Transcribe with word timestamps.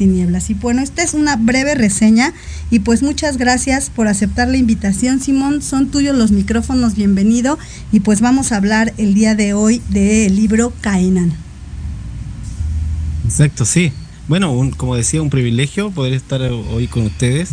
Y 0.00 0.54
bueno, 0.54 0.80
esta 0.80 1.02
es 1.02 1.12
una 1.12 1.36
breve 1.36 1.74
reseña 1.74 2.32
y 2.70 2.78
pues 2.78 3.02
muchas 3.02 3.36
gracias 3.36 3.90
por 3.90 4.08
aceptar 4.08 4.48
la 4.48 4.56
invitación, 4.56 5.20
Simón. 5.20 5.60
Son 5.60 5.90
tuyos 5.90 6.16
los 6.16 6.30
micrófonos, 6.30 6.94
bienvenido. 6.94 7.58
Y 7.92 8.00
pues 8.00 8.22
vamos 8.22 8.50
a 8.50 8.56
hablar 8.56 8.94
el 8.96 9.12
día 9.12 9.34
de 9.34 9.52
hoy 9.52 9.82
del 9.90 10.36
libro 10.36 10.72
Cainan. 10.80 11.34
Exacto, 13.26 13.66
sí. 13.66 13.92
Bueno, 14.26 14.70
como 14.78 14.96
decía, 14.96 15.20
un 15.20 15.28
privilegio 15.28 15.90
poder 15.90 16.14
estar 16.14 16.40
hoy 16.40 16.86
con 16.86 17.04
ustedes. 17.04 17.50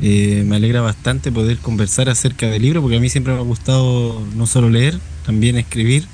Eh, 0.00 0.44
me 0.46 0.56
alegra 0.56 0.82
bastante 0.82 1.32
poder 1.32 1.58
conversar 1.58 2.08
acerca 2.08 2.46
del 2.46 2.62
libro, 2.62 2.82
porque 2.82 2.98
a 2.98 3.00
mí 3.00 3.08
siempre 3.08 3.32
me 3.32 3.40
ha 3.40 3.42
gustado 3.42 4.24
no 4.36 4.46
solo 4.46 4.70
leer, 4.70 4.96
también 5.26 5.56
escribir 5.56 6.06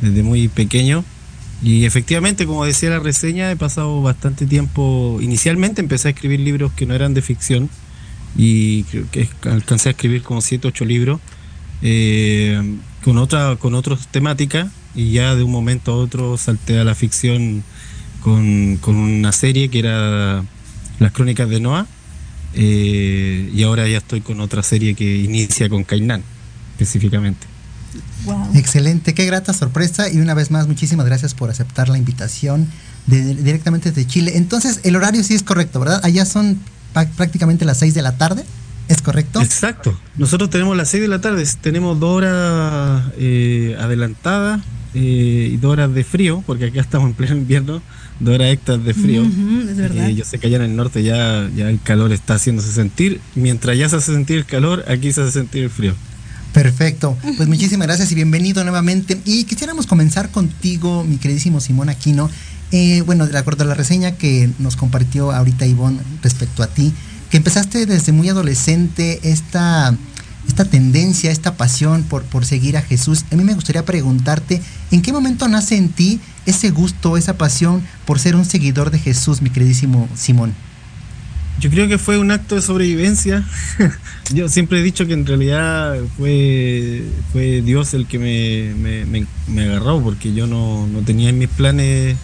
desde 0.00 0.22
muy 0.22 0.48
pequeño. 0.48 1.04
Y 1.62 1.84
efectivamente, 1.84 2.46
como 2.46 2.64
decía 2.64 2.90
la 2.90 3.00
reseña, 3.00 3.50
he 3.50 3.56
pasado 3.56 4.00
bastante 4.00 4.46
tiempo. 4.46 5.18
Inicialmente 5.20 5.80
empecé 5.80 6.08
a 6.08 6.10
escribir 6.12 6.40
libros 6.40 6.72
que 6.72 6.86
no 6.86 6.94
eran 6.94 7.12
de 7.12 7.22
ficción 7.22 7.68
y 8.36 8.84
creo 8.84 9.10
que 9.10 9.28
alcancé 9.42 9.90
a 9.90 9.92
escribir 9.92 10.22
como 10.22 10.40
7, 10.40 10.68
8 10.68 10.84
libros 10.84 11.20
eh, 11.82 12.76
con 13.02 13.18
otra 13.18 13.56
con 13.56 13.74
otras 13.74 14.06
temáticas 14.08 14.68
y 14.94 15.12
ya 15.12 15.34
de 15.34 15.42
un 15.42 15.50
momento 15.50 15.92
a 15.92 15.96
otro 15.96 16.36
salté 16.36 16.78
a 16.78 16.84
la 16.84 16.94
ficción 16.94 17.64
con, 18.22 18.76
con 18.76 18.96
una 18.96 19.32
serie 19.32 19.68
que 19.68 19.78
era 19.78 20.44
Las 20.98 21.12
Crónicas 21.12 21.48
de 21.48 21.60
Noah 21.60 21.86
eh, 22.54 23.50
y 23.54 23.62
ahora 23.62 23.88
ya 23.88 23.98
estoy 23.98 24.20
con 24.20 24.40
otra 24.40 24.62
serie 24.62 24.94
que 24.94 25.16
inicia 25.16 25.68
con 25.68 25.84
Kainan 25.84 26.22
específicamente. 26.72 27.49
Excelente, 28.54 29.14
qué 29.14 29.24
grata 29.26 29.52
sorpresa 29.52 30.08
y 30.10 30.18
una 30.18 30.34
vez 30.34 30.50
más 30.50 30.66
muchísimas 30.66 31.06
gracias 31.06 31.34
por 31.34 31.50
aceptar 31.50 31.88
la 31.88 31.98
invitación 31.98 32.68
directamente 33.06 33.90
desde 33.90 34.06
Chile. 34.06 34.32
Entonces 34.36 34.80
el 34.84 34.96
horario 34.96 35.22
sí 35.24 35.34
es 35.34 35.42
correcto, 35.42 35.80
¿verdad? 35.80 36.00
Allá 36.04 36.24
son 36.24 36.58
prácticamente 37.16 37.64
las 37.64 37.78
6 37.78 37.94
de 37.94 38.02
la 38.02 38.16
tarde. 38.16 38.44
¿Es 38.88 39.02
correcto? 39.02 39.40
Exacto. 39.40 39.96
Nosotros 40.16 40.50
tenemos 40.50 40.76
las 40.76 40.88
6 40.88 41.02
de 41.02 41.08
la 41.08 41.20
tarde, 41.20 41.46
tenemos 41.60 42.00
dos 42.00 42.16
horas 42.16 43.04
eh, 43.18 43.76
adelantadas 43.78 44.62
eh, 44.94 45.50
y 45.52 45.56
dos 45.58 45.72
horas 45.72 45.94
de 45.94 46.02
frío, 46.02 46.42
porque 46.44 46.66
acá 46.66 46.80
estamos 46.80 47.08
en 47.10 47.14
pleno 47.14 47.36
invierno, 47.36 47.82
dos 48.18 48.34
horas 48.34 48.52
extras 48.52 48.82
de 48.82 48.92
frío. 48.92 49.22
es 49.22 49.76
verdad. 49.76 50.08
Eh, 50.08 50.16
yo 50.16 50.24
sé 50.24 50.40
que 50.40 50.48
allá 50.48 50.56
en 50.56 50.62
el 50.62 50.76
norte 50.76 51.04
ya, 51.04 51.48
ya 51.54 51.70
el 51.70 51.80
calor 51.80 52.10
está 52.10 52.34
haciéndose 52.34 52.72
sentir. 52.72 53.20
Mientras 53.36 53.78
ya 53.78 53.88
se 53.88 53.94
hace 53.94 54.12
sentir 54.12 54.38
el 54.38 54.44
calor, 54.44 54.84
aquí 54.88 55.12
se 55.12 55.22
hace 55.22 55.30
sentir 55.30 55.62
el 55.62 55.70
frío. 55.70 55.94
Perfecto. 56.52 57.16
Pues 57.36 57.48
muchísimas 57.48 57.86
gracias 57.86 58.10
y 58.10 58.14
bienvenido 58.14 58.62
nuevamente. 58.64 59.20
Y 59.24 59.44
quisiéramos 59.44 59.86
comenzar 59.86 60.30
contigo, 60.30 61.04
mi 61.04 61.16
queridísimo 61.16 61.60
Simón 61.60 61.88
Aquino. 61.88 62.28
Eh, 62.72 63.02
bueno, 63.06 63.26
de 63.26 63.38
acuerdo 63.38 63.64
a 63.64 63.66
la 63.66 63.74
reseña 63.74 64.12
que 64.12 64.50
nos 64.58 64.76
compartió 64.76 65.32
ahorita 65.32 65.66
Ivonne 65.66 66.00
respecto 66.22 66.62
a 66.62 66.68
ti, 66.68 66.92
que 67.30 67.36
empezaste 67.36 67.86
desde 67.86 68.12
muy 68.12 68.28
adolescente 68.28 69.20
esta, 69.24 69.94
esta 70.46 70.64
tendencia, 70.64 71.30
esta 71.30 71.56
pasión 71.56 72.04
por, 72.04 72.22
por 72.24 72.44
seguir 72.44 72.76
a 72.76 72.82
Jesús. 72.82 73.24
A 73.32 73.36
mí 73.36 73.44
me 73.44 73.54
gustaría 73.54 73.84
preguntarte, 73.84 74.60
¿en 74.90 75.02
qué 75.02 75.12
momento 75.12 75.48
nace 75.48 75.76
en 75.76 75.88
ti 75.88 76.20
ese 76.46 76.70
gusto, 76.70 77.16
esa 77.16 77.34
pasión 77.34 77.82
por 78.06 78.18
ser 78.18 78.36
un 78.36 78.44
seguidor 78.44 78.90
de 78.90 78.98
Jesús, 78.98 79.42
mi 79.42 79.50
queridísimo 79.50 80.08
Simón? 80.14 80.54
Yo 81.60 81.68
creo 81.68 81.88
que 81.88 81.98
fue 81.98 82.16
un 82.16 82.30
acto 82.30 82.54
de 82.54 82.62
sobrevivencia. 82.62 83.44
Yo 84.32 84.48
siempre 84.48 84.80
he 84.80 84.82
dicho 84.82 85.06
que 85.06 85.12
en 85.12 85.26
realidad 85.26 85.98
fue, 86.16 87.02
fue 87.32 87.60
Dios 87.60 87.92
el 87.92 88.06
que 88.06 88.18
me, 88.18 89.62
agarró, 89.62 90.00
porque 90.02 90.32
yo 90.32 90.46
no, 90.46 90.88
tenía 91.04 91.28
en 91.28 91.38
mis 91.38 91.48
planes 91.48 92.16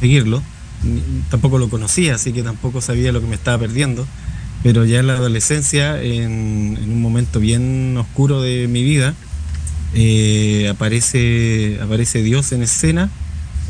seguirlo. 0.00 0.42
tampoco 1.28 1.58
lo 1.58 1.68
conocía, 1.68 2.14
así 2.14 2.32
que 2.32 2.42
tampoco 2.42 2.80
sabía 2.80 3.12
lo 3.12 3.20
que 3.20 3.26
me 3.26 3.34
estaba 3.34 3.58
perdiendo. 3.58 4.06
Pero 4.62 4.84
ya 4.86 5.00
en 5.00 5.08
la 5.08 5.14
adolescencia, 5.14 6.00
en, 6.00 6.78
un 6.82 7.02
momento 7.02 7.38
bien 7.38 7.96
oscuro 7.98 8.40
de 8.40 8.66
mi 8.66 8.82
vida, 8.82 9.14
eh, 9.92 10.68
aparece, 10.70 11.78
aparece 11.82 12.22
Dios 12.22 12.52
en 12.52 12.62
escena 12.62 13.10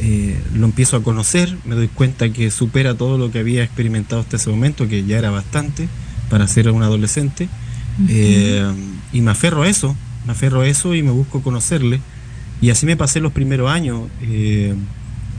eh, 0.03 0.41
lo 0.55 0.65
empiezo 0.65 0.97
a 0.97 1.03
conocer, 1.03 1.55
me 1.67 1.75
doy 1.75 1.89
cuenta 1.89 2.33
que 2.33 2.51
supera 2.51 2.95
todo 2.95 3.19
lo 3.19 3.31
que 3.31 3.39
había 3.39 3.63
experimentado 3.63 4.23
hasta 4.23 4.37
ese 4.37 4.49
momento, 4.49 4.89
que 4.89 5.05
ya 5.05 5.19
era 5.19 5.31
bastante 5.31 5.89
para 6.31 6.47
ser 6.47 6.71
un 6.71 6.83
adolescente, 6.83 7.49
eh, 8.09 8.65
y 9.13 9.21
me 9.21 9.31
aferro 9.31 9.63
a 9.63 9.69
eso, 9.69 9.95
me 10.25 10.33
aferro 10.33 10.63
a 10.63 10.67
eso 10.67 10.95
y 10.95 11.03
me 11.03 11.11
busco 11.11 11.43
conocerle. 11.43 12.01
Y 12.63 12.71
así 12.71 12.87
me 12.87 12.97
pasé 12.97 13.21
los 13.21 13.33
primeros 13.33 13.71
años 13.71 14.09
eh, 14.23 14.75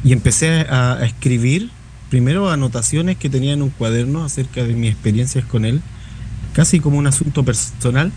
y 0.03 0.13
empecé 0.13 0.65
a, 0.69 0.99
escribir 1.03 1.69
primero 2.09 2.51
anotaciones 2.51 3.17
que 3.17 3.29
tenía 3.29 3.53
en 3.53 3.61
un 3.61 3.69
cuaderno 3.69 4.23
acerca 4.23 4.63
de 4.63 4.73
mis 4.73 4.91
experiencias 4.91 5.45
con 5.45 5.65
él, 5.65 5.81
casi 6.53 6.79
como 6.79 6.99
un 6.99 7.07
asunto 7.07 7.43
personal, 7.43 8.11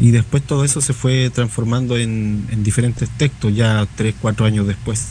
y 0.00 0.10
después 0.10 0.42
todo 0.42 0.64
eso 0.64 0.80
se 0.80 0.92
fue 0.92 1.30
transformando 1.30 1.96
en, 1.96 2.46
en 2.50 2.64
diferentes 2.64 3.08
textos 3.10 3.54
ya 3.54 3.86
tres, 3.96 4.14
cuatro 4.20 4.44
años 4.46 4.66
después. 4.66 5.08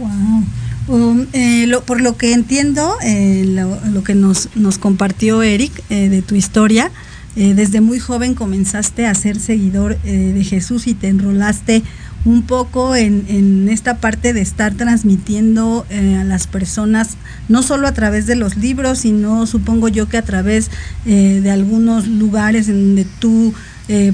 Wow. 0.00 0.44
Um, 0.88 1.26
eh, 1.34 1.70
por 1.84 2.00
lo 2.00 2.16
que 2.16 2.32
entiendo, 2.32 2.96
eh, 3.02 3.44
lo, 3.46 4.02
que 4.02 4.14
nos, 4.14 4.48
nos 4.56 4.78
compartió 4.78 5.42
Eric 5.42 5.72
eh, 5.90 6.08
de 6.08 6.22
tu 6.22 6.34
historia, 6.34 6.90
desde 7.36 7.80
muy 7.80 8.00
joven 8.00 8.34
comenzaste 8.34 9.06
a 9.06 9.14
ser 9.14 9.38
seguidor 9.38 9.96
de 10.02 10.44
Jesús 10.44 10.88
y 10.88 10.94
te 10.94 11.06
enrolaste 11.06 11.84
un 12.24 12.42
poco 12.42 12.96
en, 12.96 13.68
esta 13.70 13.98
parte 13.98 14.32
de 14.32 14.40
estar 14.40 14.74
transmitiendo 14.74 15.86
a 15.90 16.24
las 16.24 16.48
personas, 16.48 17.16
no 17.48 17.62
solo 17.62 17.86
a 17.86 17.92
través 17.92 18.26
de 18.26 18.34
los 18.34 18.56
libros, 18.56 18.98
sino 18.98 19.46
supongo 19.46 19.86
yo 19.86 20.08
que 20.08 20.18
a 20.18 20.22
través 20.22 20.72
de 21.04 21.50
algunos 21.50 22.08
lugares 22.08 22.68
en 22.68 22.88
donde 22.88 23.06
tú 23.20 23.54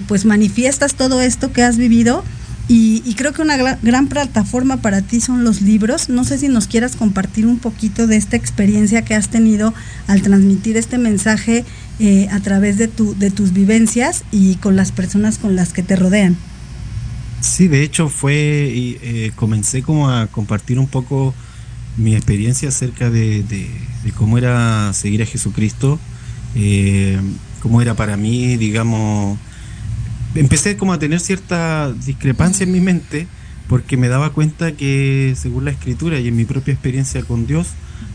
pues 0.06 0.26
manifiestas 0.26 0.94
todo 0.94 1.22
esto 1.22 1.53
que 1.53 1.62
has 1.62 1.78
vivido 1.78 2.22
y, 2.69 3.15
creo 3.15 3.32
que 3.32 3.43
una 3.43 3.56
gran, 3.56 4.09
plataforma 4.09 4.78
para 4.78 5.00
ti 5.00 5.21
son 5.21 5.44
los 5.44 5.62
libros. 5.62 6.09
No 6.09 6.25
sé 6.25 6.37
si 6.37 6.49
nos 6.49 6.66
quieras 6.66 6.97
compartir 6.97 7.47
un 7.47 7.59
poquito 7.59 8.09
de 8.09 8.16
esta 8.16 8.37
experiencia 8.37 9.04
que 9.04 9.15
has 9.15 9.28
tenido 9.28 9.72
al 10.09 10.22
transmitir 10.22 10.77
este 10.77 10.99
mensaje 10.99 11.65
eh, 12.00 12.28
a 12.32 12.41
través 12.41 12.77
de, 12.77 12.88
tu, 12.88 13.16
de 13.16 13.31
tus 13.31 13.53
vivencias 13.53 14.25
y 14.32 14.56
con 14.56 14.75
las 14.75 14.91
personas 14.91 15.38
con 15.38 15.54
las 15.54 15.72
que 15.72 15.84
te 15.84 15.94
rodean. 15.94 16.37
Sí, 17.41 17.69
de 17.69 17.82
hecho 17.82 18.09
fue, 18.09 18.72
y, 18.75 18.98
eh, 19.00 19.33
comencé 19.37 19.83
como 19.83 20.10
a 20.10 20.27
compartir 20.27 20.81
un 20.81 20.88
poco 20.88 21.34
mi 21.97 22.16
experiencia 22.16 22.71
acerca 22.71 23.10
de, 23.10 23.44
cómo 24.16 24.38
era 24.38 24.93
seguir 24.93 25.22
a 25.22 25.27
Jesucristo, 25.27 26.00
eh, 26.56 27.21
cómo 27.60 27.81
era 27.81 27.94
para 27.94 28.16
mí, 28.16 28.56
digamos, 28.56 29.38
empecé 30.36 30.76
como 30.76 30.92
a 30.92 30.98
tener 30.98 31.20
cierta 31.20 31.92
discrepancia 31.92 32.64
en 32.64 32.72
mi 32.72 32.80
mente 32.80 33.26
porque 33.69 33.97
me 33.97 34.08
daba 34.08 34.30
cuenta 34.30 34.72
que 34.72 35.34
según 35.36 35.64
la 35.64 35.72
escritura 35.72 36.20
y 36.20 36.28
en 36.28 36.36
mi 36.36 36.44
propia 36.44 36.72
experiencia 36.72 37.22
con 37.22 37.47
Dios 37.47 37.69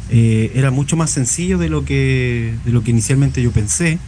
eh, 0.09 0.51
era 0.55 0.71
mucho 0.71 0.95
más 0.95 1.09
sencillo 1.09 1.57
de 1.57 1.69
lo 1.69 1.83
que 1.83 2.53
de 2.65 2.71
lo 2.71 2.83
que 2.83 2.91
inicialmente 2.91 3.41
yo 3.41 3.51
pensé 3.51 3.99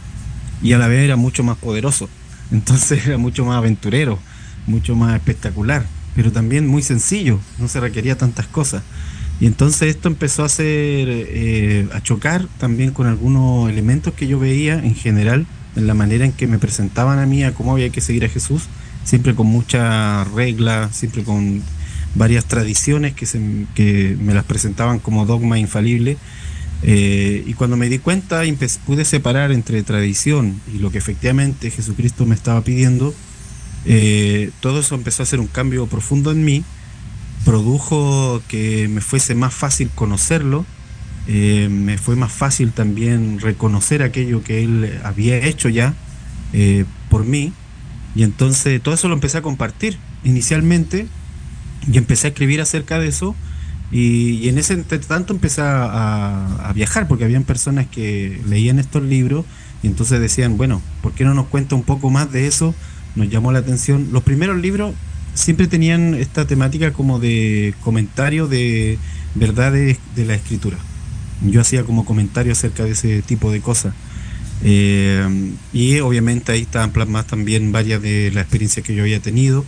y 0.62 0.72
a 0.72 0.78
la 0.78 0.88
vez 0.88 1.00
era 1.00 1.16
mucho 1.16 1.42
más 1.42 1.58
poderoso. 1.58 2.08
Entonces 2.52 3.06
era 3.06 3.18
mucho 3.18 3.44
más 3.44 3.58
aventurero 3.58 4.18
mucho 4.66 4.96
más 4.96 5.14
espectacular 5.14 5.84
pero 6.14 6.32
también 6.32 6.66
muy 6.66 6.82
sencillo 6.82 7.40
no 7.58 7.68
se 7.68 7.80
requería 7.80 8.16
tantas 8.16 8.46
cosas. 8.46 8.82
Y 9.40 9.46
entonces 9.46 9.94
esto 9.94 10.08
empezó 10.08 10.44
a 10.44 10.46
hacer 10.46 11.08
eh, 11.08 11.88
a 11.92 12.00
chocar 12.00 12.46
también 12.58 12.92
con 12.92 13.08
algunos 13.08 13.68
elementos 13.68 14.14
que 14.14 14.28
yo 14.28 14.38
veía 14.38 14.74
en 14.74 14.94
general 14.94 15.44
en 15.76 15.86
la 15.86 15.94
manera 15.94 16.24
en 16.24 16.32
que 16.32 16.46
me 16.46 16.58
presentaban 16.58 17.18
a 17.18 17.26
mí 17.26 17.44
a 17.44 17.54
cómo 17.54 17.72
había 17.72 17.90
que 17.90 18.00
seguir 18.00 18.24
a 18.24 18.28
Jesús, 18.28 18.64
siempre 19.04 19.34
con 19.34 19.46
mucha 19.46 20.24
regla, 20.24 20.90
siempre 20.92 21.24
con 21.24 21.62
varias 22.14 22.44
tradiciones 22.46 23.14
que, 23.14 23.26
se, 23.26 23.40
que 23.74 24.16
me 24.20 24.34
las 24.34 24.44
presentaban 24.44 24.98
como 24.98 25.26
dogma 25.26 25.58
infalible. 25.58 26.16
Eh, 26.82 27.42
y 27.46 27.54
cuando 27.54 27.76
me 27.76 27.88
di 27.88 27.98
cuenta, 27.98 28.42
pude 28.84 29.04
separar 29.04 29.52
entre 29.52 29.82
tradición 29.82 30.60
y 30.72 30.78
lo 30.78 30.90
que 30.90 30.98
efectivamente 30.98 31.70
Jesucristo 31.70 32.26
me 32.26 32.34
estaba 32.34 32.60
pidiendo, 32.60 33.14
eh, 33.86 34.50
todo 34.60 34.80
eso 34.80 34.94
empezó 34.94 35.22
a 35.22 35.24
hacer 35.24 35.40
un 35.40 35.46
cambio 35.46 35.86
profundo 35.86 36.30
en 36.30 36.44
mí, 36.44 36.64
produjo 37.44 38.42
que 38.48 38.88
me 38.88 39.00
fuese 39.00 39.34
más 39.34 39.54
fácil 39.54 39.90
conocerlo 39.94 40.64
eh, 41.26 41.68
me 41.70 41.96
fue 41.96 42.16
más 42.16 42.32
fácil 42.32 42.72
también 42.72 43.40
reconocer 43.40 44.02
aquello 44.02 44.42
que 44.42 44.62
él 44.62 44.98
había 45.04 45.38
hecho 45.38 45.68
ya 45.68 45.94
eh, 46.52 46.84
por 47.08 47.24
mí. 47.24 47.52
Y 48.14 48.22
entonces 48.22 48.80
todo 48.82 48.94
eso 48.94 49.08
lo 49.08 49.14
empecé 49.14 49.38
a 49.38 49.42
compartir 49.42 49.98
inicialmente 50.22 51.06
y 51.90 51.98
empecé 51.98 52.28
a 52.28 52.30
escribir 52.30 52.60
acerca 52.60 52.98
de 52.98 53.08
eso. 53.08 53.34
Y, 53.90 54.48
en 54.48 54.58
ese 54.58 54.76
tanto 54.76 55.34
empecé 55.34 55.62
a, 55.62 56.72
viajar 56.74 57.06
porque 57.06 57.24
habían 57.24 57.44
personas 57.44 57.86
que 57.86 58.40
leían 58.48 58.78
estos 58.78 59.02
libros 59.02 59.44
y 59.82 59.86
entonces 59.86 60.20
decían, 60.20 60.56
bueno, 60.56 60.80
¿por 61.02 61.12
qué 61.12 61.24
no 61.24 61.34
nos 61.34 61.46
cuenta 61.46 61.74
un 61.74 61.84
poco 61.84 62.10
más 62.10 62.32
de 62.32 62.46
eso? 62.46 62.74
Nos 63.14 63.28
llamó 63.28 63.52
la 63.52 63.60
atención. 63.60 64.08
Los 64.12 64.22
primeros 64.22 64.56
libros 64.60 64.94
siempre 65.34 65.66
tenían 65.68 66.14
esta 66.14 66.46
temática 66.46 66.92
como 66.92 67.18
de 67.20 67.74
comentario 67.82 68.48
de 68.48 68.98
verdades 69.34 69.98
de 70.16 70.24
la 70.24 70.34
escritura 70.34 70.78
yo 71.44 71.60
hacía 71.60 71.84
como 71.84 72.04
comentario 72.04 72.52
acerca 72.52 72.84
de 72.84 72.92
ese 72.92 73.22
tipo 73.22 73.50
de 73.52 73.60
cosas. 73.60 73.94
Eh, 74.62 75.52
y 75.72 76.00
obviamente 76.00 76.52
ahí 76.52 76.62
estaban 76.62 76.90
plasmadas 76.90 77.26
también 77.26 77.72
varias 77.72 78.00
de 78.00 78.30
las 78.32 78.44
experiencias 78.44 78.84
que 78.84 78.94
yo 78.94 79.02
había 79.02 79.20
tenido, 79.20 79.64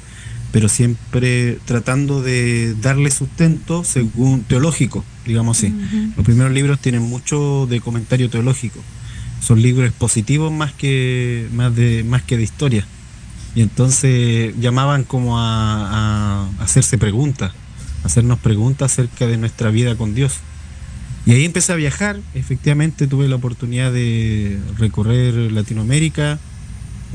pero 0.52 0.69
siempre 0.69 1.58
tratando 1.67 2.23
de 2.23 2.75
darle 2.81 3.11
sustento 3.11 3.84
según 3.84 4.43
teológico, 4.43 5.05
digamos 5.26 5.58
así. 5.58 5.75
Los 6.17 6.25
primeros 6.25 6.52
libros 6.52 6.81
tienen 6.81 7.02
mucho 7.02 7.67
de 7.69 7.81
comentario 7.81 8.31
teológico. 8.31 8.81
Son 9.40 9.61
libros 9.61 9.87
expositivos 9.88 10.50
más 10.50 10.73
que, 10.73 11.49
más 11.52 11.75
de, 11.76 12.05
más 12.05 12.23
que 12.23 12.37
de 12.37 12.44
historia. 12.44 12.87
Y 13.55 13.62
entonces 13.62 14.55
llamaban 14.58 15.05
como 15.05 15.38
a, 15.38 16.46
a 16.58 16.62
hacerse 16.62 16.96
preguntas, 16.99 17.52
hacernos 18.05 18.38
preguntas 18.38 18.93
acerca 18.93 19.26
de 19.26 19.37
nuestra 19.37 19.70
vida 19.70 19.96
con 19.96 20.14
Dios. 20.14 20.40
Y 21.26 21.32
ahí 21.32 21.44
empecé 21.44 21.73
a 21.73 21.76
viajar, 21.76 22.20
efectivamente 22.34 23.08
tuve 23.08 23.26
la 23.26 23.34
oportunidad 23.34 23.93
de 23.93 24.61
recorrer 24.78 25.34
Latinoamérica, 25.50 26.38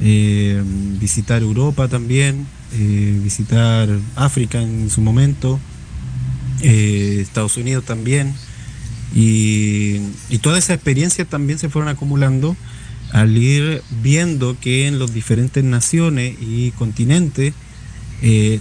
eh, 0.02 0.62
visitar 1.00 1.42
Europa 1.42 1.88
también, 1.88 2.46
eh, 2.74 3.20
visitar 3.24 3.88
África 4.18 4.62
en 4.62 4.90
su 4.90 5.00
momento, 5.00 5.62
eh, 6.62 7.20
Estados 7.22 7.56
Unidos 7.56 7.86
también, 7.86 8.34
y, 9.16 10.00
todas 10.42 10.66
esas 10.66 10.76
experiencias 10.76 11.28
también 11.28 11.60
se 11.60 11.70
fueron 11.70 11.88
acumulando 11.88 12.58
al 13.14 13.38
ir 13.38 13.82
viendo 14.02 14.58
que 14.60 14.88
en 14.88 15.00
las 15.00 15.14
diferentes 15.14 15.64
naciones 15.64 16.36
y 16.42 16.72
continentes 16.72 17.54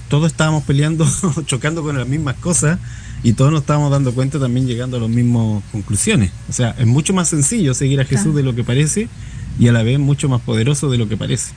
todos 0.09 0.31
estábamos 0.31 0.65
peleando, 0.65 1.07
chocando 1.47 1.83
con 1.83 1.97
las 1.97 2.07
mismas 2.07 2.37
cosas, 2.37 2.79
y 3.23 3.35
todos 3.35 3.51
nos 3.53 3.63
estábamos 3.63 3.91
dando 3.91 4.15
cuenta 4.15 4.39
también 4.39 4.67
llegando 4.67 4.97
a 4.97 5.01
las 5.01 5.11
mismas 5.11 5.63
conclusiones. 5.73 6.31
O 6.49 6.53
sea, 6.53 6.75
es 6.79 6.87
mucho 6.87 7.13
más 7.13 7.29
sencillo 7.29 7.75
seguir 7.75 8.01
a 8.01 8.05
Jesús 8.05 8.35
de 8.35 8.43
lo 8.43 8.55
que 8.55 8.65
parece 8.65 9.09
y 9.59 9.69
a 9.69 9.73
la 9.73 9.83
vez 9.83 9.99
mucho 9.99 10.29
más 10.29 10.41
poderoso 10.41 10.91
de 10.91 10.99
lo 10.99 11.09
que 11.09 11.17
parece. 11.17 11.53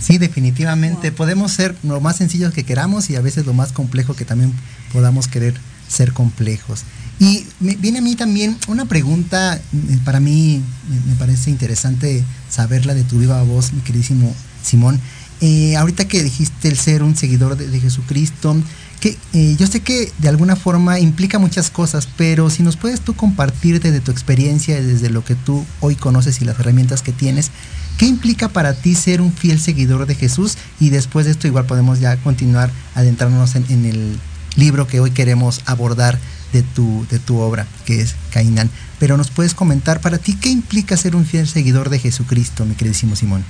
Sí, 0.00 0.18
definitivamente. 0.18 1.12
Podemos 1.12 1.52
ser 1.52 1.76
lo 1.82 2.00
más 2.00 2.16
sencillos 2.16 2.54
que 2.54 2.64
queramos 2.64 3.10
y 3.10 3.16
a 3.16 3.20
veces 3.20 3.46
lo 3.46 3.52
más 3.52 3.72
complejo 3.72 4.14
que 4.14 4.24
también 4.24 4.52
podamos 4.92 5.28
querer 5.28 5.54
ser 5.88 6.12
complejos. 6.12 6.84
Y 7.18 7.44
me, 7.58 7.76
viene 7.76 7.98
a 7.98 8.02
mí 8.02 8.14
también 8.14 8.56
una 8.68 8.86
pregunta, 8.86 9.56
eh, 9.56 9.98
para 10.04 10.20
mí 10.20 10.62
me, 11.06 11.14
parece 11.16 11.50
interesante 11.50 12.24
saberla 12.48 12.94
de 12.94 13.04
tu 13.04 13.18
viva 13.18 13.42
voz, 13.42 13.72
mi 13.72 13.80
queridísimo 13.80 14.34
Simón. 14.62 15.00
Eh, 15.42 15.76
ahorita 15.76 16.06
que 16.06 16.22
dijiste 16.22 16.68
el 16.68 16.78
ser 16.78 17.02
un 17.02 17.16
seguidor 17.16 17.56
de, 17.56 17.68
de 17.68 17.80
Jesucristo, 17.80 18.56
que 19.00 19.16
eh, 19.32 19.56
yo 19.58 19.66
sé 19.66 19.80
que 19.80 20.12
de 20.18 20.28
alguna 20.28 20.56
forma 20.56 21.00
implica 21.00 21.38
muchas 21.38 21.70
cosas, 21.70 22.08
pero 22.16 22.50
si 22.50 22.62
nos 22.62 22.76
puedes 22.76 23.00
tú 23.00 23.14
compartir 23.14 23.80
desde 23.80 24.00
tu 24.00 24.10
experiencia, 24.10 24.80
desde 24.80 25.08
lo 25.08 25.24
que 25.24 25.34
tú 25.34 25.64
hoy 25.80 25.96
conoces 25.96 26.40
y 26.42 26.44
las 26.44 26.58
herramientas 26.60 27.02
que 27.02 27.12
tienes, 27.12 27.50
¿qué 27.96 28.06
implica 28.06 28.48
para 28.48 28.74
ti 28.74 28.94
ser 28.94 29.22
un 29.22 29.32
fiel 29.32 29.58
seguidor 29.58 30.06
de 30.06 30.14
Jesús? 30.14 30.58
Y 30.78 30.90
después 30.90 31.24
de 31.24 31.32
esto 31.32 31.46
igual 31.46 31.64
podemos 31.64 31.98
ya 31.98 32.16
continuar 32.18 32.70
adentrándonos 32.94 33.56
en, 33.56 33.64
en 33.70 33.86
el 33.86 34.18
libro 34.56 34.86
que 34.86 35.00
hoy 35.00 35.10
queremos 35.10 35.62
abordar 35.64 36.18
de 36.52 36.62
tu, 36.62 37.06
de 37.10 37.18
tu 37.18 37.38
obra, 37.38 37.66
que 37.84 38.00
es 38.00 38.16
Cainán. 38.30 38.70
Pero 38.98 39.16
nos 39.16 39.30
puedes 39.30 39.54
comentar 39.54 40.00
para 40.00 40.18
ti 40.18 40.34
qué 40.34 40.50
implica 40.50 40.96
ser 40.96 41.16
un 41.16 41.24
fiel 41.24 41.48
seguidor 41.48 41.88
de 41.88 41.98
Jesucristo, 41.98 42.64
mi 42.64 42.74
queridísimo 42.74 43.16
Simón. 43.16 43.44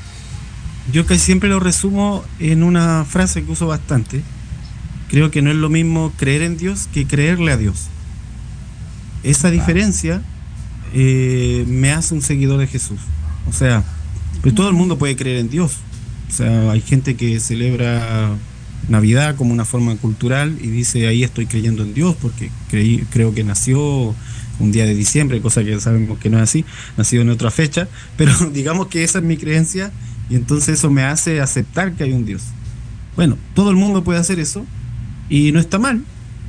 Yo 0.92 1.06
casi 1.06 1.20
siempre 1.20 1.48
lo 1.48 1.60
resumo 1.60 2.24
en 2.38 2.62
una 2.62 3.04
frase 3.04 3.44
que 3.44 3.52
uso 3.52 3.66
bastante, 3.66 4.22
Creo 5.10 5.30
que 5.30 5.42
no 5.42 5.50
es 5.50 5.56
lo 5.56 5.68
mismo 5.68 6.12
creer 6.16 6.42
en 6.42 6.56
Dios 6.56 6.88
que 6.92 7.06
creerle 7.06 7.52
a 7.52 7.56
Dios. 7.56 7.88
Esa 9.22 9.50
diferencia 9.50 10.22
eh, 10.94 11.64
me 11.66 11.92
hace 11.92 12.14
un 12.14 12.22
seguidor 12.22 12.58
de 12.58 12.66
Jesús. 12.66 13.00
O 13.48 13.52
sea, 13.52 13.84
pues 14.42 14.54
todo 14.54 14.68
el 14.68 14.74
mundo 14.74 14.98
puede 14.98 15.16
creer 15.16 15.38
en 15.38 15.50
Dios. 15.50 15.78
O 16.28 16.32
sea, 16.32 16.70
hay 16.70 16.80
gente 16.80 17.16
que 17.16 17.40
celebra 17.40 18.36
Navidad 18.88 19.36
como 19.36 19.52
una 19.52 19.64
forma 19.64 19.96
cultural 19.96 20.56
y 20.60 20.68
dice 20.68 21.06
ahí 21.06 21.22
estoy 21.22 21.46
creyendo 21.46 21.82
en 21.82 21.94
Dios 21.94 22.16
porque 22.20 22.50
creí, 22.70 23.04
creo 23.10 23.34
que 23.34 23.44
nació 23.44 24.14
un 24.58 24.72
día 24.72 24.84
de 24.84 24.94
diciembre, 24.94 25.40
cosa 25.40 25.64
que 25.64 25.78
sabemos 25.80 26.18
que 26.18 26.28
no 26.28 26.38
es 26.38 26.44
así, 26.44 26.64
nacido 26.96 27.22
en 27.22 27.30
otra 27.30 27.50
fecha, 27.50 27.88
pero 28.16 28.32
digamos 28.52 28.88
que 28.88 29.04
esa 29.04 29.18
es 29.18 29.24
mi 29.24 29.36
creencia 29.36 29.90
y 30.28 30.36
entonces 30.36 30.78
eso 30.78 30.90
me 30.90 31.02
hace 31.02 31.40
aceptar 31.40 31.94
que 31.94 32.04
hay 32.04 32.12
un 32.12 32.24
Dios. 32.24 32.42
Bueno, 33.16 33.36
todo 33.54 33.70
el 33.70 33.76
mundo 33.76 34.04
puede 34.04 34.18
hacer 34.18 34.38
eso, 34.38 34.64
y 35.30 35.52
no 35.52 35.60
está 35.60 35.78
mal, 35.78 36.02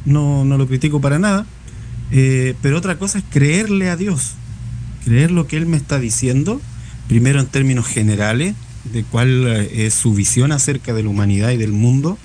no, 0.05 0.43
no 0.43 0.57
lo 0.57 0.67
critico 0.67 0.99
para 0.99 1.19
nada, 1.19 1.45
eh, 2.11 2.55
pero 2.61 2.77
otra 2.77 2.97
cosa 2.97 3.19
es 3.19 3.23
creerle 3.29 3.89
a 3.89 3.95
Dios, 3.95 4.33
creer 5.05 5.31
lo 5.31 5.47
que 5.47 5.55
Él 5.55 5.67
me 5.67 5.77
está 5.77 5.99
diciendo, 5.99 6.59
primero 7.07 7.39
en 7.39 7.45
términos 7.45 7.85
generales, 7.85 8.55
de 8.91 9.03
cuál 9.03 9.47
eh, 9.47 9.85
es 9.85 9.93
su 9.93 10.13
visión 10.15 10.51
acerca 10.51 10.93
de 10.93 11.03
la 11.03 11.09
humanidad 11.09 11.51
y 11.51 11.57
del 11.57 11.71
mundo, 11.71 12.17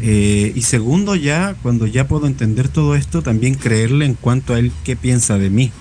eh, 0.00 0.52
y 0.54 0.62
segundo 0.62 1.16
ya, 1.16 1.56
cuando 1.62 1.86
ya 1.86 2.06
puedo 2.06 2.26
entender 2.26 2.68
todo 2.68 2.94
esto, 2.94 3.20
también 3.20 3.54
creerle 3.54 4.06
en 4.06 4.14
cuanto 4.14 4.54
a 4.54 4.60
Él 4.60 4.72
qué 4.84 4.94
piensa 4.94 5.38
de 5.38 5.50
mí, 5.50 5.72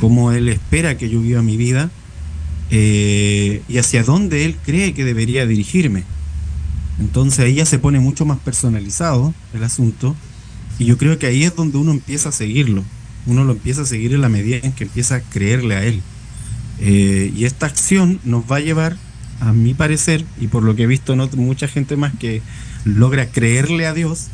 cómo 0.00 0.32
Él 0.32 0.48
espera 0.48 0.96
que 0.96 1.10
yo 1.10 1.20
viva 1.20 1.42
mi 1.42 1.56
vida 1.56 1.90
y 2.70 3.78
hacia 3.78 4.02
dónde 4.02 4.44
Él 4.44 4.56
cree 4.64 4.94
que 4.94 5.04
debería 5.04 5.46
dirigirme. 5.46 6.02
Entonces 6.98 7.40
ahí 7.40 7.54
ya 7.54 7.66
se 7.66 7.78
pone 7.78 8.00
mucho 8.00 8.24
más 8.24 8.38
personalizado 8.38 9.34
el 9.52 9.64
asunto 9.64 10.14
y 10.78 10.86
yo 10.86 10.98
creo 10.98 11.18
que 11.18 11.26
ahí 11.26 11.44
es 11.44 11.54
donde 11.54 11.78
uno 11.78 11.92
empieza 11.92 12.28
a 12.28 12.32
seguirlo. 12.32 12.84
Uno 13.26 13.44
lo 13.44 13.52
empieza 13.52 13.82
a 13.82 13.86
seguir 13.86 14.12
en 14.12 14.20
la 14.20 14.28
medida 14.28 14.58
en 14.62 14.72
que 14.72 14.84
empieza 14.84 15.16
a 15.16 15.20
creerle 15.20 15.76
a 15.76 15.84
él. 15.84 16.02
Eh, 16.80 17.32
y 17.34 17.44
esta 17.44 17.66
acción 17.66 18.20
nos 18.24 18.44
va 18.50 18.56
a 18.56 18.60
llevar, 18.60 18.96
a 19.40 19.52
mi 19.52 19.74
parecer, 19.74 20.24
y 20.40 20.46
por 20.46 20.62
lo 20.62 20.76
que 20.76 20.84
he 20.84 20.86
visto 20.86 21.16
no 21.16 21.28
mucha 21.36 21.68
gente 21.68 21.96
más 21.96 22.12
que 22.18 22.40
logra 22.84 23.26
creerle 23.26 23.86
a 23.86 23.94
Dios, 23.94 24.28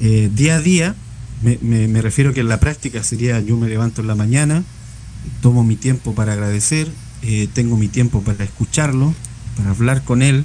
eh, 0.00 0.30
día 0.34 0.56
a 0.56 0.60
día, 0.60 0.94
me, 1.42 1.58
me, 1.62 2.02
refiero 2.02 2.32
que 2.32 2.40
en 2.40 2.48
la 2.48 2.60
práctica 2.60 3.02
sería 3.02 3.40
yo 3.40 3.56
me 3.56 3.68
levanto 3.68 4.00
en 4.00 4.06
la 4.06 4.14
mañana, 4.14 4.62
tomo 5.42 5.64
mi 5.64 5.76
tiempo 5.76 6.14
para 6.14 6.32
agradecer, 6.32 6.90
eh, 7.22 7.48
tengo 7.52 7.76
mi 7.76 7.88
tiempo 7.88 8.22
para 8.22 8.44
escucharlo, 8.44 9.14
para 9.56 9.70
hablar 9.70 10.02
con 10.04 10.22
él, 10.22 10.44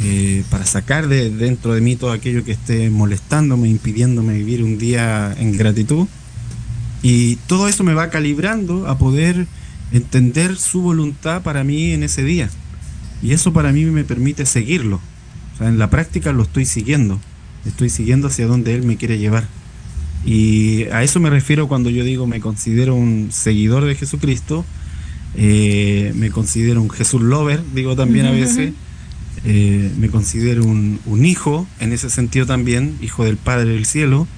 eh, 0.00 0.44
para 0.50 0.64
sacar 0.64 1.08
de 1.08 1.30
dentro 1.30 1.74
de 1.74 1.80
mí 1.80 1.96
todo 1.96 2.12
aquello 2.12 2.44
que 2.44 2.52
esté 2.52 2.88
molestándome, 2.88 3.68
impidiéndome 3.68 4.34
vivir 4.34 4.62
un 4.62 4.78
día 4.78 5.34
en 5.38 5.56
gratitud. 5.56 6.06
Y 7.02 7.36
todo 7.46 7.68
eso 7.68 7.84
me 7.84 7.94
va 7.94 8.10
calibrando 8.10 8.86
a 8.86 8.98
poder 8.98 9.46
entender 9.92 10.56
su 10.56 10.82
voluntad 10.82 11.42
para 11.42 11.64
mí 11.64 11.92
en 11.92 12.02
ese 12.02 12.22
día. 12.22 12.48
Y 13.22 13.32
eso 13.32 13.52
para 13.52 13.72
mí 13.72 13.84
me 13.86 14.04
permite 14.04 14.46
seguirlo. 14.46 15.00
O 15.54 15.58
sea, 15.58 15.68
en 15.68 15.78
la 15.78 15.90
práctica 15.90 16.32
lo 16.32 16.44
estoy 16.44 16.64
siguiendo. 16.64 17.18
Estoy 17.66 17.90
siguiendo 17.90 18.28
hacia 18.28 18.46
donde 18.46 18.74
Él 18.74 18.84
me 18.84 18.96
quiere 18.96 19.18
llevar. 19.18 19.48
Y 20.24 20.84
a 20.92 21.02
eso 21.02 21.20
me 21.20 21.30
refiero 21.30 21.68
cuando 21.68 21.90
yo 21.90 22.04
digo 22.04 22.26
me 22.26 22.40
considero 22.40 22.94
un 22.94 23.30
seguidor 23.32 23.84
de 23.84 23.96
Jesucristo. 23.96 24.64
Eh, 25.34 26.12
me 26.16 26.30
considero 26.30 26.80
un 26.82 26.90
Jesús 26.90 27.20
lover, 27.20 27.62
digo 27.74 27.96
también 27.96 28.26
a 28.26 28.30
veces. 28.30 28.72
Eh, 29.50 29.90
me 29.96 30.10
considero 30.10 30.62
un, 30.62 31.24
hijo, 31.24 31.66
en 31.80 31.94
ese 31.94 32.10
sentido 32.10 32.44
también, 32.44 32.98
hijo 33.00 33.24
del 33.24 33.38
Padre 33.38 33.70
del 33.70 33.86
Cielo, 33.86 34.28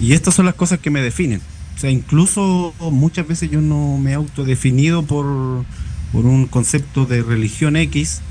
y 0.00 0.14
estas 0.14 0.34
son 0.34 0.46
las 0.46 0.54
cosas 0.54 0.78
que 0.78 0.88
me 0.88 1.02
definen. 1.02 1.42
O 1.76 1.78
sea, 1.78 1.90
incluso 1.90 2.72
muchas 2.90 3.28
veces 3.28 3.50
yo 3.50 3.60
no 3.60 3.98
me 3.98 4.12
he 4.12 4.14
autodefinido 4.14 5.02
por, 5.02 5.66
por 6.10 6.24
un 6.24 6.46
concepto 6.46 7.04
de 7.04 7.22
religión 7.22 7.76
X, 7.76 8.22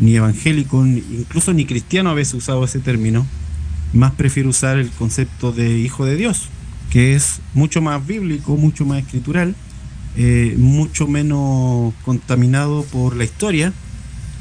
ni 0.00 0.16
evangélico, 0.16 0.86
incluso 0.86 1.52
ni 1.52 1.66
cristiano 1.66 2.08
a 2.08 2.14
veces 2.14 2.32
usado 2.32 2.64
ese 2.64 2.78
término, 2.78 3.26
más 3.92 4.12
prefiero 4.12 4.48
usar 4.48 4.78
el 4.78 4.88
concepto 4.88 5.52
de 5.52 5.78
hijo 5.78 6.06
de 6.06 6.16
Dios, 6.16 6.48
que 6.88 7.14
es 7.14 7.40
mucho 7.52 7.82
más 7.82 8.06
bíblico, 8.06 8.56
mucho 8.56 8.86
más 8.86 9.00
escritural, 9.00 9.54
eh, 10.16 10.54
mucho 10.56 11.06
menos 11.06 11.92
contaminado 12.02 12.82
por 12.84 13.14
la 13.14 13.24
historia 13.24 13.74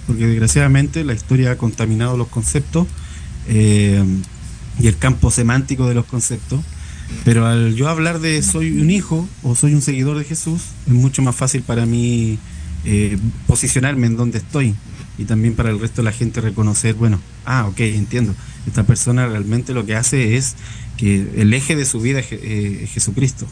porque 0.07 0.27
desgraciadamente 0.27 1.03
la 1.03 1.13
historia 1.13 1.51
ha 1.51 1.57
contaminado 1.57 2.17
los 2.17 2.27
conceptos 2.27 2.87
eh, 3.47 4.03
y 4.79 4.87
el 4.87 4.97
campo 4.97 5.31
semántico 5.31 5.87
de 5.87 5.95
los 5.95 6.05
conceptos. 6.05 6.61
Pero 7.23 7.45
al 7.45 7.75
yo 7.75 7.87
hablar 7.87 8.19
de 8.19 8.41
soy 8.41 8.79
un 8.79 8.89
hijo 8.89 9.27
o 9.43 9.55
soy 9.55 9.73
un 9.75 9.81
seguidor 9.81 10.17
de 10.17 10.23
Jesús, 10.23 10.61
es 10.87 10.93
mucho 10.93 11.21
más 11.21 11.35
fácil 11.35 11.61
para 11.61 11.85
mí 11.85 12.39
eh, 12.83 13.17
posicionarme 13.47 14.07
en 14.07 14.17
donde 14.17 14.39
estoy 14.39 14.75
y 15.17 15.25
también 15.25 15.55
para 15.55 15.69
el 15.69 15.79
resto 15.79 16.01
de 16.01 16.05
la 16.05 16.11
gente 16.11 16.41
reconocer, 16.41 16.95
bueno, 16.95 17.19
ah, 17.45 17.67
ok, 17.67 17.79
entiendo, 17.81 18.35
esta 18.67 18.83
persona 18.83 19.27
realmente 19.27 19.73
lo 19.73 19.85
que 19.85 19.95
hace 19.95 20.35
es 20.35 20.55
que 20.97 21.27
el 21.37 21.53
eje 21.53 21.75
de 21.75 21.85
su 21.85 22.01
vida 22.01 22.19
es, 22.19 22.27
eh, 22.31 22.87
Jesucristo. 22.91 23.47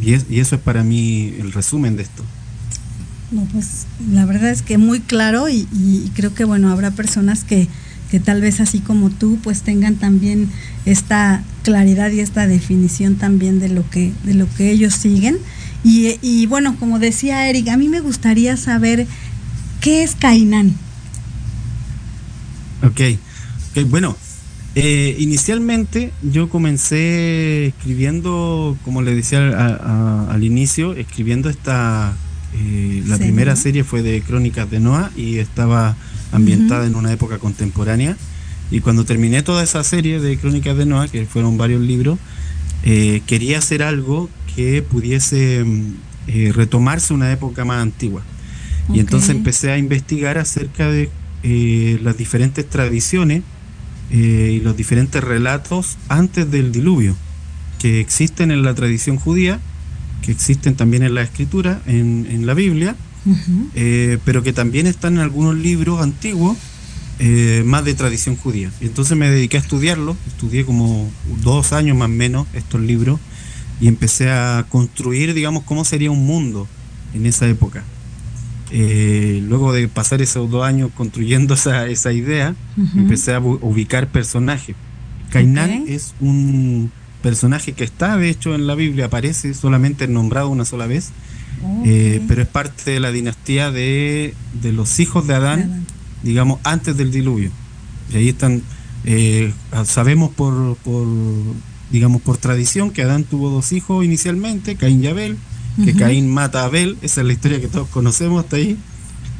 Y, 0.00 0.14
y 0.32 0.40
eso 0.40 0.56
es 0.56 0.60
para 0.60 0.84
mí 0.84 1.34
el 1.38 1.52
resumen 1.52 1.96
de 1.96 2.02
esto. 2.02 2.24
No, 3.30 3.44
pues 3.52 3.86
la 4.12 4.26
verdad 4.26 4.50
es 4.50 4.62
que 4.62 4.78
muy 4.78 5.00
claro 5.00 5.48
y, 5.48 5.66
creo 6.14 6.34
que 6.34 6.44
bueno, 6.44 6.70
habrá 6.70 6.90
personas 6.90 7.44
que, 7.44 7.68
que 8.10 8.20
tal 8.20 8.40
vez 8.40 8.60
así 8.60 8.80
como 8.80 9.10
tú, 9.10 9.38
pues 9.42 9.62
tengan 9.62 9.96
también 9.96 10.50
esta 10.84 11.42
claridad 11.62 12.10
y 12.10 12.20
esta 12.20 12.46
definición 12.46 13.16
también 13.16 13.60
de 13.60 13.68
lo 13.68 13.88
que, 13.90 14.12
de 14.24 14.34
lo 14.34 14.46
que 14.54 14.70
ellos 14.70 14.94
siguen. 14.94 15.38
Y, 15.82 16.18
y 16.22 16.46
bueno, 16.46 16.76
como 16.78 16.98
decía 16.98 17.48
Eric, 17.48 17.68
a 17.68 17.76
mí 17.76 17.88
me 17.88 18.00
gustaría 18.00 18.56
saber 18.56 19.06
qué 19.80 20.02
es 20.02 20.14
Cainán. 20.14 20.74
Ok, 22.82 23.00
okay 23.70 23.84
bueno, 23.84 24.16
eh, 24.76 25.14
inicialmente 25.20 26.12
yo 26.22 26.48
comencé 26.48 27.66
escribiendo, 27.66 28.76
como 28.84 29.02
le 29.02 29.14
decía 29.14 29.46
al 30.28 30.42
inicio, 30.42 30.94
escribiendo 30.94 31.48
esta, 31.48 32.16
eh, 32.54 33.02
la 33.06 33.18
primera 33.18 33.56
serie 33.56 33.84
fue 33.84 34.02
de 34.02 34.20
Crónicas 34.22 34.70
de 34.70 34.80
Noah 34.80 35.10
y 35.16 35.38
estaba 35.38 35.96
ambientada 36.32 36.86
en 36.86 36.94
una 36.94 37.12
época 37.12 37.38
contemporánea. 37.38 38.16
Y 38.70 38.80
cuando 38.80 39.04
terminé 39.04 39.42
toda 39.42 39.62
esa 39.62 39.84
serie 39.84 40.20
de 40.20 40.36
Crónicas 40.38 40.76
de 40.76 40.86
Noah, 40.86 41.08
que 41.08 41.26
fueron 41.26 41.56
varios 41.56 41.82
libros, 41.82 42.18
eh, 42.82 43.22
quería 43.26 43.58
hacer 43.58 43.82
algo 43.82 44.30
que 44.54 44.82
pudiese 44.82 45.64
retomarse 46.54 47.12
una 47.12 47.30
época 47.32 47.64
más 47.64 47.82
antigua. 47.82 48.22
Y 48.92 49.00
entonces 49.00 49.30
empecé 49.30 49.70
a 49.70 49.78
investigar 49.78 50.38
acerca 50.38 50.90
de 50.90 51.10
las 52.02 52.16
diferentes 52.16 52.68
tradiciones 52.68 53.42
eh, 54.10 54.52
y 54.54 54.60
los 54.60 54.76
diferentes 54.76 55.24
relatos 55.24 55.96
antes 56.08 56.50
del 56.50 56.72
diluvio, 56.72 57.16
que 57.78 58.00
existen 58.00 58.50
en 58.50 58.62
la 58.62 58.74
tradición 58.74 59.16
judía, 59.16 59.60
que 60.22 60.32
existen 60.32 60.74
también 60.74 61.02
en 61.02 61.14
la 61.14 61.22
escritura, 61.22 61.82
en, 61.86 62.46
la 62.46 62.54
Biblia, 62.54 62.96
eh, 63.74 64.18
pero 64.24 64.42
que 64.42 64.52
también 64.52 64.86
están 64.86 65.14
en 65.14 65.20
algunos 65.20 65.54
libros 65.56 66.02
antiguos, 66.02 66.56
eh, 67.20 67.62
más 67.64 67.84
de 67.84 67.94
tradición 67.94 68.36
judía. 68.36 68.70
Y 68.80 68.86
entonces 68.86 69.16
me 69.16 69.30
dediqué 69.30 69.56
a 69.56 69.60
estudiarlo, 69.60 70.16
estudié 70.26 70.64
como 70.64 71.10
dos 71.42 71.72
años 71.72 71.96
más 71.96 72.06
o 72.06 72.12
menos 72.12 72.46
estos 72.54 72.80
libros 72.80 73.20
y 73.80 73.88
empecé 73.88 74.30
a 74.30 74.66
construir, 74.68 75.34
digamos, 75.34 75.62
cómo 75.64 75.84
sería 75.84 76.10
un 76.10 76.26
mundo 76.26 76.66
en 77.14 77.26
esa 77.26 77.46
época. 77.46 77.84
Eh, 78.70 79.42
luego 79.46 79.72
de 79.72 79.86
pasar 79.86 80.22
esos 80.22 80.50
dos 80.50 80.64
años 80.64 80.90
construyendo 80.96 81.54
esa, 81.54 81.86
esa 81.86 82.12
idea, 82.12 82.56
empecé 82.96 83.34
a 83.34 83.38
ubicar 83.38 84.08
personajes. 84.08 84.74
Cainán 85.30 85.84
es 85.86 86.14
un 86.20 86.90
personaje 87.24 87.72
que 87.72 87.84
está, 87.84 88.18
de 88.18 88.28
hecho, 88.28 88.54
en 88.54 88.66
la 88.66 88.74
Biblia, 88.74 89.06
aparece 89.06 89.54
solamente 89.54 90.06
nombrado 90.06 90.50
una 90.50 90.66
sola 90.66 90.86
vez, 90.86 91.08
eh, 91.86 92.20
pero 92.28 92.42
es 92.42 92.48
parte 92.48 92.90
de 92.90 93.00
la 93.00 93.12
dinastía 93.12 93.70
de, 93.70 94.34
los 94.62 95.00
hijos 95.00 95.26
de 95.26 95.34
Adán, 95.34 95.86
digamos, 96.22 96.60
antes 96.64 96.98
del 96.98 97.10
diluvio. 97.10 97.50
Y 98.12 98.18
ahí 98.18 98.28
están, 98.28 98.62
eh, 99.06 99.54
sabemos 99.86 100.34
por, 100.34 100.76
por, 100.84 101.08
digamos, 101.90 102.20
por 102.20 102.36
tradición 102.36 102.90
que 102.90 103.00
Adán 103.00 103.24
tuvo 103.24 103.48
dos 103.48 103.72
hijos 103.72 104.04
inicialmente, 104.04 104.76
Caín 104.76 105.02
y 105.02 105.06
Abel, 105.06 105.38
que 105.82 105.94
Caín 105.94 106.30
mata 106.30 106.60
a 106.60 106.64
Abel, 106.66 106.98
esa 107.00 107.22
es 107.22 107.26
la 107.26 107.32
historia 107.32 107.58
que 107.58 107.68
todos 107.68 107.88
conocemos 107.88 108.44
hasta 108.44 108.56
ahí, 108.56 108.76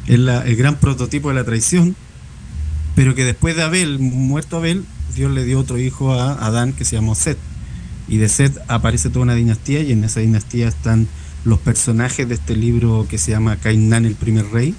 es 0.07 0.14
el 0.14 0.57
gran 0.57 0.76
prototipo 0.76 1.29
de 1.29 1.35
la 1.35 1.45
traición, 1.45 1.95
pero 2.95 3.14
que 3.14 3.26
después 3.26 3.57
de 3.57 3.62
Abel, 3.62 3.99
muerto 3.99 4.57
Abel, 4.57 4.87
Dios 5.14 5.31
le 5.31 5.45
dio 5.45 5.61
otro 5.61 5.79
hijo 5.79 6.14
a 6.14 6.33
Adán 6.47 6.73
que 6.73 6.87
se 6.87 6.97
llamó 6.97 7.14
Set, 7.14 7.37
y 8.09 8.19
de 8.19 8.29
Set 8.29 8.59
aparece 8.69 9.09
toda 9.09 9.23
una 9.23 9.35
dinastía, 9.35 9.81
y 9.81 9.93
en 9.93 10.05
esa 10.05 10.21
dinastía 10.21 10.69
están 10.69 11.07
los 11.45 11.59
personajes 11.59 12.29
de 12.29 12.35
este 12.35 12.57
libro 12.57 13.07
que 13.09 13.19
se 13.19 13.33
llama 13.33 13.57
Cainán 13.57 14.07
el 14.07 14.15
primer 14.15 14.47
rey, 14.51 14.75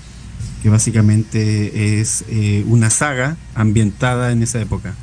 que 0.63 0.69
básicamente 0.69 1.99
es 1.99 2.23
eh, 2.27 2.63
una 2.67 2.89
saga 2.89 3.37
ambientada 3.53 4.31
en 4.31 4.41
esa 4.41 4.59
época. 4.59 4.95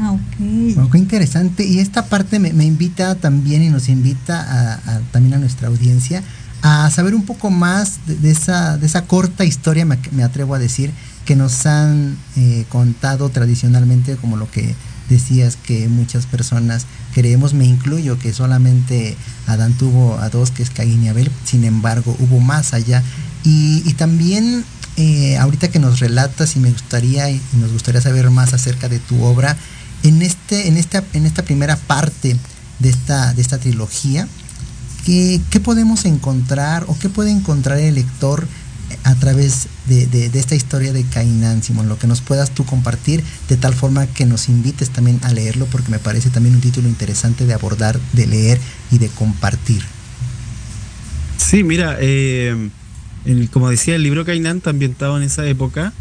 Ah, 0.00 0.12
ok. 0.12 0.90
qué 0.90 0.98
interesante. 0.98 1.64
Y 1.64 1.78
esta 1.78 2.06
parte 2.06 2.38
me, 2.38 2.64
invita 2.64 3.14
también 3.14 3.62
y 3.62 3.70
nos 3.70 3.88
invita 3.88 4.40
a, 4.40 5.00
también 5.12 5.34
a 5.34 5.38
nuestra 5.38 5.68
audiencia 5.68 6.22
a 6.62 6.90
saber 6.90 7.14
un 7.14 7.24
poco 7.24 7.50
más 7.50 8.00
de, 8.06 8.30
esa, 8.30 8.76
de 8.78 8.86
esa 8.86 9.02
corta 9.02 9.44
historia, 9.44 9.84
me, 9.84 10.24
atrevo 10.24 10.54
a 10.54 10.58
decir, 10.58 10.90
que 11.24 11.36
nos 11.36 11.66
han 11.66 12.16
eh, 12.36 12.64
contado 12.68 13.28
tradicionalmente, 13.28 14.16
como 14.16 14.36
lo 14.36 14.50
que 14.50 14.74
decías 15.08 15.56
que 15.56 15.88
muchas 15.88 16.26
personas 16.26 16.86
creemos, 17.14 17.54
me 17.54 17.64
incluyo, 17.64 18.18
que 18.18 18.32
solamente 18.32 19.16
Adán 19.46 19.74
tuvo 19.74 20.18
a 20.18 20.28
dos, 20.28 20.50
que 20.50 20.62
es 20.62 20.70
Caín 20.70 21.04
y 21.04 21.08
Abel, 21.08 21.30
sin 21.44 21.64
embargo 21.64 22.16
hubo 22.18 22.40
más 22.40 22.74
allá. 22.74 23.02
Y, 23.44 23.94
también 23.94 24.64
eh, 24.96 25.36
ahorita 25.38 25.68
que 25.68 25.78
nos 25.78 26.00
relatas 26.00 26.56
y 26.56 26.60
me 26.60 26.70
gustaría 26.70 27.30
y 27.30 27.40
nos 27.60 27.72
gustaría 27.72 28.00
saber 28.00 28.30
más 28.30 28.52
acerca 28.54 28.88
de 28.88 28.98
tu 28.98 29.22
obra, 29.22 29.56
en, 30.02 30.22
este, 30.22 30.68
en, 30.68 30.76
esta, 30.76 31.02
en 31.12 31.26
esta 31.26 31.42
primera 31.42 31.76
parte 31.76 32.36
de 32.78 32.88
esta, 32.88 33.32
de 33.34 33.42
esta 33.42 33.58
trilogía, 33.58 34.28
¿qué, 35.04 35.60
podemos 35.62 36.04
encontrar 36.04 36.84
o 36.88 36.98
qué 36.98 37.08
puede 37.08 37.30
encontrar 37.30 37.78
el 37.78 37.94
lector 37.94 38.46
a 39.04 39.14
través 39.14 39.68
de, 39.86 40.30
esta 40.34 40.54
historia 40.54 40.92
de 40.92 41.04
Cainán, 41.04 41.62
Simón? 41.62 41.88
Lo 41.88 41.98
que 41.98 42.06
nos 42.06 42.20
puedas 42.20 42.50
tú 42.50 42.64
compartir, 42.64 43.22
de 43.48 43.56
tal 43.56 43.74
forma 43.74 44.06
que 44.06 44.26
nos 44.26 44.48
invites 44.48 44.90
también 44.90 45.20
a 45.22 45.32
leerlo, 45.32 45.66
porque 45.66 45.90
me 45.90 45.98
parece 45.98 46.30
también 46.30 46.54
un 46.54 46.60
título 46.60 46.88
interesante 46.88 47.46
de 47.46 47.54
abordar, 47.54 47.98
de 48.12 48.26
leer 48.26 48.60
y 48.90 48.98
de 48.98 49.08
compartir. 49.08 49.82
Sí, 51.36 51.62
mira, 51.62 51.96
eh, 52.00 52.70
como 53.52 53.70
decía, 53.70 53.96
el 53.96 54.02
libro 54.02 54.24
Cainán 54.24 54.58
está 54.58 54.70
ambientado 54.70 55.16
en 55.16 55.22
esa 55.22 55.46
época. 55.46 55.92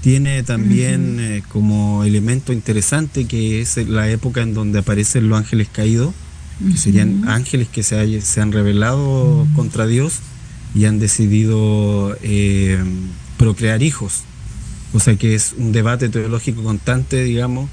Tiene 0.00 0.42
también 0.42 1.18
eh, 1.20 1.42
como 1.48 2.02
elemento 2.02 2.52
interesante 2.52 3.26
que 3.26 3.60
es 3.60 3.76
la 3.76 4.10
época 4.10 4.42
en 4.42 4.52
donde 4.52 4.80
aparecen 4.80 5.28
los 5.28 5.38
ángeles 5.38 5.68
caídos, 5.72 6.12
que 6.70 6.76
serían 6.76 7.28
ángeles 7.28 7.68
que 7.68 7.82
se, 7.82 8.20
se 8.20 8.40
han 8.40 8.52
rebelado 8.52 9.46
contra 9.54 9.86
Dios 9.86 10.20
y 10.74 10.86
han 10.86 10.98
decidido 10.98 12.16
eh, 12.22 12.82
procrear 13.36 13.82
hijos. 13.82 14.22
O 14.92 15.00
sea 15.00 15.16
que 15.16 15.34
es 15.34 15.54
un 15.56 15.72
debate 15.72 16.08
teológico 16.08 16.62
constante, 16.62 17.24
digamos, 17.24 17.68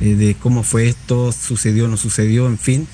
eh, 0.00 0.14
de 0.14 0.34
cómo 0.34 0.62
fue 0.62 0.88
esto, 0.88 1.32
sucedió 1.32 1.86
o 1.86 1.88
no 1.88 1.96
sucedió, 1.96 2.46
en 2.46 2.58
fin. 2.58 2.86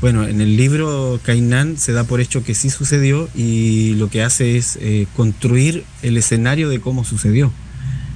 Bueno, 0.00 0.26
en 0.26 0.40
el 0.40 0.56
libro 0.56 1.18
Cainán 1.24 1.76
se 1.76 1.92
da 1.92 2.04
por 2.04 2.20
hecho 2.20 2.44
que 2.44 2.54
sí 2.54 2.70
sucedió 2.70 3.28
y 3.34 3.94
lo 3.94 4.08
que 4.08 4.22
hace 4.22 4.56
es 4.56 4.78
eh, 4.80 5.06
construir 5.16 5.84
el 6.02 6.16
escenario 6.16 6.68
de 6.68 6.80
cómo 6.80 7.04
sucedió. 7.04 7.52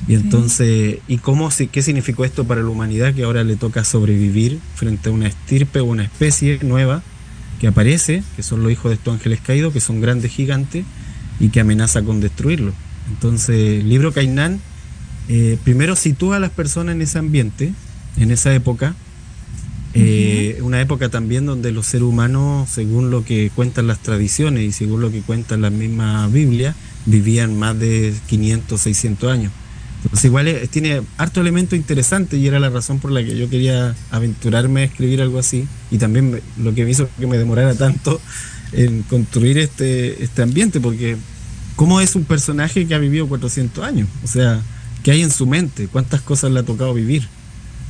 Y 0.09 0.15
entonces, 0.15 0.99
¿y 1.07 1.19
cómo, 1.19 1.51
qué 1.71 1.83
significó 1.83 2.25
esto 2.25 2.45
para 2.45 2.63
la 2.63 2.69
humanidad 2.69 3.15
que 3.15 3.23
ahora 3.23 3.45
le 3.45 3.57
toca 3.57 3.85
sobrevivir 3.85 4.59
frente 4.75 5.09
a 5.09 5.13
una 5.13 5.29
estirpe 5.29 5.81
o 5.81 5.85
una 5.85 6.05
especie 6.05 6.59
nueva 6.63 7.03
que 7.63 7.69
aparece, 7.69 8.25
que 8.35 8.43
son 8.43 8.65
los 8.65 8.73
hijos 8.73 8.91
de 8.91 8.97
estos 8.97 9.15
ángeles 9.15 9.41
caídos, 9.41 9.73
que 9.73 9.79
son 9.79 10.01
grandes 10.01 10.33
gigantes 10.33 10.85
y 11.39 11.51
que 11.51 11.61
amenaza 11.61 12.03
con 12.03 12.21
destruirlo? 12.21 12.73
Entonces, 13.09 13.81
el 13.83 13.89
libro 13.89 14.13
Cainán 14.13 14.61
eh, 15.29 15.57
primero 15.63 15.95
sitúa 15.95 16.39
a 16.39 16.41
las 16.41 16.51
personas 16.51 16.97
en 16.97 17.03
ese 17.03 17.21
ambiente, 17.21 17.73
en 18.17 18.33
esa 18.33 18.53
época, 18.53 18.97
eh, 19.95 20.59
una 20.63 20.81
época 20.81 21.09
también 21.09 21.47
donde 21.47 21.71
los 21.71 21.87
seres 21.87 22.09
humanos, 22.09 22.69
según 22.69 23.13
lo 23.13 23.25
que 23.25 23.53
cuentan 23.55 23.87
las 23.87 24.01
tradiciones 24.01 24.65
y 24.65 24.73
según 24.73 25.01
lo 25.01 25.13
que 25.13 25.21
cuenta 25.21 25.57
la 25.57 25.71
misma 25.71 26.27
Biblia, 26.27 26.75
vivían 27.07 27.57
más 27.57 27.79
de 27.79 28.13
500, 28.27 28.81
600 28.81 29.31
años. 29.31 29.53
Entonces 30.05 30.25
igual 30.25 30.69
tiene 30.71 31.03
harto 31.17 31.41
elemento 31.41 31.77
interesante 31.77 32.37
y 32.37 32.47
era 32.47 32.59
la 32.59 32.71
razón 32.71 32.99
por 32.99 33.13
la 33.13 33.23
que 33.23 33.37
yo 33.37 33.49
quería 33.49 33.95
aventurarme 34.11 34.83
a 34.83 34.85
escribir 34.85 35.23
algo 35.23 35.39
así 35.39 35.67
y 35.91 35.99
también 35.99 36.41
lo 36.59 36.75
que 36.75 36.85
me 36.85 36.91
hizo 36.91 37.09
que 37.19 37.27
me 37.27 37.39
demorara 37.39 37.75
tanto 37.75 38.21
en 38.73 39.03
construir 39.05 39.59
este, 39.59 40.23
este 40.25 40.43
ambiente, 40.43 40.81
porque 40.81 41.17
¿cómo 41.77 42.01
es 42.01 42.17
un 42.17 42.25
personaje 42.25 42.87
que 42.87 42.95
ha 42.95 42.99
vivido 42.99 43.29
400 43.29 43.85
años? 43.85 44.09
O 44.25 44.27
sea, 44.27 44.61
¿qué 45.03 45.13
hay 45.13 45.23
en 45.23 45.31
su 45.31 45.47
mente? 45.47 45.87
¿Cuántas 45.87 46.21
cosas 46.21 46.51
le 46.51 46.61
ha 46.61 46.65
tocado 46.65 46.95
vivir? 46.95 47.29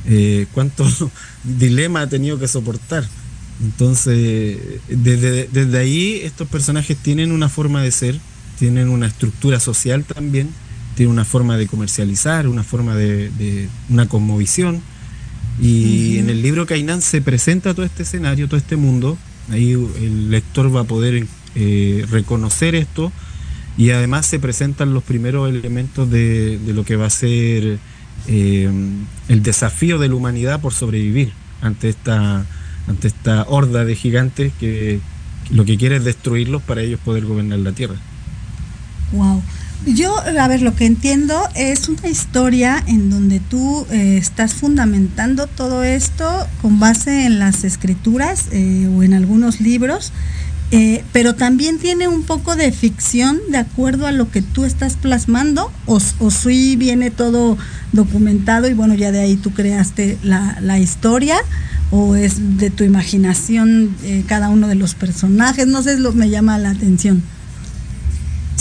eh, 0.05 0.47
cuántos 0.53 1.05
dilemas 1.43 2.03
ha 2.03 2.09
tenido 2.09 2.39
que 2.39 2.47
soportar. 2.47 3.05
Entonces, 3.61 4.57
desde, 4.89 5.77
ahí 5.77 6.21
estos 6.23 6.47
personajes 6.47 6.97
tienen 6.97 7.31
una 7.31 7.49
forma 7.49 7.81
de 7.81 7.91
ser, 7.91 8.19
tienen 8.57 8.89
una 8.89 9.07
estructura 9.07 9.59
social 9.59 10.03
también, 10.03 10.49
tienen 10.95 11.11
una 11.11 11.25
forma 11.25 11.57
de 11.57 11.67
comercializar, 11.67 12.47
una 12.47 12.63
forma 12.63 12.95
de, 12.95 13.67
una 13.89 14.07
cosmovisión. 14.07 14.81
Y 15.61 16.17
en 16.17 16.29
el 16.29 16.41
libro 16.41 16.65
Cainán 16.65 17.01
se 17.01 17.21
presenta 17.21 17.73
todo 17.73 17.85
este 17.85 18.03
escenario, 18.03 18.47
todo 18.47 18.57
este 18.57 18.75
mundo. 18.75 19.17
Ahí 19.51 19.71
el 19.71 20.31
lector 20.31 20.75
va 20.75 20.81
a 20.81 20.85
poder 20.85 21.27
eh, 21.55 22.05
reconocer 22.09 22.75
esto 22.75 23.11
y 23.77 23.91
además 23.91 24.25
se 24.25 24.39
presentan 24.39 24.93
los 24.93 25.03
primeros 25.03 25.49
elementos 25.49 26.09
de, 26.09 26.57
de 26.59 26.73
lo 26.73 26.85
que 26.85 26.95
va 26.95 27.07
a 27.07 27.09
ser 27.09 27.79
eh, 28.27 28.69
el 29.27 29.43
desafío 29.43 29.99
de 29.99 30.07
la 30.07 30.15
humanidad 30.15 30.61
por 30.61 30.73
sobrevivir 30.73 31.33
ante 31.61 31.89
esta, 31.89 32.45
ante 32.87 33.07
esta 33.07 33.43
horda 33.47 33.83
de 33.83 33.95
gigantes 33.95 34.53
que, 34.59 34.99
lo 35.49 35.65
que 35.65 35.77
quiere 35.77 35.97
es 35.97 36.05
destruirlos 36.05 36.61
para 36.61 36.81
ellos 36.81 36.99
poder 37.03 37.25
gobernar 37.25 37.59
la 37.59 37.71
tierra. 37.73 37.95
Wow. 39.11 39.41
Yo, 39.85 40.15
a 40.17 40.47
ver, 40.47 40.61
lo 40.61 40.75
que 40.75 40.85
entiendo 40.85 41.37
es 41.55 41.89
una 41.89 42.07
historia 42.07 42.81
en 42.87 43.09
donde 43.09 43.41
tú 43.41 43.85
eh, 43.91 44.15
estás 44.17 44.53
fundamentando 44.53 45.47
todo 45.47 45.83
esto 45.83 46.25
con 46.61 46.79
base 46.79 47.25
en 47.25 47.37
las 47.37 47.65
escrituras 47.65 48.45
eh, 48.53 48.89
o 48.95 49.03
en 49.03 49.13
algunos 49.13 49.59
libros, 49.59 50.13
eh, 50.71 51.03
pero 51.11 51.35
también 51.35 51.79
tiene 51.79 52.07
un 52.07 52.23
poco 52.23 52.55
de 52.55 52.71
ficción 52.71 53.41
de 53.49 53.57
acuerdo 53.57 54.07
a 54.07 54.13
lo 54.13 54.31
que 54.31 54.41
tú 54.41 54.63
estás 54.63 54.95
plasmando, 54.95 55.69
o, 55.85 55.99
o 56.19 56.31
sí 56.31 56.77
viene 56.77 57.11
todo 57.11 57.57
documentado 57.91 58.69
y 58.69 58.73
bueno, 58.73 58.93
ya 58.93 59.11
de 59.11 59.19
ahí 59.19 59.35
tú 59.35 59.51
creaste 59.51 60.17
la, 60.23 60.57
la 60.61 60.79
historia, 60.79 61.35
o 61.91 62.15
es 62.15 62.57
de 62.57 62.69
tu 62.69 62.85
imaginación 62.85 63.93
cada 64.27 64.49
uno 64.49 64.69
de 64.69 64.75
los 64.75 64.95
personajes, 64.95 65.67
no 65.67 65.83
sé, 65.83 65.99
lo 65.99 66.13
me 66.13 66.29
llama 66.29 66.57
la 66.57 66.69
atención. 66.69 67.21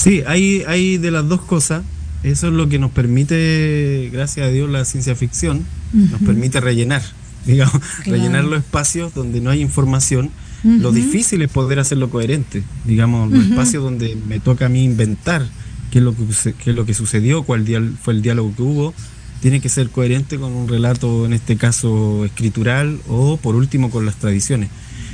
Sí, 0.02 0.22
hay, 0.26 0.64
hay 0.66 0.98
de 0.98 1.12
las 1.12 1.28
dos 1.28 1.42
cosas. 1.42 1.84
Eso 2.24 2.48
es 2.48 2.52
lo 2.52 2.68
que 2.68 2.80
nos 2.80 2.90
permite, 2.90 4.10
gracias 4.12 4.46
a 4.46 4.50
Dios, 4.50 4.68
la 4.68 4.84
ciencia 4.84 5.14
ficción. 5.14 5.64
Nos 5.92 6.20
permite 6.22 6.60
rellenar, 6.60 7.02
digamos, 7.46 7.80
rellenar 8.04 8.44
los 8.44 8.58
espacios 8.58 9.14
donde 9.14 9.40
no 9.40 9.50
hay 9.50 9.60
información. 9.60 10.30
Lo 10.64 10.92
difícil 10.92 11.42
es 11.42 11.50
poder 11.50 11.78
hacerlo 11.78 12.08
coherente, 12.10 12.62
digamos, 12.84 13.30
los 13.30 13.44
espacios 13.46 13.82
donde 13.82 14.16
me 14.28 14.38
toca 14.38 14.66
a 14.66 14.68
mí 14.68 14.84
inventar 14.84 15.44
qué 15.90 15.98
es 15.98 16.04
lo 16.04 16.14
que, 16.16 16.24
qué 16.64 16.70
es 16.70 16.76
lo 16.76 16.86
que 16.86 16.94
sucedió, 16.94 17.42
cuál 17.42 17.64
fue 18.00 18.14
el 18.14 18.22
diálogo 18.22 18.54
que 18.56 18.62
hubo. 18.62 18.94
Tiene 19.40 19.60
que 19.60 19.68
ser 19.68 19.88
coherente 19.90 20.38
con 20.38 20.52
un 20.52 20.68
relato, 20.68 21.26
en 21.26 21.32
este 21.32 21.56
caso, 21.56 22.24
escritural 22.24 23.00
o, 23.08 23.36
por 23.36 23.56
último, 23.56 23.90
con 23.90 24.06
las 24.06 24.16
tradiciones. 24.16 24.68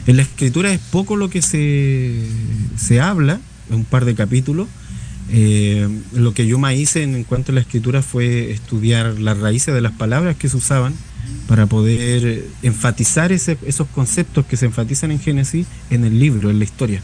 En 0.06 0.16
la 0.16 0.22
escritura 0.22 0.70
es 0.72 0.80
poco 0.80 1.16
lo 1.16 1.30
que 1.30 1.40
se, 1.40 2.14
se 2.76 3.00
habla, 3.00 3.40
un 3.70 3.84
par 3.84 4.04
de 4.04 4.14
capítulos. 4.14 4.68
Eh, 5.30 5.86
lo 6.14 6.32
que 6.32 6.46
yo 6.46 6.58
más 6.58 6.74
hice 6.74 7.02
en, 7.02 7.22
cuanto 7.24 7.52
a 7.52 7.54
la 7.54 7.60
escritura 7.60 8.02
fue 8.02 8.50
estudiar 8.50 9.20
las 9.20 9.38
raíces 9.38 9.74
de 9.74 9.80
las 9.80 9.92
palabras 9.92 10.36
que 10.36 10.48
se 10.48 10.56
usaban 10.56 10.94
para 11.46 11.66
poder 11.66 12.46
enfatizar 12.62 13.32
esos 13.32 13.88
conceptos 13.94 14.46
que 14.46 14.56
se 14.56 14.66
enfatizan 14.66 15.10
en 15.10 15.20
Génesis 15.20 15.66
en 15.90 16.04
el 16.04 16.18
libro, 16.18 16.50
en 16.50 16.58
la 16.58 16.64
historia. 16.64 17.02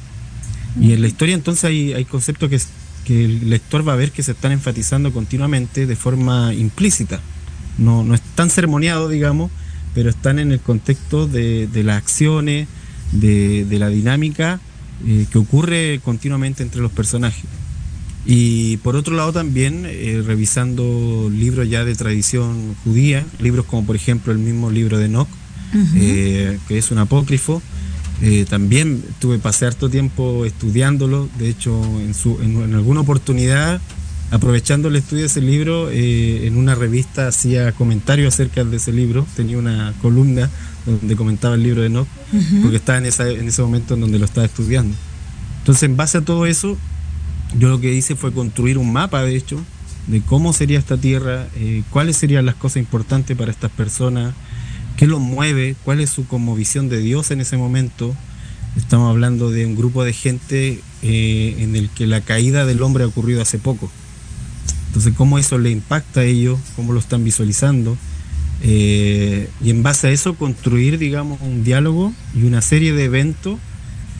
Y 0.80 0.92
en 0.92 1.02
la 1.02 1.08
historia 1.08 1.34
entonces 1.34 1.64
hay, 1.64 1.92
hay 1.92 2.04
conceptos 2.04 2.48
que, 2.48 2.60
que, 3.04 3.24
el 3.24 3.50
lector 3.50 3.86
va 3.86 3.92
a 3.92 3.96
ver 3.96 4.10
que 4.10 4.22
se 4.22 4.32
están 4.32 4.52
enfatizando 4.52 5.12
continuamente 5.12 5.86
de 5.86 5.96
forma 5.96 6.52
implícita. 6.54 7.20
No, 7.78 8.02
no 8.04 8.14
están 8.14 8.50
sermoneados, 8.50 9.10
digamos, 9.10 9.50
pero 9.94 10.10
están 10.10 10.38
en 10.38 10.52
el 10.52 10.60
contexto 10.60 11.26
de, 11.26 11.66
de 11.66 11.84
las 11.84 11.98
acciones, 11.98 12.68
de, 13.12 13.64
de 13.64 13.78
la 13.78 13.88
dinámica 13.88 14.60
eh, 15.06 15.26
que 15.30 15.38
ocurre 15.38 16.00
continuamente 16.04 16.62
entre 16.62 16.80
los 16.80 16.92
personajes. 16.92 17.44
Y 18.24 18.78
por 18.78 18.96
otro 18.96 19.14
lado 19.16 19.32
también, 19.32 19.84
eh, 19.86 20.22
revisando 20.24 21.28
libros 21.30 21.68
ya 21.68 21.84
de 21.84 21.94
tradición 21.94 22.74
judía, 22.84 23.24
libros 23.38 23.66
como 23.66 23.84
por 23.84 23.96
ejemplo 23.96 24.32
el 24.32 24.38
mismo 24.38 24.70
libro 24.70 24.98
de 24.98 25.06
Enoch, 25.06 25.28
eh, 25.96 26.58
que 26.68 26.78
es 26.78 26.90
un 26.90 26.98
apócrifo, 26.98 27.60
también 28.48 29.04
tuve 29.18 29.38
pasé 29.38 29.66
harto 29.66 29.90
tiempo 29.90 30.46
estudiándolo, 30.46 31.28
de 31.38 31.50
hecho 31.50 31.82
en, 32.00 32.14
su, 32.14 32.38
en, 32.40 32.72
alguna 32.72 33.00
oportunidad, 33.00 33.82
aprovechando 34.30 34.88
el 34.88 34.96
estudio 34.96 35.24
de 35.24 35.26
ese 35.26 35.42
libro, 35.42 35.90
en 35.90 36.56
una 36.56 36.74
revista 36.74 37.26
hacía 37.26 37.72
comentarios 37.72 38.32
acerca 38.32 38.64
de 38.64 38.76
ese 38.78 38.92
libro, 38.92 39.26
tenía 39.36 39.58
una 39.58 39.92
columna 40.00 40.48
donde 40.86 41.16
comentaba 41.16 41.54
el 41.54 41.62
libro 41.62 41.80
de 41.80 41.88
Enoch, 41.88 42.08
porque 42.62 42.76
estaba 42.76 42.98
en, 42.98 43.06
esa, 43.06 43.28
en 43.28 43.48
ese 43.48 43.62
momento 43.62 43.94
en 43.94 44.00
donde 44.00 44.18
lo 44.18 44.24
estaba 44.24 44.46
estudiando. 44.46 44.94
Entonces, 45.60 45.84
en 45.84 45.96
base 45.96 46.18
a 46.18 46.20
todo 46.20 46.46
eso, 46.46 46.76
yo 47.58 47.68
lo 47.68 47.80
que 47.80 47.94
hice 47.94 48.16
fue 48.16 48.32
construir 48.32 48.76
un 48.78 48.92
mapa, 48.92 49.22
de 49.22 49.36
hecho, 49.36 49.58
de 50.06 50.20
cómo 50.20 50.52
sería 50.52 50.78
esta 50.78 50.98
tierra, 50.98 51.48
eh, 51.56 51.82
cuáles 51.90 52.16
serían 52.16 52.44
las 52.44 52.54
cosas 52.54 52.78
importantes 52.78 53.36
para 53.36 53.50
estas 53.50 53.70
personas, 53.70 54.34
qué 54.96 55.06
los 55.06 55.20
mueve, 55.20 55.76
cuál 55.84 56.00
es 56.00 56.10
su 56.10 56.26
como 56.26 56.54
visión 56.54 56.88
de 56.88 56.98
Dios 56.98 57.30
en 57.30 57.40
ese 57.40 57.56
momento. 57.56 58.14
Estamos 58.76 59.08
hablando 59.08 59.50
de 59.50 59.64
un 59.66 59.76
grupo 59.76 60.04
de 60.04 60.12
gente 60.12 60.80
eh, 61.02 61.56
en 61.60 61.76
el 61.76 61.88
que 61.90 62.06
la 62.06 62.20
caída 62.20 62.66
del 62.66 62.82
hombre 62.82 63.04
ha 63.04 63.06
ocurrido 63.06 63.40
hace 63.40 63.58
poco. 63.58 63.90
Entonces, 64.88 65.14
cómo 65.16 65.38
eso 65.38 65.58
le 65.58 65.70
impacta 65.70 66.20
a 66.20 66.24
ellos, 66.24 66.58
cómo 66.76 66.92
lo 66.92 67.00
están 67.00 67.24
visualizando 67.24 67.96
eh, 68.62 69.48
y 69.62 69.70
en 69.70 69.82
base 69.82 70.08
a 70.08 70.10
eso 70.10 70.34
construir, 70.34 70.98
digamos, 70.98 71.40
un 71.40 71.64
diálogo 71.64 72.12
y 72.34 72.44
una 72.44 72.60
serie 72.60 72.92
de 72.92 73.04
eventos 73.04 73.58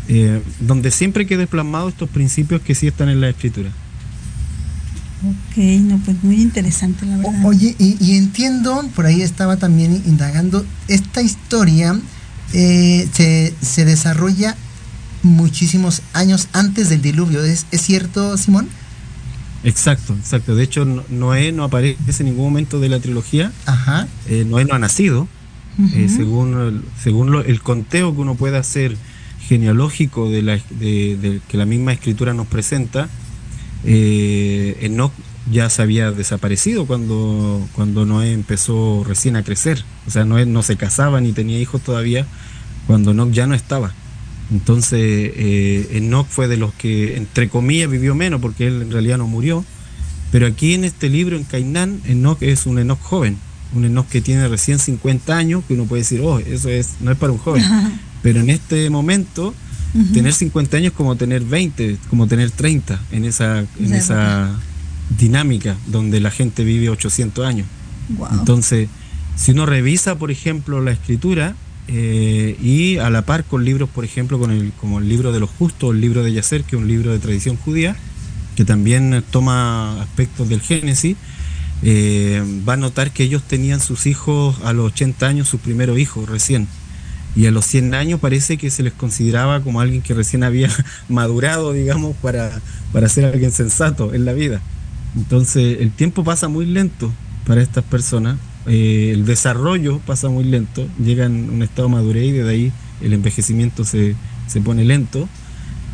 eh, 0.09 0.42
donde 0.61 0.90
siempre 0.90 1.27
quede 1.27 1.47
plasmado 1.47 1.88
estos 1.88 2.11
principios 2.11 2.61
que 2.61 2.75
sí 2.75 2.87
están 2.87 3.09
en 3.09 3.20
la 3.20 3.31
escritura. 3.31 3.70
Ok, 5.23 5.57
no, 5.57 5.99
pues 6.05 6.23
muy 6.23 6.42
interesante 6.42 7.07
la 7.07 7.16
verdad. 7.16 7.47
oye, 7.47 7.75
y, 7.79 8.16
entiendo, 8.16 8.87
por 8.94 9.07
ahí 9.07 9.23
estaba 9.23 9.57
también 9.57 10.03
indagando, 10.05 10.66
esta 10.88 11.23
historia 11.23 11.99
eh, 12.53 13.09
se, 13.14 13.55
se, 13.62 13.87
desarrolla 13.87 14.55
muchísimos 15.23 16.03
años 16.12 16.49
antes 16.53 16.90
del 16.90 17.01
diluvio, 17.01 17.42
¿es, 17.42 17.64
¿es 17.70 17.81
cierto, 17.81 18.37
Simón? 18.37 18.68
Exacto, 19.64 20.14
exacto. 20.14 20.55
De 20.55 20.62
hecho, 20.62 20.85
Noé 20.85 21.50
no 21.53 21.64
aparece 21.64 22.22
en 22.22 22.27
ningún 22.27 22.44
momento 22.44 22.81
de 22.81 22.88
la 22.90 23.00
trilogía. 23.00 23.50
Ajá. 23.66 24.07
Eh, 24.29 24.44
Noé 24.46 24.64
no 24.64 24.74
ha 24.74 24.79
nacido. 24.79 25.27
Eh, 25.94 26.09
según 26.09 26.85
según 27.03 27.35
el 27.44 27.61
conteo 27.61 28.14
que 28.14 28.20
uno 28.20 28.37
puede 28.37 28.57
hacer 28.57 28.96
genealógico 29.48 30.31
de, 30.31 30.42
la, 30.42 30.61
de, 30.70 31.40
que 31.48 31.57
la 31.57 31.66
misma 31.66 31.92
escritura 31.92 32.33
nos 32.33 32.46
presenta, 32.46 33.09
eh, 33.85 34.79
Enoch 34.83 35.12
ya 35.50 35.68
se 35.70 35.83
había 35.83 36.12
desaparecido 36.12 36.87
cuando, 36.87 37.66
cuando 37.74 38.07
Noé 38.07 38.33
empezó 38.33 39.05
recién 39.05 39.37
a 39.37 39.42
crecer. 39.42 39.85
O 40.07 40.11
sea, 40.11 40.24
Noé 40.24 40.46
no 40.46 40.62
se 40.62 40.77
casaba 40.77 41.20
ni 41.20 41.33
tenía 41.33 41.59
hijos 41.59 41.83
todavía 41.83 42.27
cuando 42.87 43.11
Enoch 43.11 43.33
ya 43.33 43.46
no 43.46 43.55
estaba. 43.55 43.92
Entonces, 44.55 45.01
eh, 45.01 45.88
Enoch 45.95 46.29
fue 46.29 46.47
de 46.47 46.57
los 46.57 46.73
que, 46.75 47.17
entre 47.17 47.49
comillas, 47.49 47.90
vivió 47.90 48.14
menos, 48.14 48.40
porque 48.40 48.69
él 48.69 48.83
en 48.83 48.93
realidad 48.93 49.19
no 49.19 49.27
murió. 49.27 49.64
Pero 50.31 50.47
aquí 50.47 50.75
en 50.75 50.85
este 50.85 51.09
libro, 51.09 51.37
en 51.37 51.43
Cainán, 51.43 52.01
Enoch 52.07 52.40
es 52.40 52.64
un 52.64 52.79
Enoch 52.79 53.01
joven, 53.01 53.37
un 53.75 53.85
Enoch 53.85 54.07
que 54.07 54.21
tiene 54.21 54.47
recién 54.47 54.79
50 54.79 55.37
años, 55.37 55.64
que 55.67 55.75
uno 55.75 55.87
puede 55.87 56.03
decir, 56.03 56.21
oh, 56.23 56.38
eso 56.38 56.69
es, 56.69 56.90
no 57.01 57.11
es 57.11 57.19
para 57.19 57.33
un 57.33 57.38
joven. 57.38 57.64
Pero 58.23 58.40
en 58.40 58.49
este 58.49 58.88
momento, 58.90 59.53
tener 60.12 60.33
50 60.33 60.77
años 60.77 60.93
es 60.93 60.97
como 60.97 61.17
tener 61.17 61.43
20, 61.43 61.99
como 62.09 62.29
tener 62.29 62.53
30 62.53 63.01
en 63.11 63.25
esa, 63.25 63.67
en 63.81 63.93
esa 63.93 64.57
dinámica 65.19 65.77
donde 65.88 66.21
la 66.21 66.31
gente 66.31 66.62
vive 66.62 66.90
800 66.90 67.45
años. 67.45 67.67
Entonces, 68.31 68.88
si 69.35 69.51
uno 69.51 69.67
revisa, 69.67 70.17
por 70.17 70.31
ejemplo, 70.31 70.81
la 70.81 70.93
escritura, 70.93 71.57
eh, 71.88 72.57
y 72.62 72.99
a 72.99 73.11
la 73.11 73.23
par 73.23 73.44
con 73.44 73.64
libros, 73.64 73.88
por 73.88 74.05
ejemplo, 74.05 74.38
con 74.38 74.73
como 74.81 74.99
el 74.99 75.09
libro 75.09 75.33
de 75.33 75.40
los 75.40 75.51
justos, 75.51 75.94
el 75.94 76.01
libro 76.01 76.23
de 76.23 76.33
Yacer, 76.33 76.64
que 76.64 76.77
es 76.77 76.83
un 76.83 76.88
libro 76.88 77.12
de 77.12 77.18
tradición 77.18 77.57
judía, 77.57 77.97
que 78.57 78.64
también 78.64 79.23
toma 79.31 80.01
aspectos 80.01 80.49
del 80.49 80.61
Génesis, 80.61 81.16
eh, 81.83 82.42
va 82.66 82.75
a 82.75 82.77
notar 82.77 83.11
que 83.11 83.25
ellos 83.25 83.42
tenían 83.42 83.81
sus 83.81 84.07
hijos 84.07 84.57
a 84.64 84.73
los 84.73 84.92
80 84.92 85.27
años, 85.27 85.49
sus 85.49 85.61
primeros 85.61 85.99
hijos 85.99 86.29
recién. 86.29 86.66
Y 87.37 87.47
a 87.47 87.51
los 87.51 87.66
100 87.66 87.94
años 87.94 88.20
parece 88.20 88.57
que 88.57 88.70
se 88.70 88.83
les 88.83 88.92
consideraba 88.92 89.61
como 89.61 89.81
alguien 89.81 90.03
que 90.03 90.14
recién 90.14 90.44
había 90.44 90.70
madurado, 91.09 91.73
digamos, 91.73 92.16
para, 92.16 92.61
para 92.92 93.09
ser 93.09 93.27
alguien 93.27 93.51
sensato 93.51 94.14
en 94.14 94.25
la 94.25 94.33
vida. 94.33 94.62
Entonces 95.16 95.81
el 95.81 95.90
tiempo 95.90 96.25
pasa 96.25 96.49
muy 96.49 96.64
lento 96.64 97.12
para 97.44 97.61
estas 97.61 97.85
personas 97.85 98.38
eh, 98.66 99.11
el 99.12 99.24
desarrollo 99.24 100.00
pasa 100.07 100.29
muy 100.29 100.44
lento, 100.44 100.87
llega 101.03 101.27
en 101.27 101.50
un 101.50 101.62
estado 101.62 101.88
de 101.88 101.94
madurez 101.94 102.24
y 102.24 102.33
de 102.33 102.50
ahí 102.50 102.72
el 103.03 103.12
envejecimiento 103.12 103.85
se, 103.85 104.14
se 104.46 104.61
pone 104.61 104.85
lento. 104.85 105.29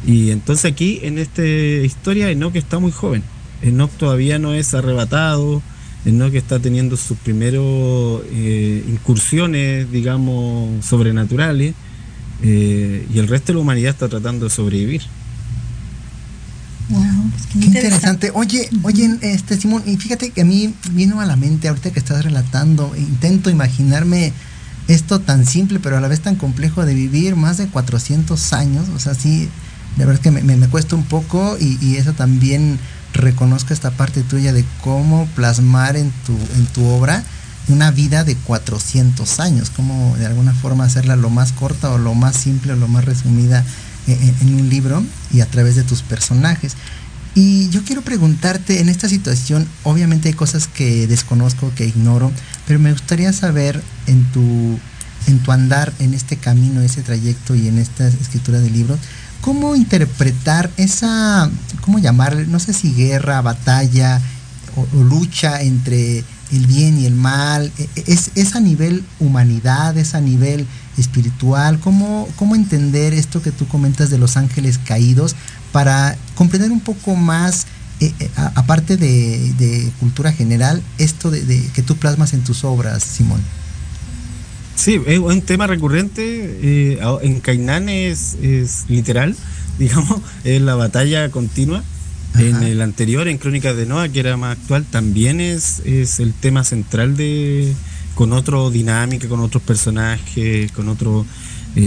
Y 0.06 0.30
entonces 0.30 0.64
aquí 0.64 1.00
en 1.02 1.18
esta 1.18 1.44
historia 1.44 2.30
Enoch 2.30 2.56
está 2.56 2.78
muy 2.78 2.92
joven. 2.92 3.22
Enoch 3.62 3.90
todavía 3.90 4.38
no 4.38 4.54
es 4.54 4.72
arrebatado, 4.72 5.62
Enoch 6.04 6.35
está 6.35 6.59
teniendo 6.59 6.96
sus 6.96 7.18
primeros 7.18 8.22
eh, 8.33 8.83
incursiones, 8.88 9.90
digamos, 9.90 10.85
sobrenaturales, 10.85 11.74
eh, 12.42 13.06
y 13.12 13.18
el 13.18 13.28
resto 13.28 13.48
de 13.48 13.54
la 13.54 13.61
humanidad 13.61 13.90
está 13.90 14.09
tratando 14.09 14.46
de 14.46 14.50
sobrevivir. 14.50 15.02
Wow, 16.90 17.31
pues 17.31 17.46
qué, 17.46 17.66
interesante. 17.66 18.33
Oye, 18.35 18.68
oye, 18.83 19.18
este 19.22 19.59
Simón, 19.59 19.83
y 19.87 19.96
fíjate 19.96 20.31
que 20.31 20.42
a 20.42 20.44
mí 20.44 20.74
vino 20.90 21.20
a 21.20 21.26
la 21.26 21.37
mente 21.37 21.68
ahorita 21.68 21.90
que 21.90 22.00
estás 22.00 22.24
relatando, 22.24 22.92
intento 22.96 23.48
imaginarme 23.48 24.33
esto 24.88 25.20
tan 25.20 25.46
simple, 25.46 25.79
pero 25.79 25.96
a 25.96 26.00
la 26.00 26.09
vez 26.09 26.20
tan 26.20 26.35
complejo 26.35 26.85
de 26.85 26.94
vivir 26.94 27.37
más 27.37 27.59
de 27.59 27.68
400 27.68 28.53
años, 28.53 28.88
o 28.94 28.98
sea, 28.98 29.14
sí, 29.14 29.48
de 29.96 30.05
verdad 30.05 30.20
que 30.20 30.31
me, 30.31 30.42
me, 30.42 30.68
cuesta 30.68 30.96
un 30.96 31.05
poco 31.05 31.57
y, 31.61 31.79
y, 31.81 31.96
eso 31.96 32.12
también 32.12 32.79
reconozco 33.12 33.72
esta 33.72 33.90
parte 33.90 34.22
tuya 34.22 34.53
de 34.53 34.64
cómo 34.83 35.26
plasmar 35.37 35.96
en 35.96 36.11
tu, 36.26 36.33
en 36.33 36.66
tu 36.66 36.85
obra 36.87 37.22
una 37.68 37.90
vida 37.90 38.24
de 38.24 38.35
400 38.37 39.40
años, 39.40 39.70
cómo 39.70 40.16
de 40.16 40.26
alguna 40.26 40.55
forma 40.55 40.85
hacerla 40.85 41.16
lo 41.16 41.31
más 41.31 41.53
corta 41.53 41.90
o 41.90 41.98
lo 41.98 42.14
más 42.14 42.37
simple 42.37 42.72
o 42.72 42.76
lo 42.76 42.88
más 42.88 43.05
resumida 43.05 43.64
en, 44.12 44.55
un 44.55 44.68
libro 44.68 45.05
y 45.33 45.40
a 45.40 45.46
través 45.46 45.77
de 45.77 45.83
tus 45.83 46.03
personajes. 46.03 46.75
Y 47.35 47.68
yo 47.70 47.85
quiero 47.85 48.03
preguntarte, 48.03 48.81
en 48.81 48.88
esta 48.88 49.09
situación, 49.09 49.66
obviamente 49.85 50.29
hay 50.29 50.35
cosas 50.35 50.66
que 50.66 51.07
desconozco, 51.07 51.73
que 51.77 51.87
ignoro, 51.87 52.33
pero 52.66 52.81
me 52.81 52.92
gustaría 52.92 53.33
saber 53.33 53.81
en 54.07 54.25
tu, 54.33 54.79
en 55.29 55.38
tu 55.38 55.53
andar, 55.53 55.92
en 56.01 56.14
este 56.14 56.37
camino, 56.37 56.81
ese 56.81 57.03
trayecto 57.03 57.55
y 57.55 57.68
en 57.68 57.79
esta 57.79 58.09
escritura 58.09 58.59
de 58.59 58.70
libros, 58.70 58.99
¿cómo 59.40 59.77
interpretar 59.77 60.70
esa, 60.77 61.49
cómo 61.83 61.99
llamarle, 61.99 62.46
no 62.46 62.59
sé 62.59 62.73
si 62.73 62.92
guerra, 62.94 63.40
batalla 63.42 64.20
o, 64.77 65.03
lucha 65.03 65.62
entre 65.62 66.25
el 66.53 66.67
bien 66.67 66.99
y 66.99 67.07
el 67.07 67.15
mal? 67.15 67.73
E, 67.79 67.89
e, 67.97 68.05
¿Es, 68.07 68.31
es 68.35 68.55
a 68.55 68.61
nivel 68.61 69.05
humanidad, 69.19 69.97
es 69.97 70.15
a 70.15 70.21
nivel 70.21 70.67
espiritual? 70.99 71.81
¿Cómo, 71.81 72.29
¿Cómo 72.37 72.55
entender 72.55 73.15
esto 73.15 73.43
que 73.43 73.53
tú 73.53 73.67
comentas 73.69 74.11
de 74.11 74.19
los 74.19 74.37
ángeles 74.37 74.79
caídos 74.79 75.35
para 75.73 76.17
comprender 76.35 76.71
un 76.73 76.81
poco 76.81 77.15
más, 77.17 77.67
eh, 78.01 78.13
aparte 78.55 78.97
de, 78.97 79.91
cultura 80.01 80.33
general, 80.33 80.83
esto 80.99 81.31
de, 81.31 81.71
que 81.75 81.83
tú 81.83 81.97
plasmas 81.97 82.33
en 82.35 82.43
tus 82.43 82.65
obras, 82.65 83.03
Simón. 83.03 83.41
Sí, 84.75 85.01
es 85.07 85.19
un 85.19 85.43
tema 85.43 85.67
recurrente. 85.67 86.23
Eh, 86.25 87.01
en 87.23 87.41
Cainán 87.41 87.89
es, 87.89 88.37
literal, 88.89 89.37
digamos, 89.79 90.21
es 90.45 90.61
la 90.63 90.75
batalla 90.75 91.31
continua. 91.31 91.83
En 92.38 92.62
el 92.62 92.81
anterior, 92.81 93.29
en 93.29 93.38
Crónicas 93.38 93.77
de 93.77 93.87
Noah, 93.87 94.09
que 94.09 94.21
era 94.21 94.37
más 94.37 94.57
actual, 94.57 94.85
también 94.85 95.40
es, 95.40 95.81
es 95.81 96.21
el 96.21 96.33
tema 96.33 96.64
central 96.64 97.16
de 97.16 97.75
con 98.14 98.33
otro 98.33 98.71
dinámica, 98.71 99.29
con 99.29 99.40
otros 99.40 99.62
personajes, 99.62 100.71
con 100.73 100.88
otro 100.88 101.27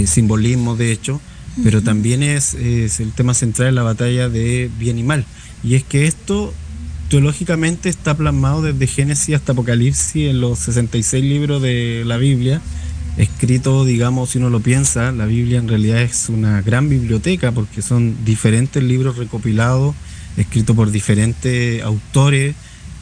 simbolismo, 0.05 0.75
de 0.75 0.91
hecho 0.91 1.21
pero 1.63 1.81
también 1.81 2.23
es, 2.23 2.55
el 2.55 3.11
tema 3.13 3.33
central 3.33 3.67
de 3.67 3.71
la 3.73 3.83
batalla 3.83 4.29
de 4.29 4.71
bien 4.79 4.97
y 4.97 5.03
mal. 5.03 5.25
Y 5.63 5.75
es 5.75 5.83
que 5.83 6.07
esto 6.07 6.53
teológicamente 7.09 7.89
está 7.89 8.15
plasmado 8.15 8.61
desde 8.61 8.87
Génesis 8.87 9.35
hasta 9.35 9.51
Apocalipsis 9.51 10.29
en 10.29 10.41
los 10.41 10.59
66 10.59 11.23
libros 11.23 11.61
de 11.61 12.03
la 12.05 12.17
Biblia, 12.17 12.61
escrito, 13.17 13.85
digamos, 13.85 14.31
si 14.31 14.39
uno 14.39 14.49
lo 14.49 14.61
piensa, 14.61 15.11
la 15.11 15.25
Biblia 15.25 15.59
en 15.59 15.67
realidad 15.67 16.01
es 16.01 16.29
una 16.29 16.61
gran 16.63 16.89
biblioteca 16.89 17.51
porque 17.51 17.83
son 17.83 18.15
diferentes 18.25 18.81
libros 18.81 19.17
recopilados, 19.17 19.93
escritos 20.37 20.75
por 20.75 20.91
diferentes 20.91 21.81
autores, 21.83 22.55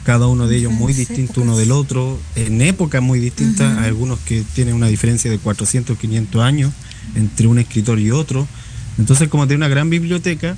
cada 0.04 0.26
uno 0.26 0.48
de 0.48 0.56
ellos 0.56 0.72
muy 0.72 0.92
distinto 0.92 1.42
uno 1.42 1.56
del 1.56 1.70
otro, 1.70 2.18
en 2.34 2.60
épocas 2.60 3.02
muy 3.02 3.20
distintas, 3.20 3.78
algunos 3.78 4.18
que 4.20 4.42
tienen 4.54 4.74
una 4.74 4.88
diferencia 4.88 5.30
de 5.30 5.38
400, 5.38 5.96
500 5.96 6.42
años 6.42 6.72
entre 7.14 7.46
un 7.46 7.58
escritor 7.58 7.98
y 7.98 8.10
otro. 8.10 8.46
Entonces, 8.98 9.28
como 9.28 9.46
tiene 9.46 9.58
una 9.58 9.68
gran 9.68 9.90
biblioteca, 9.90 10.56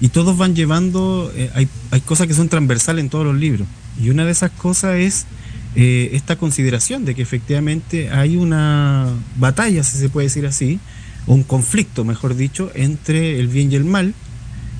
y 0.00 0.08
todos 0.08 0.36
van 0.36 0.54
llevando, 0.54 1.32
eh, 1.34 1.50
hay, 1.54 1.68
hay, 1.90 2.00
cosas 2.00 2.28
que 2.28 2.34
son 2.34 2.48
transversales 2.48 3.02
en 3.02 3.10
todos 3.10 3.26
los 3.26 3.34
libros. 3.34 3.66
Y 4.00 4.10
una 4.10 4.24
de 4.24 4.30
esas 4.30 4.50
cosas 4.52 4.96
es 4.96 5.26
eh, 5.74 6.10
esta 6.12 6.36
consideración 6.36 7.04
de 7.04 7.14
que 7.14 7.22
efectivamente 7.22 8.10
hay 8.10 8.36
una 8.36 9.08
batalla, 9.36 9.82
si 9.82 9.98
se 9.98 10.08
puede 10.08 10.28
decir 10.28 10.46
así, 10.46 10.78
o 11.26 11.34
un 11.34 11.42
conflicto, 11.42 12.04
mejor 12.04 12.36
dicho, 12.36 12.70
entre 12.74 13.38
el 13.38 13.48
bien 13.48 13.72
y 13.72 13.74
el 13.74 13.84
mal, 13.84 14.14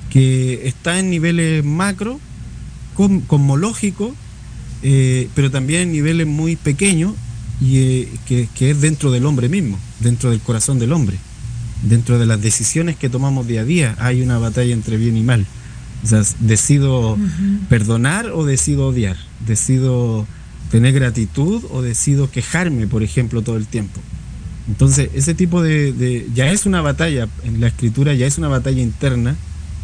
que 0.09 0.67
está 0.67 0.99
en 0.99 1.09
niveles 1.09 1.63
macro, 1.63 2.19
cosmológicos, 3.27 4.11
eh, 4.83 5.29
pero 5.35 5.51
también 5.51 5.83
en 5.83 5.91
niveles 5.91 6.27
muy 6.27 6.55
pequeños 6.55 7.13
y 7.61 8.05
que, 8.27 8.47
que 8.55 8.71
es 8.71 8.81
dentro 8.81 9.11
del 9.11 9.25
hombre 9.25 9.49
mismo 9.49 9.77
dentro 9.99 10.29
del 10.31 10.39
corazón 10.39 10.79
del 10.79 10.93
hombre. 10.93 11.17
Dentro 11.83 12.19
de 12.19 12.25
las 12.25 12.41
decisiones 12.41 12.97
que 12.97 13.09
tomamos 13.09 13.47
día 13.47 13.61
a 13.61 13.65
día 13.65 13.95
hay 13.99 14.21
una 14.21 14.37
batalla 14.37 14.73
entre 14.73 14.97
bien 14.97 15.15
y 15.15 15.23
mal. 15.23 15.45
O 16.03 16.07
sea, 16.07 16.23
decido 16.39 17.17
perdonar 17.69 18.27
o 18.27 18.45
decido 18.45 18.87
odiar. 18.87 19.17
Decido 19.45 20.25
tener 20.71 20.93
gratitud 20.93 21.63
o 21.71 21.81
decido 21.81 22.29
quejarme, 22.31 22.87
por 22.87 23.03
ejemplo, 23.03 23.41
todo 23.41 23.57
el 23.57 23.67
tiempo. 23.67 23.99
Entonces, 24.67 25.09
ese 25.13 25.33
tipo 25.33 25.61
de, 25.61 26.27
ya 26.33 26.51
es 26.51 26.65
una 26.65 26.81
batalla, 26.81 27.27
en 27.43 27.59
la 27.59 27.67
escritura 27.67 28.13
ya 28.13 28.27
es 28.27 28.37
una 28.37 28.49
batalla 28.49 28.81
interna 28.81 29.35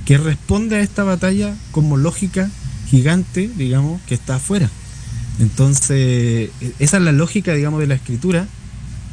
que 0.06 0.18
responde 0.18 0.78
a 0.78 0.80
esta 0.82 1.04
batalla 1.04 1.56
como 1.72 1.98
lógica 1.98 2.50
gigante, 2.88 3.50
digamos, 3.58 4.02
que 4.04 4.14
está 4.14 4.36
afuera. 4.36 4.70
Entonces, 5.40 6.52
esa 6.80 6.98
es 6.98 7.04
la 7.04 7.12
lógica, 7.12 7.54
digamos, 7.54 7.80
de 7.80 7.88
la 7.88 7.96
escritura 7.96 8.48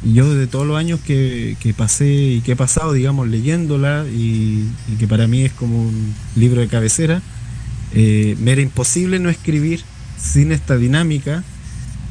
y 0.05 0.13
yo 0.13 0.29
desde 0.33 0.47
todos 0.47 0.67
los 0.67 0.77
años 0.77 0.99
que, 0.99 1.55
pasé 1.77 2.11
y 2.11 2.41
que 2.41 2.53
he 2.53 2.55
pasado, 2.55 2.93
digamos, 2.93 3.27
leyéndola 3.27 4.05
y, 4.11 4.65
que 4.99 5.07
para 5.07 5.27
mí 5.27 5.43
es 5.43 5.53
como 5.53 5.81
un 5.81 6.13
libro 6.35 6.59
de 6.61 6.67
cabecera, 6.67 7.21
eh, 7.93 8.35
me 8.39 8.51
era 8.51 8.61
imposible 8.61 9.19
no 9.19 9.29
escribir 9.29 9.81
sin 10.17 10.51
esta 10.51 10.75
dinámica 10.75 11.43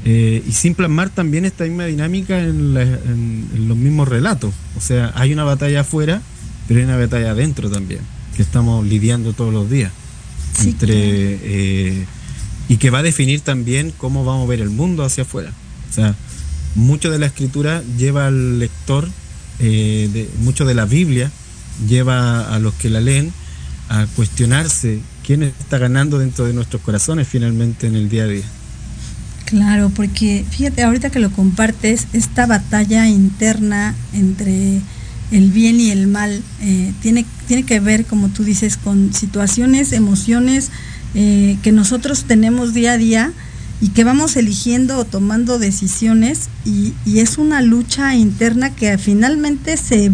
eh, 0.04 0.42
y 0.46 0.52
sin 0.52 0.74
plasmar 0.74 1.10
también 1.10 1.44
esta 1.44 1.64
misma 1.64 1.84
dinámica 1.84 2.40
en, 2.40 2.74
los 3.68 3.76
mismos 3.76 4.08
relatos. 4.08 4.54
O 4.76 4.80
sea, 4.80 5.12
hay 5.14 5.32
una 5.32 5.44
batalla 5.44 5.82
afuera, 5.82 6.22
pero 6.68 6.80
hay 6.80 6.86
una 6.86 6.96
batalla 6.96 7.32
adentro 7.32 7.70
también, 7.70 8.00
que 8.36 8.42
estamos 8.42 8.86
lidiando 8.86 9.32
todos 9.32 9.52
los 9.52 9.70
días. 9.70 9.92
entre, 10.64 10.94
eh, 10.94 12.06
y 12.68 12.76
que 12.76 12.90
va 12.90 12.98
a 12.98 13.02
definir 13.02 13.40
también 13.40 13.92
cómo 13.96 14.24
vamos 14.24 14.46
a 14.46 14.50
ver 14.50 14.60
el 14.60 14.70
mundo 14.70 15.04
hacia 15.04 15.22
afuera. 15.22 15.50
O 15.90 15.94
sea, 15.94 16.14
mucho 16.74 17.10
de 17.10 17.18
la 17.18 17.26
escritura 17.26 17.82
lleva 17.96 18.26
al 18.26 18.58
lector, 18.58 19.08
eh, 19.58 20.08
de, 20.12 20.28
mucho 20.40 20.64
de 20.64 20.74
la 20.74 20.84
Biblia 20.84 21.30
lleva 21.88 22.54
a 22.54 22.58
los 22.58 22.74
que 22.74 22.90
la 22.90 23.00
leen 23.00 23.32
a 23.88 24.06
cuestionarse 24.14 25.00
quién 25.26 25.42
está 25.42 25.78
ganando 25.78 26.18
dentro 26.18 26.44
de 26.44 26.52
nuestros 26.52 26.82
corazones 26.82 27.28
finalmente 27.28 27.86
en 27.86 27.96
el 27.96 28.08
día 28.08 28.24
a 28.24 28.26
día. 28.26 28.44
Claro, 29.46 29.90
porque 29.94 30.44
fíjate, 30.48 30.82
ahorita 30.82 31.10
que 31.10 31.20
lo 31.20 31.30
compartes, 31.30 32.06
esta 32.12 32.46
batalla 32.46 33.08
interna 33.08 33.94
entre 34.14 34.80
el 35.30 35.50
bien 35.50 35.78
y 35.78 35.90
el 35.90 36.06
mal 36.06 36.42
eh, 36.62 36.92
tiene, 37.02 37.26
tiene 37.52 37.66
que 37.66 37.80
ver, 37.80 38.06
como 38.06 38.30
tú 38.30 38.44
dices, 38.44 38.78
con 38.78 39.12
situaciones, 39.12 39.92
emociones 39.92 40.70
eh, 41.14 41.58
que 41.62 41.70
nosotros 41.70 42.24
tenemos 42.24 42.72
día 42.72 42.92
a 42.92 42.96
día 42.96 43.32
y 43.82 43.88
que 43.88 44.04
vamos 44.04 44.36
eligiendo 44.36 44.96
o 44.96 45.04
tomando 45.04 45.58
decisiones 45.58 46.48
y, 46.64 46.94
es 47.04 47.36
una 47.36 47.60
lucha 47.60 48.14
interna 48.14 48.70
que 48.70 48.96
finalmente 48.96 49.76
se, 49.76 50.10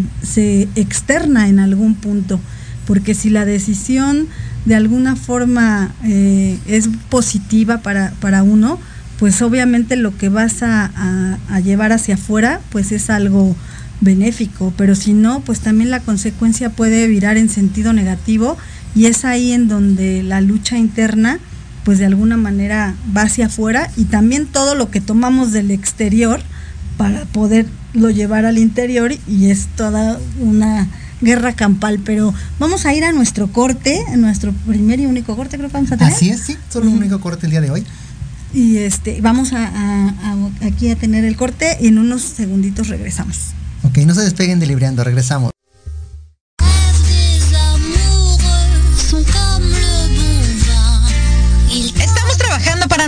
externa 0.75 1.47
en 1.47 1.59
algún 1.59 1.95
punto, 1.95 2.41
porque 2.85 3.15
si 3.15 3.29
la 3.29 3.45
decisión 3.45 4.27
de 4.65 4.75
alguna 4.75 5.15
forma 5.15 5.95
eh, 6.03 6.59
es 6.67 6.89
positiva 7.07 7.77
para, 7.77 8.11
para, 8.19 8.43
uno, 8.43 8.81
pues 9.17 9.41
obviamente 9.41 9.95
lo 9.95 10.17
que 10.17 10.27
vas 10.27 10.61
a, 10.61 11.39
a, 11.49 11.59
llevar 11.61 11.93
hacia 11.93 12.15
afuera 12.15 12.59
pues 12.69 12.91
es 12.91 13.09
algo 13.09 13.55
benéfico, 14.01 14.73
pero 14.77 14.95
si 14.95 15.13
no, 15.13 15.41
pues 15.41 15.59
también 15.59 15.89
la 15.89 15.99
consecuencia 15.99 16.69
puede 16.69 17.07
virar 17.07 17.37
en 17.37 17.49
sentido 17.49 17.93
negativo 17.93 18.57
y 18.95 19.05
es 19.05 19.25
ahí 19.25 19.51
en 19.51 19.67
donde 19.67 20.23
la 20.23 20.41
lucha 20.41 20.77
interna 20.77 21.39
pues 21.83 21.99
de 21.99 22.05
alguna 22.05 22.37
manera 22.37 22.95
va 23.15 23.23
hacia 23.23 23.47
afuera 23.47 23.89
y 23.97 24.05
también 24.05 24.45
todo 24.45 24.75
lo 24.75 24.91
que 24.91 25.01
tomamos 25.01 25.51
del 25.51 25.71
exterior 25.71 26.41
para 26.97 27.25
poderlo 27.25 28.09
llevar 28.11 28.45
al 28.45 28.57
interior 28.57 29.13
y 29.27 29.49
es 29.49 29.67
toda 29.75 30.19
una 30.39 30.87
guerra 31.21 31.53
campal, 31.53 31.99
pero 32.03 32.33
vamos 32.59 32.85
a 32.85 32.93
ir 32.93 33.03
a 33.03 33.11
nuestro 33.11 33.51
corte, 33.51 34.03
nuestro 34.17 34.53
primer 34.67 34.99
y 34.99 35.05
único 35.05 35.35
corte 35.35 35.57
creo 35.57 35.69
que 35.69 35.73
vamos 35.73 35.91
a 35.91 35.97
tener. 35.97 36.13
Así 36.13 36.29
es, 36.29 36.41
sí, 36.41 36.57
solo 36.69 36.89
un 36.89 36.97
único 36.97 37.19
corte 37.19 37.45
el 37.45 37.51
día 37.51 37.61
de 37.61 37.71
hoy. 37.71 37.83
Y 38.53 38.77
este, 38.77 39.21
vamos 39.21 39.53
a, 39.53 40.13
aquí 40.61 40.89
a 40.89 40.95
tener 40.95 41.23
el 41.23 41.35
corte 41.35 41.77
y 41.81 41.87
en 41.87 41.99
unos 41.99 42.21
segunditos 42.21 42.87
regresamos. 42.87 43.53
Ok, 43.83 43.97
no 43.99 44.13
se 44.13 44.21
despeguen 44.21 44.59
de 44.59 44.67
Libreando, 44.67 45.03
regresamos. 45.03 45.51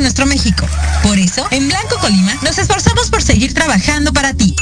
nuestro 0.02 0.26
México. 0.26 0.68
Por 1.04 1.18
eso, 1.18 1.46
en 1.52 1.68
Blanco 1.68 1.98
Colima, 2.00 2.34
nos 2.44 2.58
esforzamos 2.58 3.10
por 3.10 3.24
seguir 3.24 3.54
trabajando 3.54 4.12
para 4.12 4.34
ti. 4.34 4.56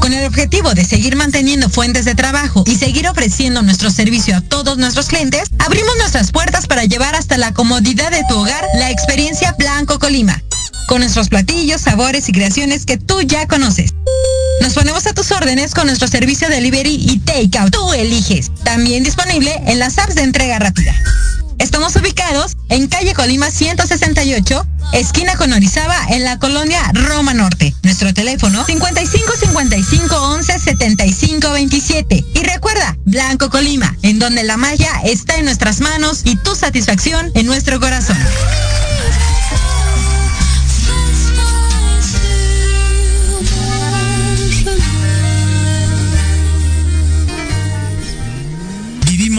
Con 0.00 0.12
el 0.12 0.26
objetivo 0.26 0.74
de 0.74 0.84
seguir 0.84 1.16
manteniendo 1.16 1.68
fuentes 1.68 2.04
de 2.04 2.14
trabajo 2.14 2.64
y 2.66 2.76
seguir 2.76 3.08
ofreciendo 3.08 3.62
nuestro 3.62 3.90
servicio 3.90 4.36
a 4.36 4.40
todos 4.40 4.78
nuestros 4.78 5.06
clientes, 5.06 5.48
abrimos 5.58 5.96
nuestras 5.98 6.32
puertas 6.32 6.66
para 6.66 6.84
llevar 6.84 7.14
hasta 7.14 7.38
la 7.38 7.52
comodidad 7.52 8.10
de 8.10 8.24
tu 8.28 8.38
hogar 8.38 8.64
la 8.74 8.90
experiencia 8.90 9.54
Blanco 9.58 9.98
Colima, 9.98 10.42
con 10.86 11.00
nuestros 11.00 11.28
platillos, 11.28 11.80
sabores 11.80 12.28
y 12.28 12.32
creaciones 12.32 12.84
que 12.84 12.98
tú 12.98 13.22
ya 13.22 13.46
conoces. 13.46 13.94
Nos 14.60 14.74
ponemos 14.74 15.06
a 15.06 15.12
tus 15.12 15.30
órdenes 15.32 15.74
con 15.74 15.86
nuestro 15.86 16.08
servicio 16.08 16.48
de 16.48 16.56
delivery 16.56 16.94
y 16.94 17.18
takeout. 17.20 17.72
Tú 17.72 17.92
eliges. 17.92 18.50
También 18.64 19.02
disponible 19.02 19.60
en 19.66 19.78
las 19.78 19.98
apps 19.98 20.14
de 20.14 20.22
entrega 20.22 20.58
rápida. 20.58 20.94
Estamos 21.58 21.94
ubicados 21.96 22.56
en 22.70 22.88
calle 22.88 23.14
Colima 23.14 23.50
168, 23.50 24.66
esquina 24.94 25.36
con 25.36 25.52
Orizaba, 25.52 25.96
en 26.08 26.24
la 26.24 26.38
colonia 26.38 26.80
Roma 26.92 27.34
Norte. 27.34 27.72
Nuestro 27.84 28.12
teléfono 28.12 28.64
55 28.64 29.32
55 29.38 30.16
11 30.16 30.58
75 30.58 31.52
27. 31.52 32.24
Y 32.34 32.42
recuerda, 32.42 32.96
Blanco 33.04 33.48
Colima, 33.48 33.96
en 34.02 34.18
donde 34.18 34.42
la 34.42 34.56
magia 34.56 34.90
está 35.04 35.36
en 35.36 35.44
nuestras 35.44 35.80
manos 35.80 36.22
y 36.24 36.34
tu 36.36 36.56
satisfacción 36.56 37.30
en 37.34 37.46
nuestro 37.46 37.78
corazón. 37.78 38.18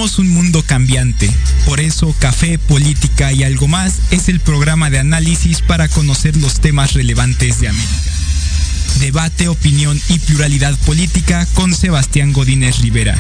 Un 0.04 0.30
mundo 0.30 0.64
cambiante. 0.64 1.32
Por 1.66 1.80
eso 1.80 2.14
Café, 2.20 2.60
Política 2.60 3.32
y 3.32 3.44
algo 3.44 3.70
más 3.70 4.00
es 4.12 4.28
el 4.28 4.42
programa 4.42 4.90
de 4.90 5.00
análisis 5.00 5.62
para 5.62 5.88
conocer 5.88 6.36
los 6.36 6.60
temas 6.60 6.92
relevantes 6.92 7.62
de 7.62 7.70
América. 7.70 8.12
Debate, 9.00 9.48
opinión 9.48 10.00
y 10.10 10.20
pluralidad 10.20 10.78
política 10.80 11.48
con 11.54 11.74
Sebastián 11.74 12.34
Godínez 12.34 12.80
Rivera. 12.80 13.18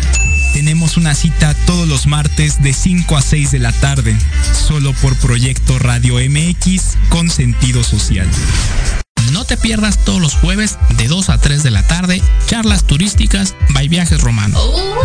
Tenemos 0.51 0.97
una 0.97 1.15
cita 1.15 1.53
todos 1.65 1.87
los 1.87 2.05
martes 2.05 2.61
de 2.61 2.73
5 2.73 3.15
a 3.15 3.21
6 3.21 3.51
de 3.51 3.59
la 3.59 3.71
tarde, 3.71 4.17
solo 4.51 4.91
por 4.95 5.15
Proyecto 5.15 5.79
Radio 5.79 6.15
MX 6.15 6.97
con 7.07 7.29
sentido 7.29 7.85
social. 7.85 8.27
No 9.31 9.45
te 9.45 9.55
pierdas 9.55 10.03
todos 10.03 10.19
los 10.19 10.33
jueves 10.35 10.77
de 10.97 11.07
2 11.07 11.29
a 11.29 11.37
3 11.39 11.63
de 11.63 11.71
la 11.71 11.87
tarde, 11.87 12.21
charlas 12.45 12.85
turísticas 12.85 13.55
by 13.69 13.87
Viajes 13.87 14.19
Romanos. 14.19 14.61
Oh, 14.61 14.95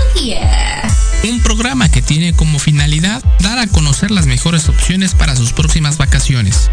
Un 1.24 1.40
programa 1.40 1.90
que 1.90 2.00
tiene 2.00 2.32
como 2.32 2.58
finalidad 2.58 3.22
dar 3.40 3.58
a 3.58 3.66
conocer 3.66 4.10
las 4.10 4.26
mejores 4.26 4.68
opciones 4.68 5.14
para 5.14 5.34
sus 5.36 5.52
próximas 5.52 5.98
vacaciones. 5.98 6.70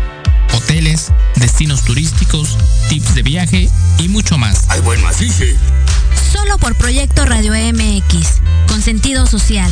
Hoteles, 0.53 1.11
destinos 1.35 1.83
turísticos, 1.83 2.57
tips 2.87 3.15
de 3.15 3.23
viaje 3.23 3.69
y 3.97 4.07
mucho 4.07 4.37
más. 4.37 4.65
¡Ay, 4.69 4.81
bueno, 4.81 5.07
así 5.07 5.29
sí! 5.29 5.55
Solo 6.31 6.57
por 6.59 6.75
Proyecto 6.75 7.25
Radio 7.25 7.53
MX, 7.53 8.41
con 8.67 8.81
sentido 8.81 9.25
social. 9.25 9.71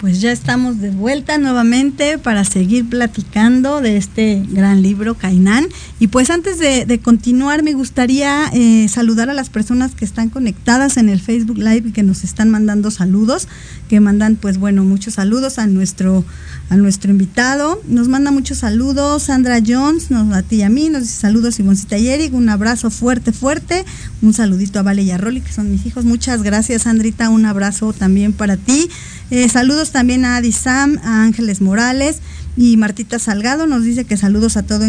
Pues 0.00 0.22
ya 0.22 0.32
estamos 0.32 0.80
de 0.80 0.88
vuelta 0.88 1.36
nuevamente 1.36 2.16
para 2.16 2.44
seguir 2.44 2.88
platicando 2.88 3.82
de 3.82 3.98
este 3.98 4.42
gran 4.48 4.80
libro, 4.80 5.14
Cainán. 5.14 5.66
Y 5.98 6.06
pues 6.06 6.30
antes 6.30 6.58
de, 6.58 7.00
continuar, 7.00 7.62
me 7.62 7.74
gustaría 7.74 8.46
eh, 8.54 8.88
saludar 8.88 9.28
a 9.28 9.34
las 9.34 9.50
personas 9.50 9.94
que 9.94 10.06
están 10.06 10.30
conectadas 10.30 10.96
en 10.96 11.10
el 11.10 11.20
Facebook 11.20 11.58
Live 11.58 11.88
y 11.88 11.92
que 11.92 12.02
nos 12.02 12.24
están 12.24 12.48
mandando 12.48 12.90
saludos, 12.90 13.46
que 13.90 14.00
mandan 14.00 14.36
pues 14.36 14.56
bueno, 14.56 14.84
muchos 14.84 15.14
saludos 15.14 15.58
a 15.58 15.66
nuestro, 15.66 16.24
a 16.70 16.76
nuestro 16.76 17.10
invitado. 17.10 17.82
Nos 17.86 18.08
manda 18.08 18.30
muchos 18.30 18.58
saludos 18.58 19.24
Sandra 19.24 19.58
Jones, 19.64 20.10
nos, 20.10 20.32
a 20.32 20.42
ti 20.42 20.56
y 20.56 20.62
a 20.62 20.70
mí, 20.70 20.88
nos 20.88 21.02
dice 21.02 21.20
saludos 21.20 21.56
Simoncita 21.56 21.98
y 21.98 22.08
Eric, 22.08 22.32
un 22.32 22.48
abrazo 22.48 22.90
fuerte, 22.90 23.32
fuerte. 23.32 23.84
Un 24.22 24.32
saludito 24.32 24.78
a 24.78 24.82
Vale 24.82 25.02
y 25.02 25.10
a 25.10 25.18
Rolly, 25.18 25.40
que 25.40 25.52
son 25.52 25.70
mis 25.70 25.84
hijos. 25.84 26.04
Muchas 26.04 26.42
gracias, 26.42 26.82
Sandrita, 26.82 27.28
un 27.28 27.44
abrazo 27.44 27.92
también 27.92 28.32
para 28.32 28.56
ti. 28.56 28.88
Eh, 29.30 29.48
saludos 29.48 29.90
también 29.90 30.24
a 30.24 30.36
Adi 30.36 30.52
Sam, 30.52 30.98
a 31.02 31.24
Ángeles 31.24 31.60
Morales 31.60 32.20
y 32.60 32.76
Martita 32.76 33.18
Salgado 33.18 33.66
nos 33.66 33.84
dice 33.84 34.04
que 34.04 34.18
saludos 34.18 34.58
a, 34.58 34.62
todo 34.62 34.84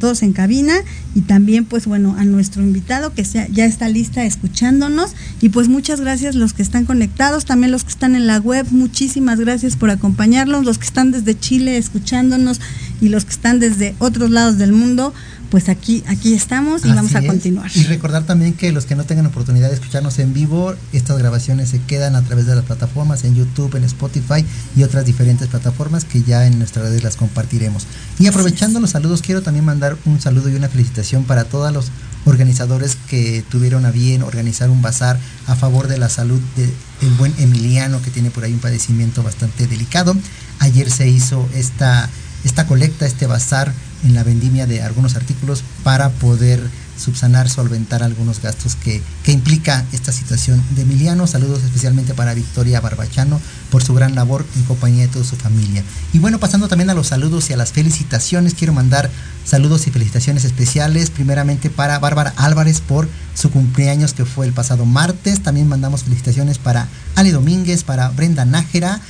todos 0.00 0.24
en 0.24 0.32
cabina 0.32 0.74
y 1.14 1.20
también 1.20 1.64
pues 1.64 1.86
bueno 1.86 2.16
a 2.18 2.24
nuestro 2.24 2.62
invitado 2.62 3.14
que 3.14 3.22
ya 3.22 3.64
está 3.64 3.88
lista 3.88 4.24
escuchándonos. 4.24 5.12
Y 5.40 5.50
pues 5.50 5.68
muchas 5.68 6.00
gracias 6.00 6.34
los 6.34 6.52
que 6.52 6.62
están 6.62 6.84
conectados, 6.84 7.44
también 7.44 7.70
los 7.70 7.84
que 7.84 7.90
están 7.90 8.16
en 8.16 8.26
la 8.26 8.38
web, 8.38 8.66
muchísimas 8.72 9.38
gracias 9.38 9.76
por 9.76 9.90
acompañarnos, 9.90 10.64
los 10.64 10.78
que 10.78 10.86
están 10.86 11.12
desde 11.12 11.38
Chile 11.38 11.76
escuchándonos 11.76 12.60
y 13.00 13.08
los 13.08 13.24
que 13.24 13.30
están 13.30 13.60
desde 13.60 13.94
otros 14.00 14.32
lados 14.32 14.58
del 14.58 14.72
mundo, 14.72 15.14
pues 15.52 15.68
aquí, 15.68 16.02
aquí 16.06 16.32
estamos 16.32 16.82
y 16.86 16.88
vamos 16.88 17.14
a 17.14 17.20
continuar. 17.20 17.70
Y 17.74 17.84
recordar 17.84 18.24
también 18.24 18.54
que 18.54 18.72
los 18.72 18.86
que 18.86 18.96
no 18.96 19.04
tengan 19.04 19.26
oportunidad 19.26 19.68
de 19.68 19.74
escucharnos 19.74 20.18
en 20.18 20.32
vivo, 20.32 20.74
estas 20.94 21.18
grabaciones 21.18 21.68
se 21.68 21.78
quedan 21.78 22.16
a 22.16 22.22
través 22.22 22.46
de 22.46 22.56
las 22.56 22.64
plataformas 22.64 23.24
en 23.24 23.34
YouTube, 23.34 23.76
en 23.76 23.84
Spotify 23.84 24.46
y 24.74 24.82
otras 24.82 25.04
diferentes 25.04 25.48
plataformas 25.48 26.06
que 26.06 26.22
ya 26.22 26.46
en 26.46 26.58
nuestras 26.58 26.86
redes 26.86 27.04
las 27.04 27.16
compartiremos. 27.16 27.86
Y 28.18 28.28
aprovechando 28.28 28.80
los 28.80 28.92
saludos, 28.92 29.20
quiero 29.20 29.42
también 29.42 29.66
mandar 29.66 29.98
un 30.06 30.22
saludo 30.22 30.48
y 30.48 30.54
una 30.54 30.70
felicitación 30.70 31.24
para 31.24 31.44
todos 31.44 31.70
los 31.70 31.90
organizadores 32.24 32.96
que 33.10 33.44
tuvieron 33.50 33.84
a 33.84 33.90
bien 33.90 34.22
organizar 34.22 34.70
un 34.70 34.80
bazar 34.80 35.18
a 35.46 35.54
favor 35.54 35.86
de 35.86 35.98
la 35.98 36.08
salud 36.08 36.40
del 36.56 37.10
buen 37.18 37.34
Emiliano 37.36 38.00
que 38.00 38.10
tiene 38.10 38.30
por 38.30 38.44
ahí 38.44 38.54
un 38.54 38.60
padecimiento 38.60 39.22
bastante 39.22 39.66
delicado. 39.66 40.16
Ayer 40.60 40.90
se 40.90 41.10
hizo 41.10 41.46
esta, 41.54 42.08
esta 42.42 42.66
colecta, 42.66 43.04
este 43.04 43.26
bazar 43.26 43.74
en 44.04 44.14
la 44.14 44.22
vendimia 44.22 44.66
de 44.66 44.82
algunos 44.82 45.16
artículos 45.16 45.62
para 45.82 46.10
poder 46.10 46.60
subsanar, 47.02 47.48
solventar 47.48 48.02
algunos 48.02 48.40
gastos 48.40 48.76
que, 48.76 49.02
implica 49.26 49.84
esta 49.92 50.12
situación 50.12 50.62
de 50.70 50.82
Emiliano. 50.82 51.26
Saludos 51.26 51.62
especialmente 51.64 52.12
para 52.12 52.34
Victoria 52.34 52.80
Barbachano 52.80 53.40
por 53.70 53.82
su 53.82 53.94
gran 53.94 54.14
labor 54.14 54.44
en 54.56 54.62
compañía 54.64 55.06
de 55.06 55.08
toda 55.08 55.24
su 55.24 55.36
familia. 55.36 55.82
Y 56.12 56.18
bueno, 56.18 56.38
pasando 56.38 56.68
también 56.68 56.90
a 56.90 56.94
los 56.94 57.08
saludos 57.08 57.48
y 57.48 57.54
a 57.54 57.56
las 57.56 57.72
felicitaciones, 57.72 58.54
quiero 58.54 58.74
mandar 58.74 59.10
saludos 59.44 59.86
y 59.86 59.90
felicitaciones 59.90 60.44
especiales, 60.44 61.10
primeramente 61.10 61.70
para 61.70 61.98
Bárbara 61.98 62.34
Álvarez 62.36 62.80
por 62.80 63.08
su 63.34 63.50
cumpleaños 63.50 64.12
que 64.12 64.26
fue 64.26 64.46
el 64.46 64.52
pasado 64.52 64.84
martes. 64.84 65.42
También 65.42 65.68
mandamos 65.68 66.04
felicitaciones 66.04 66.58
para 66.58 66.88
Ale 67.14 67.32
Domínguez, 67.32 67.84
para 67.84 68.10
Brenda 68.10 68.44
Nájera, 68.44 69.00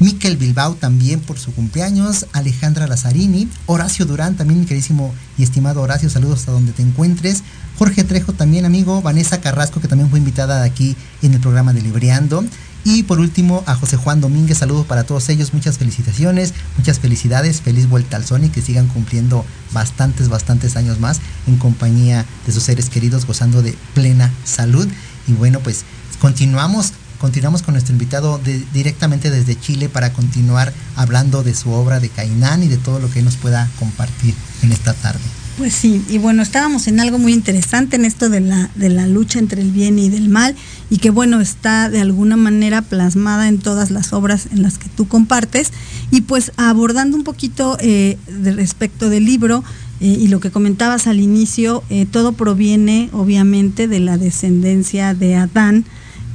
Miquel 0.00 0.38
Bilbao 0.38 0.74
también 0.74 1.20
por 1.20 1.38
su 1.38 1.52
cumpleaños, 1.52 2.26
Alejandra 2.32 2.86
Lazzarini, 2.86 3.48
Horacio 3.66 4.06
Durán 4.06 4.34
también, 4.34 4.60
mi 4.60 4.66
queridísimo 4.66 5.14
y 5.36 5.42
estimado 5.42 5.82
Horacio, 5.82 6.08
saludos 6.08 6.48
a 6.48 6.52
donde 6.52 6.72
te 6.72 6.80
encuentres, 6.80 7.42
Jorge 7.78 8.02
Trejo 8.04 8.32
también, 8.32 8.64
amigo, 8.64 9.02
Vanessa 9.02 9.40
Carrasco, 9.40 9.80
que 9.80 9.88
también 9.88 10.10
fue 10.10 10.18
invitada 10.18 10.62
aquí 10.64 10.96
en 11.22 11.34
el 11.34 11.40
programa 11.40 11.72
de 11.72 11.82
Libreando. 11.82 12.44
Y 12.82 13.02
por 13.02 13.20
último, 13.20 13.62
a 13.66 13.74
José 13.74 13.96
Juan 13.96 14.22
Domínguez, 14.22 14.58
saludos 14.58 14.86
para 14.86 15.04
todos 15.04 15.28
ellos, 15.28 15.52
muchas 15.52 15.76
felicitaciones, 15.76 16.54
muchas 16.78 16.98
felicidades, 16.98 17.60
feliz 17.60 17.88
vuelta 17.88 18.16
al 18.16 18.24
Sony, 18.24 18.48
que 18.52 18.62
sigan 18.62 18.86
cumpliendo 18.88 19.44
bastantes, 19.72 20.30
bastantes 20.30 20.76
años 20.76 20.98
más 20.98 21.20
en 21.46 21.56
compañía 21.56 22.24
de 22.46 22.52
sus 22.52 22.62
seres 22.62 22.88
queridos, 22.88 23.26
gozando 23.26 23.60
de 23.60 23.76
plena 23.94 24.32
salud. 24.44 24.88
Y 25.28 25.32
bueno, 25.32 25.60
pues 25.60 25.84
continuamos 26.20 26.92
continuamos 27.20 27.62
con 27.62 27.74
nuestro 27.74 27.92
invitado 27.92 28.40
directamente 28.72 29.30
desde 29.30 29.58
Chile 29.58 29.88
para 29.88 30.12
continuar 30.12 30.72
hablando 30.96 31.42
de 31.42 31.54
su 31.54 31.70
obra 31.70 32.00
de 32.00 32.08
Cainán 32.08 32.62
y 32.62 32.68
de 32.68 32.78
todo 32.78 32.98
lo 32.98 33.10
que 33.10 33.22
nos 33.22 33.36
pueda 33.36 33.68
compartir 33.78 34.34
en 34.62 34.72
esta 34.72 34.94
tarde. 34.94 35.20
Pues 35.58 35.74
sí, 35.74 36.02
y 36.08 36.16
bueno, 36.16 36.42
estábamos 36.42 36.88
en 36.88 37.00
algo 37.00 37.18
muy 37.18 37.34
interesante 37.34 37.96
en 37.96 38.06
esto 38.06 38.30
de 38.30 38.40
la, 38.40 38.70
de 38.76 38.88
la 38.88 39.06
lucha 39.06 39.38
entre 39.38 39.60
el 39.60 39.70
bien 39.70 39.98
y 39.98 40.08
del 40.08 40.30
mal, 40.30 40.56
y 40.88 40.98
que 40.98 41.10
bueno, 41.10 41.40
está 41.40 41.90
de 41.90 42.00
alguna 42.00 42.36
manera 42.36 42.80
plasmada 42.80 43.46
en 43.46 43.58
todas 43.58 43.90
las 43.90 44.14
obras 44.14 44.48
en 44.52 44.62
las 44.62 44.78
que 44.78 44.88
tú 44.88 45.06
compartes, 45.06 45.72
y 46.10 46.22
pues 46.22 46.52
abordando 46.56 47.18
un 47.18 47.24
poquito 47.24 47.76
eh, 47.80 48.16
de 48.26 48.52
respecto 48.52 49.10
del 49.10 49.26
libro, 49.26 49.62
eh, 50.00 50.06
y 50.06 50.28
lo 50.28 50.40
que 50.40 50.50
comentabas 50.50 51.06
al 51.06 51.20
inicio, 51.20 51.82
eh, 51.90 52.06
todo 52.10 52.32
proviene 52.32 53.10
obviamente 53.12 53.86
de 53.86 54.00
la 54.00 54.16
descendencia 54.16 55.12
de 55.12 55.36
Adán, 55.36 55.84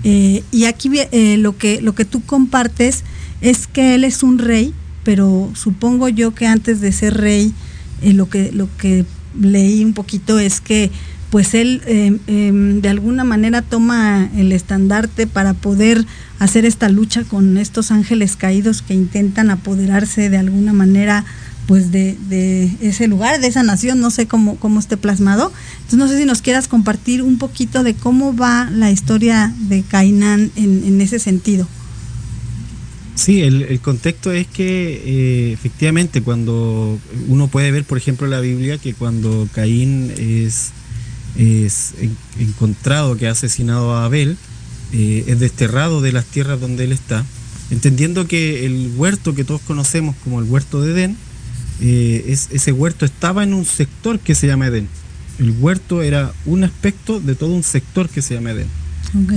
y 0.06 0.66
aquí 0.66 0.92
lo, 1.38 1.58
que, 1.58 1.82
lo 1.82 1.96
que 1.96 2.06
tú 2.06 2.22
compartes 2.24 3.04
es 3.42 3.66
que 3.66 3.96
él 3.96 4.04
es 4.04 4.22
un 4.22 4.38
rey, 4.38 4.74
pero 5.04 5.52
supongo 5.56 6.10
yo 6.10 6.36
que 6.36 6.46
antes 6.46 6.80
de 6.80 6.92
ser 6.92 7.16
rey, 7.16 7.54
lo, 8.04 8.30
que, 8.30 8.52
lo 8.52 8.70
que 8.78 9.06
leí 9.40 9.84
un 9.84 9.94
poquito 9.94 10.40
es 10.40 10.62
que 10.62 10.92
pues 11.30 11.54
él 11.54 11.82
em, 11.86 12.20
em, 12.28 12.82
de 12.82 12.88
alguna 12.88 13.24
manera 13.24 13.62
toma 13.62 14.30
el 14.38 14.52
estandarte 14.52 15.28
para 15.28 15.54
poder 15.54 16.06
hacer 16.40 16.66
esta 16.66 16.88
lucha 16.88 17.24
con 17.24 17.58
estos 17.58 17.92
ángeles 17.92 18.36
caídos 18.36 18.82
que 18.82 18.94
intentan 18.94 19.50
apoderarse 19.50 20.30
de 20.30 20.38
alguna 20.38 20.72
manera 20.72 21.26
pues 21.68 21.92
de, 21.92 22.70
ese 22.82 23.08
lugar, 23.08 23.42
de 23.42 23.48
esa 23.48 23.64
nación, 23.64 24.00
no 24.00 24.12
sé 24.12 24.28
cómo, 24.28 24.58
cómo 24.58 24.80
esté 24.80 24.98
plasmado. 24.98 25.52
Entonces 25.76 26.00
no 26.00 26.08
sé 26.08 26.18
si 26.18 26.26
nos 26.26 26.42
quieras 26.42 26.68
compartir 26.68 27.22
un 27.22 27.38
poquito 27.38 27.84
de 27.84 27.94
cómo 27.94 28.36
va 28.36 28.70
la 28.72 28.92
historia 28.92 29.54
de 29.60 29.84
Cainán 29.84 30.52
en, 30.56 30.84
en 30.86 31.02
ese 31.02 31.20
sentido. 31.20 31.68
Sí, 33.16 33.42
el, 33.42 33.80
contexto 33.80 34.34
es 34.34 34.46
que 34.46 35.02
eh, 35.06 35.54
efectivamente 35.54 36.22
cuando 36.22 37.00
uno 37.30 37.48
puede 37.48 37.72
ver, 37.72 37.86
por 37.86 37.98
ejemplo, 37.98 38.28
la 38.28 38.42
Biblia, 38.42 38.78
que 38.78 38.94
cuando 38.94 39.48
Caín 39.54 40.12
es, 40.18 40.72
es 41.38 41.94
encontrado 42.38 43.16
que 43.16 43.28
ha 43.28 43.32
asesinado 43.32 43.96
a 43.96 44.04
Abel, 44.04 44.38
eh, 44.92 45.24
es 45.28 45.40
desterrado 45.40 46.02
de 46.02 46.12
las 46.12 46.26
tierras 46.26 46.60
donde 46.60 46.84
él 46.84 46.92
está, 46.92 47.26
entendiendo 47.72 48.28
que 48.28 48.66
el 48.66 48.92
huerto 48.98 49.34
que 49.34 49.46
todos 49.46 49.62
conocemos 49.62 50.16
como 50.24 50.42
el 50.42 50.46
huerto 50.46 50.82
de 50.82 50.92
Edén, 50.92 51.18
eh, 51.82 52.26
es, 52.28 52.50
ese 52.52 52.72
huerto 52.72 53.06
estaba 53.06 53.44
en 53.44 53.54
un 53.54 53.66
sector 53.66 54.20
que 54.20 54.36
se 54.36 54.48
llama 54.48 54.68
Edén. 54.68 54.88
El 55.40 55.52
huerto 55.60 56.02
era 56.02 56.32
un 56.46 56.64
aspecto 56.64 57.20
de 57.20 57.36
todo 57.36 57.54
un 57.54 57.64
sector 57.64 58.10
que 58.10 58.22
se 58.22 58.36
llama 58.36 58.52
Edén. 58.52 58.68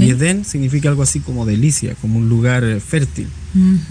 Y 0.01 0.11
Edén 0.11 0.45
significa 0.45 0.89
algo 0.89 1.03
así 1.03 1.21
como 1.21 1.47
delicia, 1.47 1.95
como 2.01 2.19
un 2.19 2.29
lugar 2.29 2.65
fértil. 2.81 3.29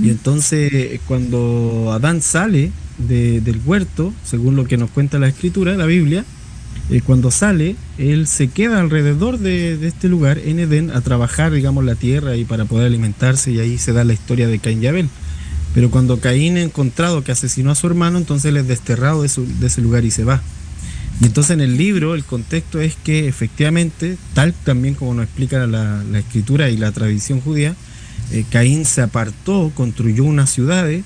Y 0.02 0.10
entonces 0.10 1.00
cuando 1.08 1.92
Adán 1.94 2.22
sale 2.22 2.72
del 2.98 3.62
huerto, 3.66 4.14
según 4.26 4.56
lo 4.56 4.66
que 4.66 4.78
nos 4.78 4.90
cuenta 4.90 5.20
la 5.20 5.30
escritura, 5.30 5.78
la 5.78 5.86
Biblia, 5.86 6.26
eh, 6.90 7.02
cuando 7.02 7.32
sale, 7.32 7.76
él 7.98 8.28
se 8.28 8.48
queda 8.48 8.80
alrededor 8.80 9.40
de, 9.40 9.86
este 9.86 10.08
lugar, 10.08 10.40
en 10.40 10.60
Edén, 10.60 10.90
a 10.92 11.02
trabajar, 11.02 11.52
digamos, 11.52 11.84
la 11.84 11.96
tierra 11.96 12.38
y 12.38 12.46
para 12.46 12.66
poder 12.66 12.88
alimentarse, 12.88 13.52
y 13.52 13.60
ahí 13.60 13.78
se 13.78 13.92
da 13.92 14.06
la 14.06 14.14
historia 14.14 14.48
de 14.48 14.60
Caín 14.60 14.82
y 14.82 14.88
Abel. 14.88 15.10
Pero 15.78 15.92
cuando 15.92 16.20
Caín 16.20 16.58
ha 16.58 16.64
encontrado 16.64 17.24
que 17.24 17.32
asesinó 17.32 17.70
a 17.70 17.76
su 17.76 17.86
hermano, 17.86 18.18
entonces 18.18 18.46
él 18.50 18.58
es 18.58 18.68
desterrado 18.68 19.22
de, 19.22 19.30
de 19.60 19.68
ese 19.68 19.80
lugar 19.80 20.06
y 20.06 20.10
se 20.10 20.24
va. 20.24 20.42
Y 21.22 21.26
entonces 21.26 21.52
en 21.52 21.62
el 21.62 21.78
libro 21.78 22.16
el 22.16 22.24
contexto 22.24 22.82
es 22.82 22.96
que 22.96 23.28
efectivamente, 23.28 24.18
tal 24.34 24.56
también 24.56 24.96
como 24.96 25.14
nos 25.14 25.26
explica 25.26 25.68
la, 25.68 26.04
escritura 26.18 26.72
y 26.72 26.78
la 26.78 26.92
tradición 26.94 27.42
judía, 27.42 27.76
eh, 28.32 28.44
Caín 28.50 28.86
se 28.86 29.04
apartó, 29.04 29.72
construyó 29.76 30.24
unas 30.24 30.50
ciudades 30.50 31.04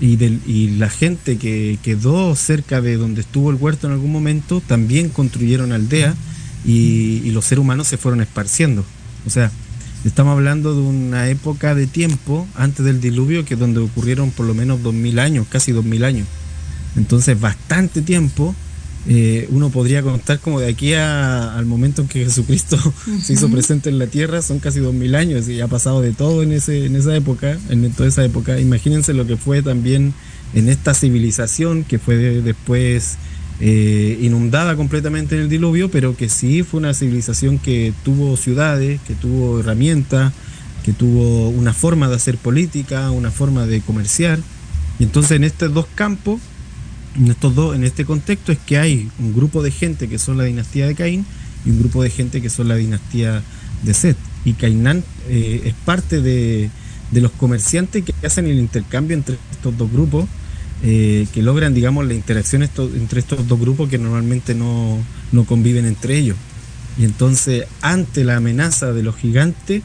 y, 0.00 0.16
y, 0.24 0.76
la 0.78 0.88
gente 0.88 1.36
que 1.36 1.78
quedó 1.82 2.34
cerca 2.34 2.80
de 2.80 2.96
donde 2.96 3.20
estuvo 3.20 3.50
el 3.50 3.56
huerto 3.56 3.88
en 3.88 3.92
algún 3.92 4.10
momento 4.10 4.62
también 4.66 5.10
construyeron 5.10 5.70
aldeas 5.70 6.16
y, 6.64 7.20
y 7.26 7.30
los 7.32 7.44
seres 7.44 7.60
humanos 7.60 7.88
se 7.88 7.98
fueron 7.98 8.22
esparciendo. 8.22 8.86
O 9.26 9.28
sea, 9.28 9.52
estamos 10.04 10.32
hablando 10.32 10.74
de 10.74 10.80
una 10.80 11.28
época 11.28 11.74
de 11.74 11.86
tiempo 11.86 12.46
antes 12.54 12.84
del 12.84 13.00
diluvio 13.00 13.44
que 13.44 13.54
es 13.54 13.60
donde 13.60 13.80
ocurrieron 13.80 14.30
por 14.30 14.46
lo 14.46 14.54
menos 14.54 14.82
dos 14.82 14.94
mil 14.94 15.18
años, 15.18 15.46
casi 15.48 15.72
dos 15.72 15.84
mil 15.84 16.04
años. 16.04 16.26
Entonces 16.96 17.40
bastante 17.40 18.02
tiempo 18.02 18.54
eh, 19.06 19.48
uno 19.50 19.70
podría 19.70 20.02
contar 20.02 20.38
como 20.38 20.60
de 20.60 20.68
aquí 20.68 20.92
al 20.92 21.64
momento 21.64 22.02
en 22.02 22.08
que 22.08 22.24
Jesucristo 22.24 22.76
se 23.22 23.32
hizo 23.32 23.48
presente 23.48 23.88
en 23.88 23.98
la 23.98 24.06
tierra, 24.06 24.42
son 24.42 24.58
casi 24.58 24.80
dos 24.80 24.92
mil 24.94 25.14
años 25.14 25.48
y 25.48 25.60
ha 25.60 25.68
pasado 25.68 26.02
de 26.02 26.12
todo 26.12 26.42
en, 26.42 26.52
ese, 26.52 26.86
en 26.86 26.96
esa 26.96 27.14
época, 27.16 27.58
en 27.70 27.90
toda 27.92 28.08
esa 28.08 28.24
época. 28.24 28.60
Imagínense 28.60 29.14
lo 29.14 29.26
que 29.26 29.36
fue 29.36 29.62
también 29.62 30.12
en 30.54 30.68
esta 30.68 30.94
civilización 30.94 31.84
que 31.84 31.98
fue 31.98 32.16
después 32.16 33.16
eh, 33.60 34.18
inundada 34.20 34.76
completamente 34.76 35.34
en 35.34 35.42
el 35.42 35.48
diluvio, 35.48 35.90
pero 35.90 36.16
que 36.16 36.28
sí 36.28 36.62
fue 36.62 36.78
una 36.78 36.94
civilización 36.94 37.58
que 37.58 37.92
tuvo 38.04 38.36
ciudades, 38.36 39.00
que 39.06 39.14
tuvo 39.14 39.60
herramientas, 39.60 40.32
que 40.84 40.92
tuvo 40.92 41.48
una 41.48 41.72
forma 41.72 42.08
de 42.08 42.16
hacer 42.16 42.36
política, 42.38 43.10
una 43.10 43.30
forma 43.30 43.66
de 43.66 43.80
comerciar. 43.80 44.38
Y 44.98 45.04
entonces 45.04 45.32
en 45.32 45.44
estos 45.44 45.72
dos 45.72 45.86
campos 45.94 46.40
en 47.18 47.30
estos 47.30 47.54
dos, 47.54 47.74
en 47.74 47.84
este 47.84 48.04
contexto 48.04 48.52
es 48.52 48.58
que 48.58 48.78
hay 48.78 49.10
un 49.18 49.34
grupo 49.34 49.62
de 49.62 49.70
gente 49.70 50.08
que 50.08 50.18
son 50.18 50.38
la 50.38 50.44
dinastía 50.44 50.86
de 50.86 50.94
Caín 50.94 51.26
y 51.64 51.70
un 51.70 51.80
grupo 51.80 52.02
de 52.02 52.10
gente 52.10 52.40
que 52.40 52.50
son 52.50 52.68
la 52.68 52.76
dinastía 52.76 53.42
de 53.82 53.94
Seth. 53.94 54.16
Y 54.44 54.52
Cainán 54.52 55.02
eh, 55.28 55.62
es 55.64 55.74
parte 55.84 56.20
de, 56.20 56.70
los 57.12 57.32
comerciantes 57.32 58.04
que 58.04 58.14
hacen 58.26 58.46
el 58.46 58.58
intercambio 58.58 59.16
entre 59.16 59.36
estos 59.50 59.76
dos 59.76 59.90
grupos, 59.90 60.26
eh, 60.80 61.26
que 61.34 61.42
logran, 61.42 61.74
digamos, 61.74 62.06
la 62.06 62.14
interacción 62.14 62.62
entre 62.62 63.18
estos 63.18 63.48
dos 63.48 63.58
grupos 63.58 63.88
que 63.88 63.98
normalmente 63.98 64.54
no, 64.54 65.02
conviven 65.46 65.86
entre 65.86 66.16
ellos. 66.16 66.36
Y 66.96 67.04
entonces, 67.04 67.64
ante 67.80 68.24
la 68.24 68.36
amenaza 68.36 68.92
de 68.92 69.02
los 69.02 69.16
gigantes, 69.16 69.82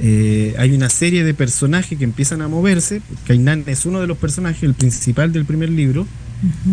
eh, 0.00 0.54
hay 0.58 0.72
una 0.72 0.88
serie 0.88 1.24
de 1.24 1.34
personajes 1.34 1.98
que 1.98 2.04
empiezan 2.04 2.40
a 2.40 2.48
moverse. 2.48 3.02
Cainán 3.26 3.64
es 3.66 3.84
uno 3.84 4.00
de 4.00 4.06
los 4.06 4.16
personajes, 4.16 4.62
el 4.62 4.72
principal 4.72 5.30
del 5.30 5.44
primer 5.44 5.68
libro, 5.68 6.06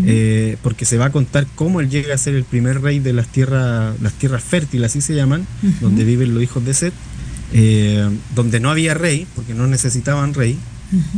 eh, 0.05 0.55
porque 0.61 0.85
se 0.85 0.97
va 0.97 1.07
a 1.07 1.11
contar 1.11 1.45
cómo 1.55 1.81
él 1.81 1.89
llega 1.89 2.15
a 2.15 2.17
ser 2.17 2.35
el 2.35 2.45
primer 2.45 2.81
rey 2.81 2.99
de 2.99 3.11
las 3.11 3.27
tierras, 3.27 3.99
las 4.01 4.13
tierras 4.13 4.43
fértiles, 4.43 4.91
así 4.91 5.01
se 5.01 5.13
llaman, 5.13 5.45
donde 5.81 6.05
viven 6.05 6.33
los 6.33 6.41
hijos 6.41 6.63
de 6.63 6.73
Seth, 6.73 6.93
donde 8.33 8.61
no 8.61 8.69
había 8.69 8.93
rey, 8.93 9.27
porque 9.35 9.53
no 9.53 9.67
necesitaban 9.67 10.33
rey, 10.33 10.57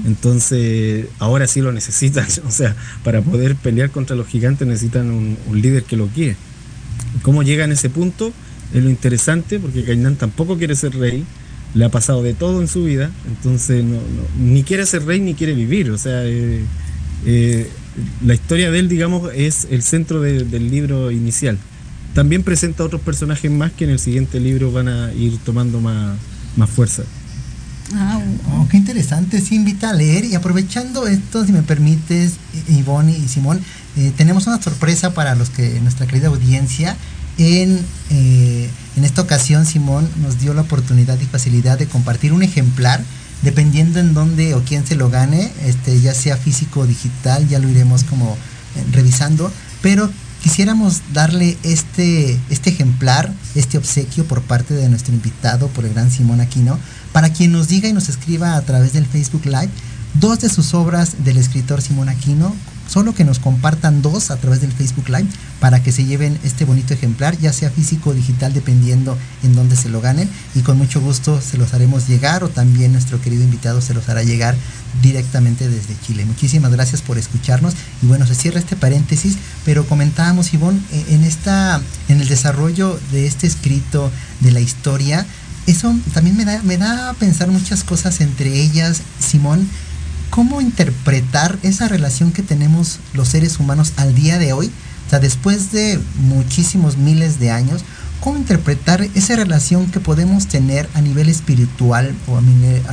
entonces 0.05 1.05
ahora 1.19 1.47
sí 1.47 1.62
lo 1.62 1.71
necesitan, 1.71 2.25
o 2.47 2.51
sea, 2.51 2.75
para 3.03 3.21
poder 3.21 3.55
pelear 3.55 3.91
contra 3.91 4.15
los 4.15 4.27
gigantes 4.27 4.67
necesitan 4.67 5.12
un, 5.12 5.38
líder 5.53 5.84
que 5.84 5.97
lo 5.97 6.10
guíe. 6.13 6.36
¿Cómo 7.21 7.43
llega 7.43 7.65
en 7.65 7.71
ese 7.71 7.89
punto? 7.89 8.32
Es 8.73 8.84
lo 8.84 8.89
interesante, 8.89 9.60
porque 9.60 9.84
Cainán 9.84 10.15
tampoco 10.15 10.58
quiere 10.58 10.75
ser 10.75 10.95
rey, 10.95 11.25
le 11.73 11.86
ha 11.86 11.89
pasado 11.89 12.23
de 12.23 12.34
todo 12.34 12.62
en 12.62 12.67
su 12.67 12.84
vida, 12.84 13.12
entonces 13.27 13.84
ni 14.39 14.63
quiere 14.63 14.86
ser 14.86 15.05
rey 15.05 15.19
ni 15.19 15.34
quiere 15.34 15.53
vivir, 15.53 15.91
o 15.91 15.97
sea, 15.97 16.21
eh, 16.23 17.67
la 18.25 18.34
historia 18.34 18.71
de 18.71 18.79
él, 18.79 18.89
digamos, 18.89 19.32
es 19.36 19.67
el 19.69 19.84
centro 19.84 20.21
del 20.21 20.71
libro 20.71 21.12
inicial. 21.12 21.58
También 22.13 22.43
presenta 22.43 22.84
otros 22.84 23.01
personajes 23.01 23.51
más 23.51 23.71
que 23.71 23.84
en 23.84 23.91
el 23.91 23.99
siguiente 23.99 24.39
libro 24.39 24.71
van 24.71 24.88
a 24.88 25.13
ir 25.13 25.38
tomando 25.39 25.79
más, 25.79 26.17
más 26.55 26.69
fuerza. 26.69 27.03
Ah, 27.95 28.19
oh, 28.54 28.67
qué 28.69 28.78
interesante, 28.78 29.41
sí 29.41 29.56
invita 29.56 29.89
a 29.89 29.93
leer. 29.93 30.25
Y 30.25 30.36
aprovechando 30.36 31.08
esto, 31.08 31.45
si 31.45 31.52
me 31.52 31.63
permites, 31.63 32.34
Ivonne 32.67 33.17
y 33.17 33.28
Simón, 33.28 33.62
eh, 33.97 34.12
tenemos 34.15 34.47
una 34.47 34.62
sorpresa 34.62 35.13
para 35.13 35.36
los 35.36 35.49
que 35.49 35.80
nuestra 35.82 36.06
querida 36.06 36.28
audiencia. 36.28 36.95
En, 37.38 37.80
eh, 38.10 38.69
en 38.95 39.04
esta 39.06 39.21
ocasión, 39.21 39.65
Simón 39.65 40.08
nos 40.21 40.39
dio 40.39 40.54
la 40.54 40.62
oportunidad 40.62 41.19
y 41.19 41.25
facilidad 41.25 41.80
de 41.80 41.88
compartir 41.88 42.34
un 42.34 42.43
ejemplar 42.43 43.02
dependiendo 43.41 43.99
en 43.99 44.13
dónde 44.13 44.54
o 44.54 44.63
quién 44.63 44.86
se 44.86 44.95
lo 44.95 45.10
gane, 45.10 45.52
este, 45.65 45.99
ya 46.02 46.13
sea 46.13 46.38
físico 46.38 46.82
o 46.82 46.88
digital, 46.88 47.47
ya 47.47 47.60
lo 47.60 47.69
iremos 47.69 48.04
como 48.04 48.34
eh, 48.34 48.86
revisando, 48.91 49.52
pero 49.82 50.10
quisiéramos 50.43 51.02
darle 51.13 51.58
este, 51.63 52.38
este 52.49 52.69
ejemplar, 52.69 53.32
este 53.56 53.78
obsequio 53.78 54.25
por 54.25 54.41
parte 54.41 54.73
de 54.73 54.89
nuestro 54.89 55.13
invitado, 55.13 55.67
por 55.69 55.86
el 55.86 55.93
gran 55.93 56.12
Simón 56.12 56.41
Aquino, 56.41 56.78
para 57.11 57.29
quien 57.31 57.51
nos 57.51 57.67
diga 57.67 57.87
y 57.87 57.93
nos 57.93 58.09
escriba 58.09 58.55
a 58.55 58.61
través 58.61 58.93
del 58.93 59.05
Facebook 59.05 59.45
Live 59.45 59.69
dos 60.15 60.39
de 60.39 60.49
sus 60.49 60.73
obras 60.73 61.23
del 61.23 61.37
escritor 61.37 61.81
Simón 61.81 62.09
Aquino 62.09 62.55
solo 62.89 63.13
que 63.13 63.23
nos 63.23 63.39
compartan 63.39 64.01
dos 64.01 64.31
a 64.31 64.37
través 64.37 64.61
del 64.61 64.71
Facebook 64.71 65.09
Live 65.09 65.27
para 65.59 65.83
que 65.83 65.91
se 65.91 66.05
lleven 66.05 66.39
este 66.43 66.65
bonito 66.65 66.93
ejemplar, 66.93 67.37
ya 67.37 67.53
sea 67.53 67.69
físico 67.69 68.09
o 68.09 68.13
digital, 68.13 68.53
dependiendo 68.53 69.17
en 69.43 69.55
dónde 69.55 69.75
se 69.75 69.89
lo 69.89 70.01
ganen. 70.01 70.29
Y 70.55 70.61
con 70.61 70.77
mucho 70.77 70.99
gusto 70.99 71.39
se 71.39 71.57
los 71.57 71.73
haremos 71.73 72.07
llegar 72.07 72.43
o 72.43 72.49
también 72.49 72.91
nuestro 72.91 73.21
querido 73.21 73.43
invitado 73.43 73.81
se 73.81 73.93
los 73.93 74.09
hará 74.09 74.23
llegar 74.23 74.55
directamente 75.01 75.69
desde 75.69 75.95
Chile. 76.05 76.25
Muchísimas 76.25 76.71
gracias 76.71 77.01
por 77.01 77.17
escucharnos. 77.17 77.73
Y 78.01 78.07
bueno, 78.07 78.25
se 78.25 78.35
cierra 78.35 78.59
este 78.59 78.75
paréntesis, 78.75 79.37
pero 79.65 79.85
comentábamos, 79.85 80.53
Ivonne, 80.53 80.81
en, 81.10 81.23
esta, 81.23 81.79
en 82.07 82.21
el 82.21 82.27
desarrollo 82.27 82.99
de 83.12 83.27
este 83.27 83.45
escrito 83.45 84.10
de 84.39 84.51
la 84.51 84.62
historia, 84.62 85.25
eso 85.69 85.95
también 86.13 86.35
me 86.35 86.45
da, 86.45 86.61
me 86.63 86.77
da 86.77 87.09
a 87.09 87.13
pensar 87.13 87.49
muchas 87.49 87.83
cosas, 87.83 88.21
entre 88.21 88.59
ellas, 88.59 89.01
Simón, 89.19 89.67
cómo 90.29 90.61
interpretar 90.61 91.57
esa 91.63 91.87
relación 91.87 92.31
que 92.31 92.43
tenemos 92.43 92.99
los 93.13 93.27
seres 93.27 93.59
humanos 93.59 93.93
al 93.97 94.15
día 94.15 94.37
de 94.37 94.53
hoy 94.53 94.71
O 95.07 95.09
sea, 95.09 95.19
después 95.19 95.71
de 95.71 95.99
muchísimos 96.27 96.97
miles 96.97 97.39
de 97.39 97.51
años, 97.51 97.81
¿cómo 98.19 98.37
interpretar 98.37 99.01
esa 99.15 99.35
relación 99.35 99.89
que 99.91 99.99
podemos 99.99 100.47
tener 100.47 100.87
a 100.93 101.01
nivel 101.01 101.29
espiritual 101.29 102.15
o 102.27 102.37
a, 102.37 102.41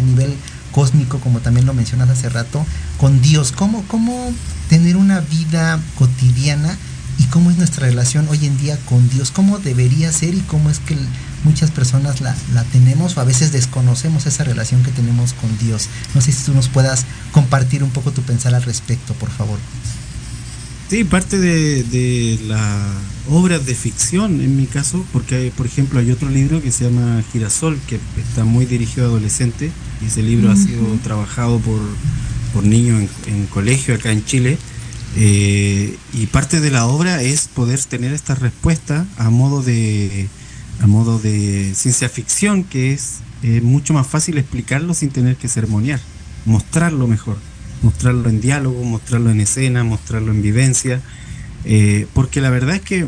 nivel 0.02 0.34
cósmico, 0.72 1.18
como 1.20 1.40
también 1.40 1.66
lo 1.66 1.74
mencionas 1.74 2.08
hace 2.08 2.28
rato, 2.28 2.64
con 2.98 3.20
Dios? 3.20 3.52
¿Cómo, 3.52 3.84
cómo 3.88 4.32
tener 4.68 4.96
una 4.96 5.20
vida 5.20 5.78
cotidiana 5.98 6.76
y 7.18 7.24
cómo 7.24 7.50
es 7.50 7.58
nuestra 7.58 7.86
relación 7.86 8.26
hoy 8.28 8.46
en 8.46 8.56
día 8.58 8.78
con 8.86 9.08
Dios? 9.10 9.30
¿Cómo 9.30 9.58
debería 9.58 10.10
ser 10.10 10.34
y 10.34 10.40
cómo 10.40 10.70
es 10.70 10.78
que 10.78 10.96
muchas 11.47 11.70
personas 11.70 12.20
la, 12.20 12.34
tenemos 12.72 13.16
o 13.16 13.20
a 13.20 13.24
veces 13.24 13.53
desconocemos 13.53 14.26
esa 14.26 14.42
relación 14.42 14.82
que 14.82 14.90
tenemos 14.90 15.32
con 15.32 15.57
Dios. 15.59 15.88
No 16.14 16.20
sé 16.20 16.32
si 16.32 16.44
tú 16.44 16.53
nos 16.53 16.68
puedas 16.68 17.07
compartir 17.30 17.84
un 17.84 17.90
poco 17.90 18.11
tu 18.11 18.22
pensar 18.22 18.55
al 18.55 18.64
respecto, 18.64 19.14
por 19.14 19.30
favor. 19.30 19.59
Sí, 20.90 21.05
parte 21.05 21.38
de, 21.38 21.84
de 21.84 22.40
la 22.47 22.92
obra 23.30 23.59
de 23.59 23.74
ficción 23.74 24.40
en 24.40 24.57
mi 24.57 24.66
caso, 24.66 25.05
porque 25.12 25.53
por 25.57 25.66
ejemplo 25.66 26.01
hay 26.01 26.11
otro 26.11 26.28
libro 26.28 26.61
que 26.61 26.70
se 26.72 26.84
llama 26.84 27.22
Girasol, 27.32 27.78
que 27.88 27.99
está 28.28 28.44
muy 28.44 28.66
dirigido 28.66 29.07
a 29.07 29.09
adolescentes, 29.09 29.70
y 30.03 30.07
ese 30.07 30.22
libro 30.22 30.51
ha 30.51 30.57
sido 30.57 30.82
trabajado 31.03 31.59
por, 31.61 31.80
por 32.53 32.64
niños 32.64 33.09
en, 33.26 33.47
colegio 33.47 33.94
acá 33.94 34.11
en 34.11 34.24
Chile. 34.24 34.59
Eh, 35.18 35.97
y 36.12 36.26
parte 36.26 36.61
de 36.61 36.70
la 36.70 36.86
obra 36.86 37.22
es 37.22 37.49
poder 37.49 37.82
tener 37.84 38.12
esta 38.12 38.34
respuesta 38.34 39.07
a 39.16 39.30
modo 39.30 39.62
de, 39.62 40.28
a 40.80 40.86
modo 40.86 41.18
de 41.18 41.74
ciencia 41.74 42.08
ficción, 42.08 42.64
que 42.64 42.92
es 42.92 43.20
mucho 43.62 43.94
más 43.94 44.06
fácil 44.06 44.38
explicarlo 44.38 44.92
sin 44.92 45.10
tener 45.10 45.36
que 45.36 45.48
sermonear, 45.48 46.00
mostrarlo 46.46 47.06
mejor, 47.06 47.36
mostrarlo 47.82 48.28
en 48.28 48.40
diálogo, 48.40 48.82
mostrarlo 48.84 49.30
en 49.30 49.40
escena, 49.40 49.84
mostrarlo 49.84 50.32
en 50.32 50.42
vivencia, 50.42 51.00
eh, 51.64 52.06
porque 52.14 52.40
la 52.40 52.50
verdad 52.50 52.76
es 52.76 52.82
que 52.82 53.06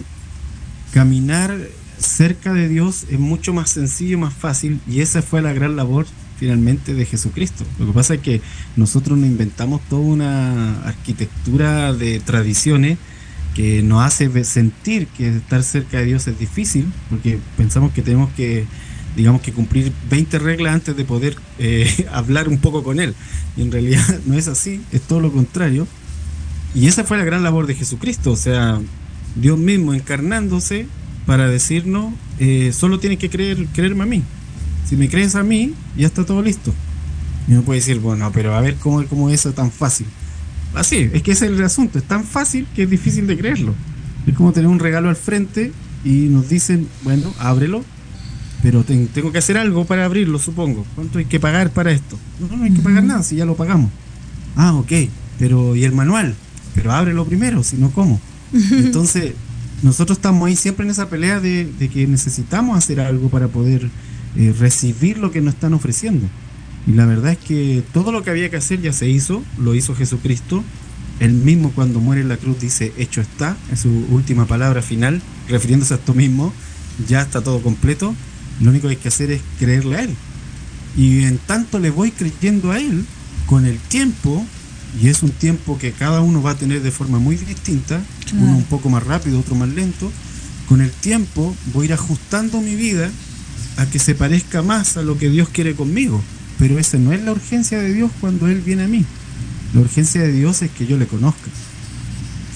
caminar 0.93 1.57
cerca 1.99 2.53
de 2.53 2.69
Dios 2.69 3.05
es 3.11 3.19
mucho 3.19 3.53
más 3.53 3.71
sencillo, 3.71 4.19
más 4.19 4.35
fácil, 4.35 4.81
y 4.89 5.01
esa 5.01 5.23
fue 5.23 5.43
la 5.43 5.53
gran 5.53 5.77
labor 5.77 6.07
finalmente 6.39 6.95
de 6.95 7.05
Jesucristo. 7.05 7.65
Lo 7.79 7.87
que 7.87 7.93
pasa 7.93 8.15
es 8.15 8.21
que 8.21 8.41
nosotros 8.77 9.19
nos 9.19 9.29
inventamos 9.29 9.81
toda 9.89 10.03
una 10.03 10.83
arquitectura 10.83 11.93
de 11.93 12.21
tradiciones, 12.21 12.99
que 13.59 13.83
nos 13.83 14.05
hace 14.05 14.45
sentir 14.45 15.09
que 15.09 15.31
estar 15.31 15.65
cerca 15.65 15.99
de 15.99 16.05
Dios 16.05 16.29
es 16.29 16.39
difícil, 16.39 16.87
porque 17.11 17.41
pensamos 17.57 17.93
que 17.93 18.03
tenemos 18.03 18.31
que, 18.37 18.67
digamos 19.17 19.41
que 19.41 19.53
cumplir 19.53 19.93
20 20.09 20.39
reglas 20.39 20.75
antes 20.75 20.97
de 20.97 21.05
poder 21.05 21.35
eh, 21.59 22.07
hablar 22.13 22.49
un 22.49 22.59
poco 22.59 22.85
con 22.85 23.01
Él. 23.01 23.17
Y 23.57 23.63
en 23.63 23.73
realidad 23.73 24.21
no 24.27 24.39
es 24.39 24.47
así, 24.47 24.81
es 24.93 25.01
todo 25.03 25.19
lo 25.19 25.33
contrario. 25.33 25.89
Y 26.73 26.87
esa 26.87 27.03
fue 27.03 27.19
la 27.19 27.25
gran 27.25 27.43
labor 27.43 27.67
de 27.67 27.75
Jesucristo, 27.75 28.31
o 28.31 28.37
sea, 28.37 28.81
Dios 29.35 29.59
mismo 29.59 29.93
encarnándose 29.93 30.87
para 31.27 31.49
decirnos, 31.49 32.15
eh, 32.39 32.73
solo 32.73 33.01
tienes 33.01 33.19
que 33.19 33.29
creer, 33.29 33.67
creerme 33.75 34.05
a 34.05 34.07
mí. 34.07 34.23
Si 34.89 34.95
me 34.97 35.09
crees 35.09 35.35
a 35.35 35.43
mí, 35.43 35.75
ya 35.97 36.07
está 36.07 36.25
todo 36.25 36.43
listo. 36.43 36.73
Y 37.49 37.55
uno 37.55 37.63
puede 37.63 37.81
decir, 37.81 37.99
bueno, 37.99 38.31
pero 38.33 38.55
a 38.55 38.61
ver 38.61 38.77
cómo, 38.77 39.05
cómo 39.07 39.31
eso 39.31 39.49
es 39.49 39.57
tan 39.57 39.73
fácil. 39.73 40.07
Así, 40.75 41.11
es 41.13 41.23
que 41.23 41.33
ese 41.33 41.47
es 41.47 41.53
el 41.53 41.65
asunto, 41.65 41.99
es 41.99 42.05
tan 42.05 42.25
fácil 42.25 42.67
que 42.75 42.85
es 42.85 42.91
difícil 42.91 43.27
de 43.27 43.37
creerlo. 43.37 43.75
Es 44.27 44.35
como 44.35 44.53
tener 44.53 44.69
un 44.69 44.79
regalo 44.79 45.09
al 45.09 45.17
frente 45.17 45.73
y 46.05 46.29
nos 46.29 46.49
dicen, 46.49 46.87
bueno, 47.03 47.33
ábrelo, 47.39 47.85
pero 48.63 48.85
tengo 48.85 49.33
que 49.33 49.39
hacer 49.39 49.57
algo 49.57 49.85
para 49.85 50.05
abrirlo, 50.05 50.39
supongo. 50.39 50.85
¿Cuánto 50.95 51.19
hay 51.19 51.25
que 51.25 51.41
pagar 51.41 51.71
para 51.71 51.93
esto? 51.93 52.19
No, 52.41 52.57
no 52.57 52.65
hay 52.65 52.73
que 52.73 52.83
pagar 52.83 53.05
nada, 53.05 53.23
si 53.23 53.37
ya 53.37 53.45
lo 53.45 53.57
pagamos. 53.57 53.91
Ah, 54.57 54.75
ok, 54.75 54.93
pero 55.39 55.77
¿y 55.77 55.85
el 55.85 55.93
manual? 55.93 56.35
Pero 56.75 56.93
ábrelo 56.93 57.25
primero, 57.25 57.63
si 57.63 57.77
no, 57.77 57.91
¿cómo? 57.91 58.21
Entonces, 58.53 59.35
nosotros 59.83 60.19
estamos 60.19 60.47
ahí 60.49 60.57
siempre 60.57 60.85
en 60.85 60.91
esa 60.91 61.09
pelea 61.09 61.41
de, 61.41 61.71
que 61.93 62.07
necesitamos 62.07 62.77
hacer 62.77 63.01
algo 63.01 63.29
para 63.29 63.49
poder 63.49 63.89
eh, 64.37 64.55
recibir 64.59 65.19
lo 65.19 65.31
que 65.31 65.41
nos 65.41 65.55
están 65.55 65.75
ofreciendo. 65.75 66.27
Y 66.89 66.93
la 66.93 67.05
verdad 67.05 67.33
es 67.33 67.39
que 67.39 67.85
todo 67.93 68.13
lo 68.13 68.25
que 68.25 68.31
había 68.31 68.49
que 68.49 68.57
hacer 68.57 68.81
ya 68.81 68.95
se 68.95 69.11
hizo, 69.11 69.45
lo 69.59 69.75
hizo 69.75 69.95
Jesucristo. 69.95 70.65
Él 71.21 71.33
mismo 71.33 71.71
cuando 71.73 72.01
muere 72.01 72.23
en 72.23 72.29
la 72.29 72.39
cruz 72.39 72.59
dice, 72.61 72.95
hecho 72.97 73.21
está, 73.21 73.59
en 73.71 73.77
su 73.77 73.91
última 74.11 74.47
palabra 74.47 74.81
final, 74.81 75.21
refiriéndose 75.49 75.93
a 75.93 75.97
esto 75.99 76.15
mismo, 76.15 76.55
ya 77.07 77.21
está 77.21 77.43
todo 77.43 77.61
completo, 77.61 78.15
lo 78.61 78.71
único 78.71 78.89
que 78.89 78.95
hay 78.95 79.01
que 79.01 79.09
hacer 79.09 79.31
es 79.31 79.43
creerle 79.59 79.97
a 79.97 80.03
Él. 80.05 80.15
Y 80.97 81.25
en 81.25 81.37
tanto 81.37 81.79
le 81.79 81.91
voy 81.91 82.11
creyendo 82.11 82.73
a 82.73 82.79
Él, 82.79 83.05
con 83.45 83.67
el 83.67 83.79
tiempo, 83.79 84.47
y 85.03 85.09
es 85.09 85.23
un 85.23 85.31
tiempo 85.31 85.77
que 85.79 85.93
cada 85.93 86.23
uno 86.23 86.41
va 86.41 86.53
a 86.53 86.59
tener 86.59 86.83
de 86.83 86.91
forma 86.91 87.19
muy 87.19 87.37
distinta, 87.37 88.01
uno 88.33 88.57
un 88.57 88.65
poco 88.65 88.89
más 88.89 89.03
rápido, 89.03 89.41
otro 89.41 89.57
más 89.57 89.69
lento, 89.69 90.11
con 90.69 90.81
el 90.81 90.91
tiempo 90.91 91.55
voy 91.75 91.85
a 91.85 91.87
ir 91.87 91.93
ajustando 91.93 92.63
mi 92.63 92.77
vida 92.77 93.11
a 93.77 93.87
que 93.87 93.99
se 93.99 94.15
parezca 94.15 94.63
más 94.63 94.97
a 94.97 95.03
lo 95.03 95.19
que 95.19 95.29
Dios 95.29 95.51
quiere 95.51 95.75
conmigo. 95.75 96.23
Pero 96.59 96.79
esa 96.79 96.99
no 96.99 97.13
es 97.13 97.23
la 97.23 97.33
urgencia 97.33 97.79
de 97.79 97.93
Dios 97.93 98.11
cuando 98.21 98.49
Él 98.49 98.61
viene 98.61 98.85
a 98.85 98.89
mí. 98.89 99.05
La 99.75 99.81
urgencia 99.81 100.23
de 100.23 100.33
Dios 100.33 100.63
es 100.63 100.71
que 100.71 100.87
yo 100.87 100.97
le 100.97 101.07
conozca. 101.07 101.51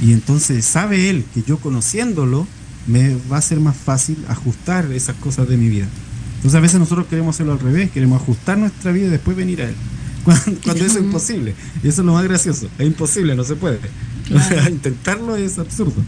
Y 0.00 0.12
entonces 0.12 0.64
sabe 0.64 1.10
Él 1.10 1.24
que 1.32 1.42
yo 1.42 1.58
conociéndolo 1.58 2.46
me 2.86 3.16
va 3.30 3.38
a 3.38 3.42
ser 3.42 3.60
más 3.60 3.76
fácil 3.76 4.16
ajustar 4.28 4.90
esas 4.92 5.16
cosas 5.16 5.48
de 5.48 5.56
mi 5.56 5.68
vida. 5.68 5.86
Entonces 6.36 6.58
a 6.58 6.60
veces 6.60 6.80
nosotros 6.80 7.06
queremos 7.06 7.36
hacerlo 7.36 7.52
al 7.52 7.60
revés, 7.60 7.90
queremos 7.90 8.20
ajustar 8.20 8.58
nuestra 8.58 8.90
vida 8.90 9.06
y 9.06 9.10
después 9.10 9.36
venir 9.36 9.62
a 9.62 9.68
Él. 9.68 9.74
Cuando, 10.24 10.84
eso 10.84 10.98
es 10.98 11.04
imposible. 11.04 11.54
Y 11.82 11.88
eso 11.88 12.02
es 12.02 12.06
lo 12.06 12.14
más 12.14 12.24
gracioso. 12.24 12.68
Es 12.78 12.86
imposible, 12.86 13.36
no 13.36 13.44
se 13.44 13.54
puede. 13.54 13.78
Intentarlo 14.70 15.36
es 15.36 15.58
absurdo. 15.58 16.02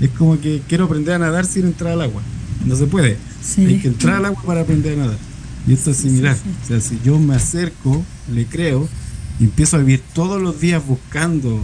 Es 0.00 0.10
como 0.10 0.40
que 0.40 0.62
quiero 0.68 0.84
aprender 0.84 1.14
a 1.14 1.18
nadar 1.18 1.46
sin 1.46 1.66
entrar 1.66 1.92
al 1.92 2.02
agua. 2.02 2.22
No 2.64 2.76
se 2.76 2.86
puede. 2.86 3.16
Hay 3.58 3.78
que 3.78 3.88
entrar 3.88 4.16
al 4.16 4.26
agua 4.26 4.42
para 4.44 4.60
aprender 4.60 4.94
a 4.94 5.02
nadar. 5.04 5.18
Y 5.66 5.72
esto 5.72 5.90
es 5.90 5.98
similar. 5.98 6.36
O 6.64 6.66
sea, 6.66 6.80
si 6.80 6.98
yo 7.04 7.18
me 7.18 7.34
acerco, 7.34 8.04
le 8.32 8.46
creo, 8.46 8.88
y 9.38 9.44
empiezo 9.44 9.76
a 9.76 9.80
vivir 9.80 10.02
todos 10.14 10.40
los 10.40 10.60
días 10.60 10.84
buscando 10.86 11.60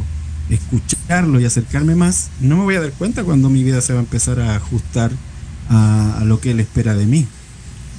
escucharlo 0.50 1.40
y 1.40 1.44
acercarme 1.44 1.94
más, 1.94 2.30
no 2.40 2.56
me 2.56 2.62
voy 2.64 2.76
a 2.76 2.80
dar 2.80 2.92
cuenta 2.92 3.24
cuando 3.24 3.50
mi 3.50 3.64
vida 3.64 3.80
se 3.80 3.92
va 3.92 4.00
a 4.00 4.02
empezar 4.02 4.40
a 4.40 4.54
ajustar 4.54 5.10
a, 5.68 6.22
lo 6.24 6.40
que 6.40 6.52
él 6.52 6.60
espera 6.60 6.94
de 6.94 7.06
mí. 7.06 7.26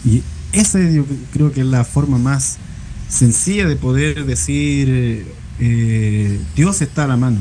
Y 0.06 0.24
esa 0.54 0.80
yo 0.80 1.06
creo 1.34 1.52
que 1.52 1.62
es 1.62 1.68
la 1.68 1.84
forma 1.84 2.18
más 2.18 2.58
sencilla 3.10 3.68
de 3.68 3.76
poder 3.76 4.26
decir 4.26 5.28
eh, 5.60 6.40
Dios 6.56 6.82
está 6.82 7.04
a 7.06 7.08
la 7.08 7.18
mano. 7.18 7.40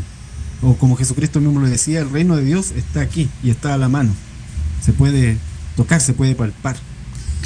O 0.63 0.77
como 0.77 0.97
Jesucristo 0.97 1.41
mismo 1.41 1.61
lo 1.61 1.69
decía, 1.69 2.01
el 2.01 2.11
reino 2.11 2.37
de 2.37 2.45
Dios 2.45 2.73
está 2.73 3.01
aquí 3.01 3.29
y 3.43 3.51
está 3.51 3.75
a 3.75 3.79
la 3.79 3.89
mano. 3.89 4.13
Se 4.83 4.93
puede 4.93 5.37
tocar, 5.77 6.01
se 6.01 6.15
puede 6.15 6.35
palpar. 6.35 6.77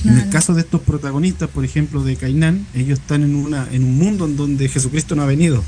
En 0.05 0.19
el 0.19 0.29
caso 0.31 0.55
de 0.55 0.63
estos 0.63 0.81
protagonistas, 0.81 1.51
por 1.51 1.65
ejemplo, 1.65 2.03
de 2.03 2.17
Cainán, 2.17 2.67
ellos 2.75 2.99
están 2.99 3.23
en, 3.23 3.35
una, 3.35 3.67
en 3.71 3.85
un 3.85 3.99
mundo 3.99 4.25
en 4.25 4.37
donde 4.37 4.69
Jesucristo 4.69 5.15
no 5.15 5.23
ha 5.23 5.27
venido. 5.27 5.63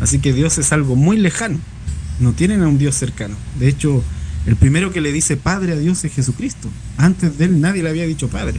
Así 0.00 0.18
que 0.18 0.32
Dios 0.32 0.58
es 0.58 0.72
algo 0.72 0.96
muy 0.96 1.16
lejano. 1.16 1.58
No 2.18 2.32
tienen 2.32 2.62
a 2.62 2.68
un 2.68 2.78
Dios 2.78 2.96
cercano. 2.96 3.36
De 3.60 3.68
hecho, 3.68 4.02
el 4.46 4.56
primero 4.56 4.92
que 4.92 5.00
le 5.00 5.12
dice 5.12 5.36
Padre 5.36 5.72
a 5.72 5.76
Dios 5.76 6.04
es 6.04 6.12
Jesucristo. 6.12 6.68
Antes 6.96 7.38
de 7.38 7.44
él 7.44 7.60
nadie 7.60 7.82
le 7.82 7.90
había 7.90 8.06
dicho 8.06 8.28
Padre. 8.28 8.58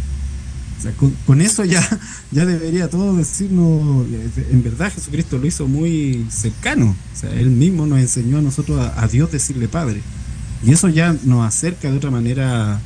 O 0.80 0.82
sea, 0.82 0.94
con, 1.26 1.42
eso 1.42 1.66
ya, 1.66 1.86
ya 2.32 2.46
debería 2.46 2.90
todo 2.90 3.16
decirnos, 3.16 4.06
en 4.52 4.64
verdad 4.64 4.92
Jesucristo 4.94 5.38
lo 5.38 5.48
hizo 5.48 5.68
muy 5.68 6.26
cercano. 6.30 6.96
O 7.14 7.20
sea, 7.20 7.30
él 7.34 7.50
mismo 7.50 7.86
nos 7.86 8.00
enseñó 8.00 8.38
a 8.38 8.42
nosotros 8.42 8.80
a, 8.80 9.02
a 9.02 9.08
Dios 9.08 9.32
decirle 9.32 9.68
Padre. 9.68 10.02
Y 10.66 10.72
eso 10.72 10.88
ya 10.88 11.14
nos 11.26 11.46
acerca 11.46 11.92
de 11.92 11.98
otra 11.98 12.10
manera 12.10 12.80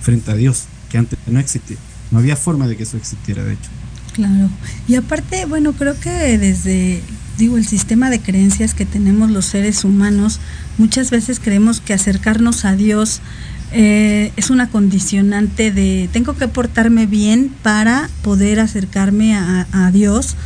frente 0.00 0.30
a 0.30 0.34
Dios 0.34 0.66
que 0.90 0.98
antes 0.98 1.18
no 1.26 1.38
existía. 1.40 1.76
No 2.10 2.18
había 2.18 2.36
forma 2.36 2.68
de 2.68 2.76
que 2.76 2.84
eso 2.84 2.96
existiera, 2.96 3.42
de 3.44 3.54
hecho. 3.54 3.70
Claro. 4.12 4.48
Y 4.88 4.94
aparte, 4.94 5.44
bueno, 5.44 5.72
creo 5.72 5.98
que 6.00 6.38
desde, 6.38 7.02
digo, 7.36 7.58
el 7.58 7.66
sistema 7.66 8.08
de 8.08 8.20
creencias 8.20 8.72
que 8.72 8.86
tenemos 8.86 9.30
los 9.30 9.44
seres 9.44 9.84
humanos, 9.84 10.40
muchas 10.78 11.10
veces 11.10 11.38
creemos 11.38 11.80
que 11.80 11.92
acercarnos 11.92 12.64
a 12.64 12.76
Dios 12.76 13.20
eh, 13.72 14.32
es 14.36 14.50
una 14.50 14.70
condicionante 14.70 15.72
de 15.72 16.08
tengo 16.12 16.34
que 16.34 16.46
portarme 16.46 17.06
bien 17.06 17.52
para 17.62 18.08
poder 18.22 18.60
acercarme 18.60 19.34
a, 19.34 19.90
Dios 19.92 20.36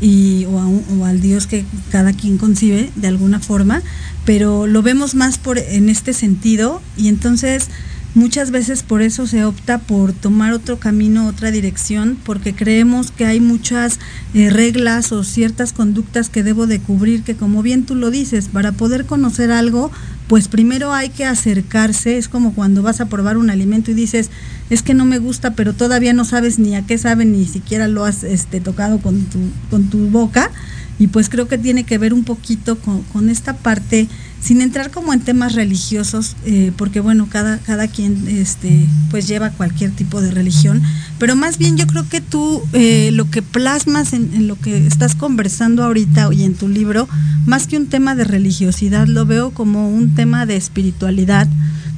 y, 0.00 0.46
o, 0.46 0.82
o, 0.98 1.04
al 1.04 1.20
Dios 1.20 1.46
que 1.46 1.66
cada 1.92 2.14
quien 2.14 2.38
concibe 2.38 2.90
de 2.96 3.08
alguna 3.08 3.38
forma, 3.38 3.82
pero 4.24 4.66
lo 4.66 4.82
vemos 4.82 5.14
más 5.14 5.36
por 5.36 5.58
en 5.58 5.90
este 5.90 6.14
sentido 6.14 6.80
y 6.96 7.08
entonces 7.08 7.68
Muchas 8.12 8.50
veces 8.50 8.82
por 8.82 9.02
eso 9.02 9.28
se 9.28 9.44
opta 9.44 9.78
por 9.78 10.12
tomar 10.12 10.52
otro 10.52 10.80
camino, 10.80 11.28
otra 11.28 11.52
dirección, 11.52 12.18
porque 12.24 12.52
creemos 12.52 13.12
que 13.12 13.24
hay 13.24 13.38
muchas 13.38 14.00
eh, 14.34 14.50
reglas 14.50 15.12
o 15.12 15.22
ciertas 15.22 15.72
conductas 15.72 16.28
que 16.28 16.42
debo 16.42 16.66
de 16.66 16.80
cubrir, 16.80 17.22
que 17.22 17.36
como 17.36 17.62
bien 17.62 17.84
tú 17.84 17.94
lo 17.94 18.10
dices, 18.10 18.48
para 18.48 18.72
poder 18.72 19.06
conocer 19.06 19.52
algo, 19.52 19.92
pues 20.26 20.48
primero 20.48 20.92
hay 20.92 21.10
que 21.10 21.24
acercarse, 21.24 22.18
es 22.18 22.28
como 22.28 22.52
cuando 22.52 22.82
vas 22.82 23.00
a 23.00 23.06
probar 23.06 23.36
un 23.36 23.48
alimento 23.48 23.92
y 23.92 23.94
dices, 23.94 24.30
es 24.70 24.82
que 24.82 24.92
no 24.92 25.04
me 25.04 25.18
gusta, 25.18 25.54
pero 25.54 25.72
todavía 25.72 26.12
no 26.12 26.24
sabes 26.24 26.58
ni 26.58 26.74
a 26.74 26.84
qué 26.84 26.98
sabe, 26.98 27.24
ni 27.24 27.46
siquiera 27.46 27.86
lo 27.86 28.04
has 28.04 28.24
este, 28.24 28.60
tocado 28.60 28.98
con 28.98 29.20
tu, 29.26 29.38
con 29.70 29.84
tu 29.84 30.08
boca, 30.08 30.50
y 30.98 31.06
pues 31.06 31.28
creo 31.28 31.46
que 31.46 31.58
tiene 31.58 31.84
que 31.84 31.96
ver 31.96 32.12
un 32.12 32.24
poquito 32.24 32.76
con, 32.76 33.02
con 33.04 33.30
esta 33.30 33.56
parte 33.56 34.08
sin 34.40 34.62
entrar 34.62 34.90
como 34.90 35.12
en 35.12 35.20
temas 35.20 35.54
religiosos, 35.54 36.36
eh, 36.44 36.72
porque 36.76 37.00
bueno, 37.00 37.28
cada, 37.30 37.58
cada 37.58 37.88
quien 37.88 38.26
este, 38.28 38.86
pues 39.10 39.28
lleva 39.28 39.50
cualquier 39.50 39.90
tipo 39.90 40.20
de 40.20 40.30
religión, 40.30 40.82
pero 41.18 41.36
más 41.36 41.58
bien 41.58 41.76
yo 41.76 41.86
creo 41.86 42.08
que 42.08 42.20
tú 42.20 42.62
eh, 42.72 43.10
lo 43.12 43.30
que 43.30 43.42
plasmas 43.42 44.12
en, 44.12 44.32
en, 44.34 44.48
lo 44.48 44.56
que 44.56 44.86
estás 44.86 45.14
conversando 45.14 45.84
ahorita 45.84 46.30
y 46.32 46.44
en 46.44 46.54
tu 46.54 46.68
libro, 46.68 47.08
más 47.44 47.66
que 47.66 47.76
un 47.76 47.86
tema 47.86 48.14
de 48.14 48.24
religiosidad, 48.24 49.06
lo 49.06 49.26
veo 49.26 49.50
como 49.50 49.90
un 49.90 50.14
tema 50.14 50.46
de 50.46 50.56
espiritualidad, 50.56 51.46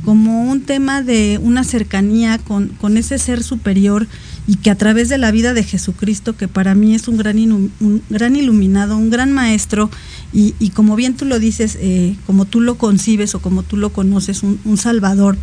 como 0.05 0.45
un 0.51 0.62
tema 0.62 1.03
de 1.03 1.38
una 1.43 1.64
cercanía 1.64 2.38
con, 2.38 2.68
con 2.68 2.97
ese 2.97 3.18
ser 3.18 3.43
superior 3.43 4.09
y 4.47 4.57
que 4.57 4.70
a 4.70 4.74
través 4.74 5.09
de 5.09 5.18
la 5.18 5.30
vida 5.30 5.55
de 5.55 5.62
Jesucristo, 5.62 6.36
que 6.36 6.49
para 6.49 6.74
mí 6.74 6.95
es 6.95 7.07
un 7.07 7.16
gran, 7.16 7.38
un 7.38 8.03
gran 8.11 8.34
iluminado, 8.34 8.97
un 8.97 9.11
gran 9.11 9.32
maestro, 9.32 9.90
y, 10.32 10.55
y 10.59 10.70
como 10.70 10.97
bien 10.97 11.14
tú 11.14 11.26
lo 11.26 11.38
dices, 11.38 11.76
eh, 11.80 12.16
como 12.26 12.45
tú 12.47 12.61
lo 12.61 12.76
concibes 12.76 13.34
o 13.34 13.40
como 13.40 13.62
tú 13.62 13.76
lo 13.76 13.93
conoces, 13.93 14.43
un, 14.43 14.76
Salvador, 14.76 15.36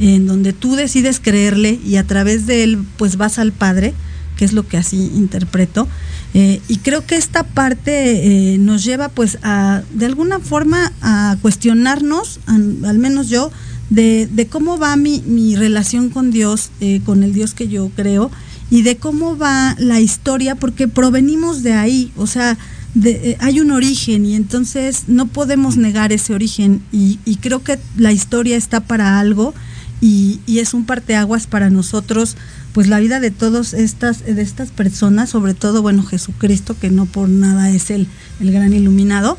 en 0.00 0.26
donde 0.26 0.52
tú 0.52 0.74
decides 0.74 1.20
creerle 1.20 1.78
y 1.84 1.96
a 1.96 2.06
través 2.06 2.46
de 2.46 2.64
él 2.64 2.84
pues 2.98 3.16
vas 3.16 3.38
al 3.38 3.52
Padre, 3.52 3.94
que 4.36 4.44
es 4.44 4.52
lo 4.52 4.66
que 4.66 4.76
así 4.76 5.12
interpreto. 5.14 5.86
Eh, 6.34 6.60
y 6.66 6.78
creo 6.78 7.06
que 7.06 7.16
esta 7.16 7.44
parte 7.44 8.54
eh, 8.54 8.58
nos 8.58 8.84
lleva 8.84 9.08
pues 9.08 9.38
a, 9.42 9.82
de 9.94 10.06
alguna 10.06 10.40
forma, 10.40 10.92
a 11.00 11.36
cuestionarnos, 11.40 12.40
al 12.46 12.98
menos 12.98 13.28
yo, 13.28 13.52
de, 13.92 14.26
de 14.26 14.46
cómo 14.46 14.78
va 14.78 14.96
mi, 14.96 15.22
mi, 15.26 15.54
relación 15.54 16.08
con 16.08 16.30
Dios, 16.30 16.70
eh, 16.80 17.02
con 17.04 17.22
el 17.22 17.34
Dios 17.34 17.52
que 17.52 17.68
yo 17.68 17.90
creo, 17.94 18.30
y 18.70 18.80
de 18.82 18.96
cómo 18.96 19.36
va 19.36 19.76
la 19.78 20.00
historia, 20.00 20.54
porque 20.54 20.88
provenimos 20.88 21.62
de 21.62 21.74
ahí, 21.74 22.10
o 22.16 22.26
sea, 22.26 22.56
de, 22.94 23.10
eh, 23.10 23.36
hay 23.40 23.60
un 23.60 23.70
origen 23.70 24.24
y 24.24 24.34
entonces 24.34 25.04
no 25.08 25.26
podemos 25.26 25.76
negar 25.76 26.10
ese 26.10 26.32
origen 26.32 26.82
y, 26.90 27.18
y 27.26 27.36
creo 27.36 27.62
que 27.62 27.78
la 27.98 28.12
historia 28.12 28.56
está 28.56 28.80
para 28.80 29.18
algo 29.20 29.52
y, 30.00 30.40
y, 30.46 30.60
es 30.60 30.72
un 30.72 30.86
parteaguas 30.86 31.46
para 31.46 31.68
nosotros, 31.68 32.36
pues 32.72 32.88
la 32.88 32.98
vida 32.98 33.20
de 33.20 33.30
todas 33.30 33.74
estas, 33.74 34.24
de 34.24 34.40
estas 34.40 34.70
personas, 34.70 35.28
sobre 35.28 35.52
todo, 35.52 35.82
bueno, 35.82 36.02
Jesucristo, 36.02 36.76
que 36.80 36.90
no 36.90 37.04
por 37.04 37.28
nada 37.28 37.70
es 37.70 37.90
el, 37.90 38.08
el 38.40 38.52
gran 38.52 38.72
iluminado, 38.72 39.36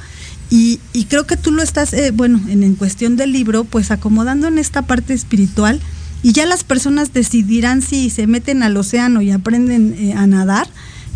y, 0.56 1.06
creo 1.06 1.26
que 1.26 1.36
tú 1.36 1.51
lo 1.51 1.64
estás, 1.64 1.93
eh, 1.93 2.12
bueno, 2.12 2.39
en, 2.47 2.62
en, 2.62 2.76
cuestión 2.76 3.16
del 3.16 3.32
libro, 3.32 3.64
pues 3.64 3.89
acomodando 3.89 4.47
en 4.47 4.60
esta 4.60 4.84
parte 4.84 5.16
espiritual 5.16 5.82
y 6.22 6.32
ya 6.32 6.45
las 6.45 6.64
personas 6.64 7.12
decidirán 7.12 7.82
si 7.82 8.12
se 8.12 8.28
meten 8.28 8.62
al 8.62 8.78
océano 8.78 9.24
y 9.24 9.32
aprenden 9.32 9.95
eh, 9.97 10.14
a 10.14 10.28
nadar. 10.28 10.68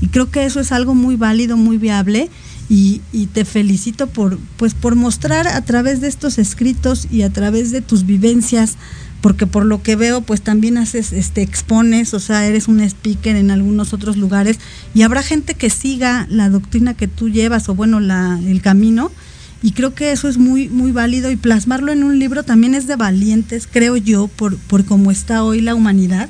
Y 0.02 0.08
creo 0.08 0.32
que 0.32 0.46
eso 0.46 0.60
es 0.60 0.72
algo 0.72 0.96
muy 0.96 1.18
válido, 1.18 1.56
muy 1.56 1.78
viable. 1.78 2.32
Y, 2.68 3.02
y, 3.14 3.28
te 3.28 3.46
felicito 3.46 4.08
por, 4.08 4.40
pues, 4.58 4.74
por 4.74 4.96
mostrar 4.96 5.48
a 5.48 5.62
través 5.62 6.02
de 6.02 6.08
estos 6.08 6.40
escritos 6.40 7.08
y 7.12 7.22
a 7.22 7.30
través 7.30 7.72
de 7.72 7.82
tus 7.82 8.08
vivencias, 8.08 8.76
porque 9.22 9.46
por 9.46 9.66
lo 9.66 9.84
que 9.84 9.96
veo, 9.96 10.22
pues 10.22 10.42
también 10.42 10.80
haces, 10.80 11.14
este, 11.14 11.44
expones, 11.44 12.16
o 12.16 12.20
sea, 12.20 12.46
eres 12.46 12.68
un 12.68 12.82
speaker 12.82 13.36
en 13.36 13.52
algunos 13.52 13.94
otros 13.94 14.18
lugares 14.18 14.60
y 14.94 15.04
habrá 15.04 15.24
gente 15.24 15.54
que 15.54 15.70
siga 15.70 16.28
la 16.30 16.50
doctrina 16.50 16.94
que 16.94 17.08
tú 17.08 17.30
llevas 17.30 17.70
o 17.70 17.76
bueno, 17.76 18.02
la, 18.02 18.38
el 18.46 18.62
camino 18.62 19.12
y 19.62 19.72
creo 19.72 19.94
que 19.96 20.12
eso 20.12 20.28
es 20.28 20.38
muy 20.38 20.70
muy 20.70 20.92
válido 20.92 21.32
y 21.32 21.36
plasmarlo 21.36 21.92
en 21.92 22.04
un 22.04 22.20
libro 22.20 22.44
también 22.44 22.76
es 22.76 22.88
de 22.88 22.96
valientes 22.96 23.68
creo 23.72 23.98
yo 23.98 24.28
por 24.28 24.58
por 24.58 24.86
cómo 24.86 25.12
está 25.12 25.44
hoy 25.44 25.62
la 25.62 25.76
humanidad. 25.76 26.30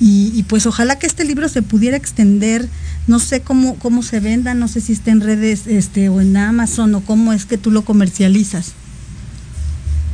Y, 0.00 0.30
y, 0.32 0.44
pues 0.44 0.64
ojalá 0.64 0.96
que 0.96 1.08
este 1.08 1.24
libro 1.24 1.48
se 1.48 1.60
pudiera 1.60 1.96
extender 1.96 2.68
no 3.08 3.18
sé 3.18 3.40
cómo 3.40 3.74
cómo 3.80 4.04
se 4.04 4.20
venda 4.20 4.54
no 4.54 4.68
sé 4.68 4.80
si 4.80 4.92
está 4.92 5.10
en 5.10 5.20
redes 5.20 5.66
este 5.66 6.08
o 6.08 6.20
en 6.20 6.36
Amazon 6.36 6.94
o 6.94 7.00
cómo 7.00 7.32
es 7.32 7.46
que 7.46 7.58
tú 7.58 7.72
lo 7.72 7.82
comercializas 7.82 8.74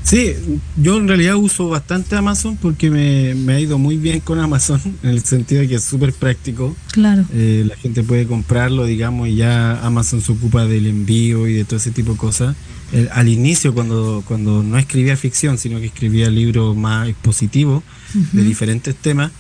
Sí, 0.05 0.35
yo 0.77 0.99
en 0.99 1.09
realidad 1.09 1.37
uso 1.37 1.71
bastante 1.71 2.15
Amazon 2.15 2.59
porque 2.59 2.91
me, 2.91 3.35
me, 3.35 3.55
ha 3.55 3.61
ido 3.61 3.79
muy 3.79 3.97
bien 3.97 4.21
con 4.21 4.39
Amazon, 4.39 4.81
en 5.03 5.11
el 5.11 5.25
sentido 5.25 5.63
de 5.63 5.69
que 5.69 5.77
es 5.77 5.85
súper 5.85 6.13
práctico. 6.13 6.77
Claro. 6.93 7.25
Eh, 7.33 7.65
la 7.67 7.75
gente 7.77 8.03
puede 8.03 8.27
comprarlo, 8.27 8.85
digamos, 8.85 9.29
y 9.29 9.37
ya 9.37 9.81
Amazon 9.85 10.21
se 10.21 10.33
ocupa 10.33 10.67
del 10.67 10.87
envío 10.87 11.49
y 11.49 11.55
de 11.55 11.65
todo 11.65 11.79
ese 11.79 11.91
tipo 11.91 12.13
de 12.13 12.19
cosas. 12.19 12.55
El, 12.93 13.09
al 13.13 13.29
inicio, 13.29 13.73
cuando, 13.73 14.23
cuando 14.29 14.63
no 14.63 14.77
escribía 14.79 15.17
ficción, 15.17 15.57
sino 15.57 15.81
que 15.81 15.87
escribía 15.87 16.29
libros 16.29 16.77
más 16.77 17.09
expositivos 17.09 17.83
uh 18.15 18.19
-huh. 18.19 18.31
de 18.33 18.45
diferentes 18.45 18.95
temas, 18.95 19.33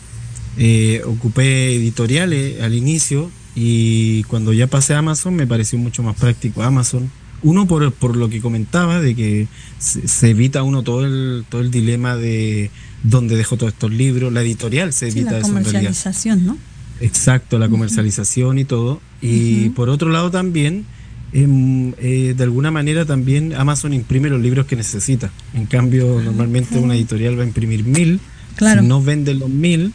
eh, 0.56 1.02
ocupé 1.04 1.74
editoriales 1.74 2.62
al 2.62 2.74
inicio 2.74 3.30
y 3.54 4.22
cuando 4.24 4.52
ya 4.52 4.66
pasé 4.66 4.94
a 4.94 4.98
Amazon 4.98 5.34
me 5.34 5.46
pareció 5.46 5.78
mucho 5.78 6.02
más 6.02 6.16
práctico 6.16 6.62
Amazon 6.62 7.10
uno 7.44 7.66
por, 7.66 7.92
por 7.92 8.16
lo 8.16 8.28
que 8.28 8.40
comentaba 8.40 9.00
de 9.00 9.14
que 9.14 9.46
se, 9.78 10.08
se, 10.08 10.30
evita 10.30 10.64
uno 10.64 10.82
todo 10.82 11.04
el 11.04 11.44
todo 11.48 11.60
el 11.60 11.70
dilema 11.70 12.16
de 12.16 12.70
dónde 13.04 13.36
dejo 13.36 13.56
todos 13.56 13.72
estos 13.72 13.92
libros 13.92 14.32
la 14.32 14.42
editorial 14.42 14.92
se 14.92 15.08
evita 15.08 15.28
sí, 15.28 15.32
la 15.32 15.38
eso 15.38 15.48
comercialización 15.48 16.46
no 16.46 16.58
exacto 17.00 17.58
la 17.58 17.68
comercialización 17.68 18.56
uh 18.56 18.58
-huh. 18.58 18.60
y 18.60 18.64
todo. 18.64 19.00
Y 19.20 19.28
uh 19.28 19.70
-huh. 19.70 19.74
por 19.74 19.88
otro 19.88 20.10
lado 20.10 20.30
también 20.30 20.84
eh, 21.32 21.92
eh, 21.98 22.34
de 22.36 22.44
alguna 22.44 22.70
manera 22.70 23.04
también 23.04 23.54
Amazon 23.54 23.92
imprime 23.92 24.28
los 24.28 24.40
libros 24.40 24.66
que 24.66 24.76
necesita. 24.76 25.30
En 25.54 25.66
cambio 25.66 26.20
normalmente 26.24 26.78
una 26.78 26.94
editorial 26.94 27.38
va 27.38 27.42
a 27.42 27.46
imprimir 27.46 27.84
mil. 27.84 28.20
Claro. 28.56 28.82
si 28.82 28.86
no 28.86 29.02
vende 29.02 29.34
los 29.34 29.50
mil 29.50 29.92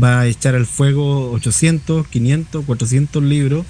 va 0.00 0.20
a 0.20 0.26
echar 0.28 0.54
al 0.54 0.64
fuego 0.64 1.32
800 1.32 2.06
500 2.06 2.64
400 2.64 3.20
libros 3.20 3.66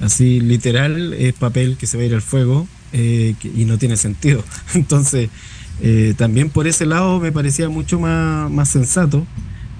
así 0.00 0.40
literal 0.40 1.12
es 1.12 1.34
papel 1.34 1.76
que 1.76 1.86
se 1.86 1.96
va 1.96 2.02
a 2.02 2.06
ir 2.06 2.14
al 2.14 2.22
fuego 2.22 2.66
eh, 2.92 3.34
que, 3.40 3.48
y 3.48 3.64
no 3.64 3.78
tiene 3.78 3.96
sentido. 3.96 4.44
Entonces, 4.74 5.30
eh, 5.80 6.14
también 6.16 6.50
por 6.50 6.66
ese 6.66 6.86
lado 6.86 7.20
me 7.20 7.32
parecía 7.32 7.68
mucho 7.68 8.00
más, 8.00 8.50
más 8.50 8.68
sensato 8.68 9.26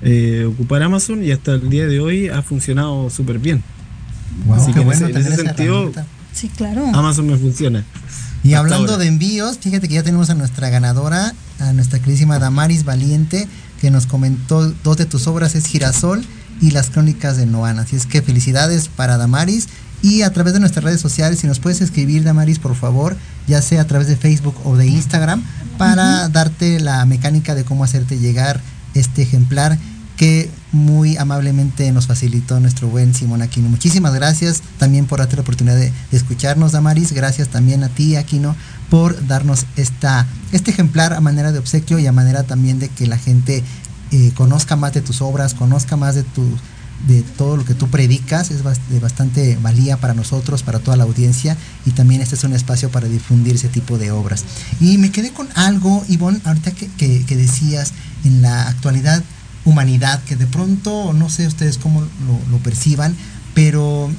eh, 0.03 0.45
ocupar 0.49 0.83
Amazon 0.83 1.25
y 1.25 1.33
hasta 1.33 1.55
el 1.55 1.69
día 1.71 1.87
de 1.87 2.01
hoy 2.01 2.29
ha 2.29 2.43
funcionado 2.43 3.11
súper 3.11 3.39
bien. 3.39 3.62
Wow, 4.47 4.57
así 4.57 4.73
que 4.73 4.81
bueno 4.81 5.07
en 5.07 5.16
ese, 5.16 5.27
en 5.27 5.33
ese 5.33 5.43
sentido, 5.45 5.93
sí, 6.33 6.49
claro. 6.49 6.87
Amazon 6.95 7.27
me 7.27 7.37
funciona. 7.37 7.85
Y 8.45 8.55
hablando 8.55 8.93
ahora. 8.93 9.03
de 9.03 9.09
envíos, 9.09 9.59
fíjate 9.59 9.89
que 9.89 9.95
ya 9.95 10.05
tenemos 10.05 10.31
a 10.31 10.35
nuestra 10.35 10.71
ganadora, 10.71 11.35
a 11.59 11.73
nuestra 11.73 11.99
queridísima 11.99 12.39
Damaris 12.39 12.85
Valiente, 12.85 13.49
que 13.81 13.91
nos 13.91 14.07
comentó 14.07 14.71
dos 14.85 14.97
de 14.97 15.07
tus 15.07 15.27
obras, 15.27 15.57
es 15.57 15.66
Girasol 15.66 16.25
y 16.61 16.71
las 16.71 16.91
crónicas 16.91 17.37
de 17.37 17.47
Noana. 17.47 17.83
Así 17.83 17.97
es 17.97 18.07
que 18.07 18.23
felicidades 18.23 18.89
para 18.89 19.16
Damaris 19.16 19.69
y 20.03 20.22
a 20.22 20.32
través 20.32 20.53
de 20.53 20.61
nuestras 20.61 20.84
redes 20.84 21.01
sociales, 21.01 21.40
si 21.40 21.46
nos 21.46 21.59
puedes 21.59 21.80
escribir, 21.80 22.22
Damaris, 22.22 22.59
por 22.59 22.74
favor, 22.74 23.16
ya 23.46 23.62
sea 23.62 23.82
a 23.82 23.86
través 23.86 24.07
de 24.09 24.16
Facebook 24.16 24.55
o 24.64 24.76
de 24.76 24.86
Instagram, 24.86 25.42
para 25.76 26.24
uh 26.24 26.28
-huh. 26.28 26.32
darte 26.32 26.80
la 26.80 27.05
mecánica 27.05 27.55
de 27.55 27.64
cómo 27.64 27.84
hacerte 27.84 28.18
llegar 28.18 28.61
este 28.94 29.22
ejemplar 29.22 29.78
que 30.16 30.51
muy 30.72 31.16
amablemente 31.16 31.90
nos 31.92 32.09
facilitó 32.09 32.59
nuestro 32.59 32.88
buen 32.88 33.14
Simón 33.14 33.40
Aquino. 33.40 33.68
Muchísimas 33.68 34.12
gracias 34.12 34.62
también 34.76 35.07
por 35.07 35.20
darte 35.20 35.36
la 35.36 35.42
oportunidad 35.42 35.76
de, 35.76 35.92
de, 36.11 36.16
escucharnos, 36.16 36.72
Damaris. 36.72 37.12
Gracias 37.12 37.49
también 37.49 37.84
a 37.84 37.88
ti, 37.88 38.16
Aquino, 38.16 38.57
por 38.90 39.26
darnos 39.28 39.64
esta, 39.76 40.26
este 40.51 40.72
ejemplar 40.72 41.12
a 41.12 41.20
manera 41.20 41.53
de 41.53 41.61
obsequio 41.61 42.01
y 42.01 42.07
a 42.09 42.12
manera 42.12 42.42
también 42.42 42.80
de 42.80 42.88
que 42.88 43.07
la 43.07 43.16
gente 43.16 43.62
eh, 44.11 44.32
conozca 44.34 44.74
más 44.74 44.94
de 44.94 45.03
tus 45.03 45.20
obras, 45.20 45.55
conozca 45.55 45.96
más 45.96 46.14
de 46.14 46.22
tus 46.22 46.59
de 47.07 47.22
todo 47.22 47.57
lo 47.57 47.64
que 47.64 47.74
tú 47.74 47.88
predicas 47.88 48.51
es 48.51 48.62
de 48.90 49.01
bastante 49.01 49.57
valía 49.62 49.99
para 49.99 50.14
nosotros, 50.14 50.62
para 50.62 50.80
toda 50.80 50.96
la 50.96 51.05
audiencia 51.05 51.57
y 51.86 51.92
también 51.92 52.20
este 52.20 52.34
es 52.34 52.44
un 52.44 52.53
espacio 52.53 52.90
para 52.90 53.09
difundir 53.09 53.55
ese 53.55 53.68
tipo 53.68 53.99
de 53.99 54.11
obras. 54.11 54.44
Y 54.80 54.99
me 54.99 55.12
quedé 55.12 55.30
con 55.30 55.49
algo, 55.55 56.05
Ivonne, 56.09 56.40
ahorita 56.44 56.72
que, 56.72 56.88
que, 56.96 57.36
decías 57.36 57.92
en 58.24 58.42
la 58.42 58.68
actualidad 58.68 59.22
humanidad, 59.64 60.22
que 60.24 60.36
de 60.36 60.46
pronto, 60.46 61.12
no 61.12 61.30
sé 61.30 61.46
ustedes 61.46 61.78
cómo 61.78 62.01
lo, 62.01 62.51
lo 62.51 62.59
perciban, 62.59 63.14
pero 63.55 64.11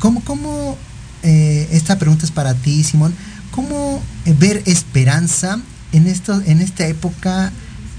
¿cómo, 0.00 0.22
cómo 0.24 0.76
eh, 1.22 1.68
esta 1.70 1.98
pregunta 1.98 2.24
es 2.24 2.32
para 2.32 2.54
ti, 2.54 2.82
Simón, 2.82 3.14
cómo 3.50 4.02
ver 4.38 4.62
esperanza 4.66 5.60
en, 5.92 6.06
esto, 6.06 6.40
en 6.44 6.60
esta 6.60 6.86
época 6.86 7.52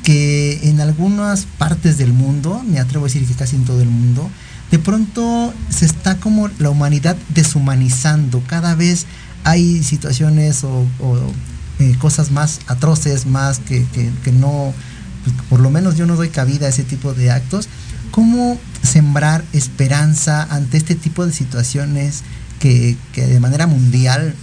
que 0.08 0.70
en 0.70 0.80
algunas 0.80 1.46
partes 1.58 1.98
del 1.98 2.14
mundo, 2.14 2.64
me 2.66 2.80
atrevo 2.80 3.04
a 3.04 3.08
decir 3.10 3.28
que 3.28 3.34
casi 3.34 3.58
en 3.58 3.66
todo 3.66 3.82
el 3.82 3.90
mundo, 3.90 4.32
de 4.72 4.80
pronto 4.80 5.54
se 5.68 5.86
está 5.86 6.16
como 6.16 6.48
la 6.60 6.70
humanidad 6.70 7.18
deshumanizando. 7.36 8.42
Cada 8.48 8.74
vez 8.74 9.06
hay 9.44 9.84
situaciones 9.84 10.64
o, 10.64 10.86
eh, 11.80 11.94
cosas 12.00 12.32
más 12.32 12.62
atroces, 12.68 13.26
más 13.26 13.60
que, 13.60 13.86
que, 14.24 14.32
no, 14.32 14.74
por 15.50 15.60
lo 15.60 15.70
menos 15.72 15.98
yo 15.98 16.06
no 16.06 16.16
doy 16.16 16.30
cabida 16.30 16.68
a 16.68 16.70
ese 16.70 16.86
tipo 16.86 17.14
de 17.14 17.30
actos. 17.30 17.68
¿Cómo 18.12 18.58
sembrar 18.84 19.44
esperanza 19.52 20.48
ante 20.50 20.78
este 20.78 20.96
tipo 20.96 21.26
de 21.26 21.34
situaciones 21.34 22.24
que, 22.62 22.96
que 23.12 23.28
de 23.28 23.42
manera 23.42 23.68
mundial 23.68 24.36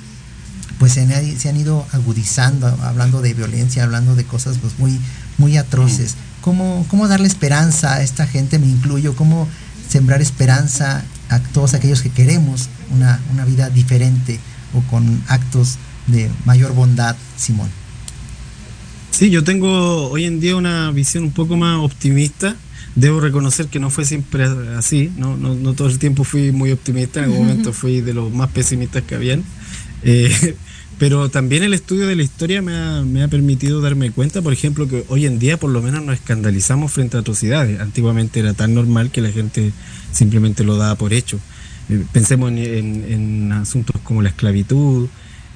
pues 0.78 0.92
se 0.92 1.00
han, 1.00 1.38
se 1.38 1.48
han, 1.48 1.56
ido 1.56 1.86
agudizando, 1.92 2.66
hablando 2.82 3.22
de 3.22 3.32
violencia, 3.32 3.84
hablando 3.84 4.14
de 4.14 4.24
cosas 4.24 4.58
pues 4.58 4.78
muy 4.78 4.98
muy 5.38 5.56
atroces. 5.56 6.16
¿Cómo, 6.40 6.84
¿Cómo 6.88 7.08
darle 7.08 7.26
esperanza 7.26 7.94
a 7.94 8.02
esta 8.02 8.26
gente, 8.26 8.58
me 8.58 8.66
incluyo? 8.66 9.16
¿Cómo 9.16 9.48
sembrar 9.88 10.20
esperanza 10.20 11.04
a 11.28 11.38
todos 11.40 11.74
aquellos 11.74 12.02
que 12.02 12.10
queremos 12.10 12.68
una, 12.90 13.20
una 13.32 13.44
vida 13.44 13.70
diferente 13.70 14.38
o 14.74 14.80
con 14.90 15.22
actos 15.28 15.78
de 16.06 16.30
mayor 16.44 16.74
bondad, 16.74 17.16
Simón? 17.36 17.68
Sí, 19.10 19.30
yo 19.30 19.44
tengo 19.44 20.10
hoy 20.10 20.24
en 20.24 20.40
día 20.40 20.56
una 20.56 20.90
visión 20.90 21.24
un 21.24 21.30
poco 21.30 21.56
más 21.56 21.78
optimista. 21.78 22.56
Debo 22.96 23.20
reconocer 23.20 23.66
que 23.66 23.78
no 23.78 23.90
fue 23.90 24.04
siempre 24.04 24.44
así, 24.76 25.12
no, 25.16 25.36
no, 25.36 25.54
no 25.54 25.72
todo 25.74 25.88
el 25.88 25.98
tiempo 25.98 26.24
fui 26.24 26.52
muy 26.52 26.72
optimista, 26.72 27.20
en 27.20 27.26
algún 27.26 27.46
momento 27.46 27.72
fui 27.72 28.00
de 28.00 28.12
los 28.12 28.32
más 28.32 28.50
pesimistas 28.50 29.02
que 29.04 29.14
habían. 29.14 29.44
Eh, 30.02 30.56
pero 30.98 31.28
también 31.28 31.62
el 31.62 31.74
estudio 31.74 32.06
de 32.06 32.16
la 32.16 32.22
historia 32.22 32.62
me 32.62 32.76
ha, 32.76 33.02
me 33.02 33.22
ha, 33.22 33.28
permitido 33.28 33.80
darme 33.80 34.10
cuenta, 34.10 34.42
por 34.42 34.52
ejemplo, 34.52 34.88
que 34.88 35.04
hoy 35.08 35.26
en 35.26 35.38
día 35.38 35.56
por 35.56 35.70
lo 35.70 35.82
menos 35.82 36.02
nos 36.04 36.14
escandalizamos 36.14 36.92
frente 36.92 37.16
a 37.16 37.20
atrocidades. 37.20 37.80
Antiguamente 37.80 38.40
era 38.40 38.54
tan 38.54 38.74
normal 38.74 39.10
que 39.10 39.20
la 39.20 39.30
gente 39.30 39.72
simplemente 40.12 40.62
lo 40.62 40.76
daba 40.76 40.94
por 40.94 41.12
hecho. 41.12 41.40
Eh, 41.88 42.04
pensemos 42.12 42.50
en, 42.50 42.58
en, 42.58 43.52
asuntos 43.52 44.00
como 44.02 44.22
la 44.22 44.28
esclavitud. 44.28 45.08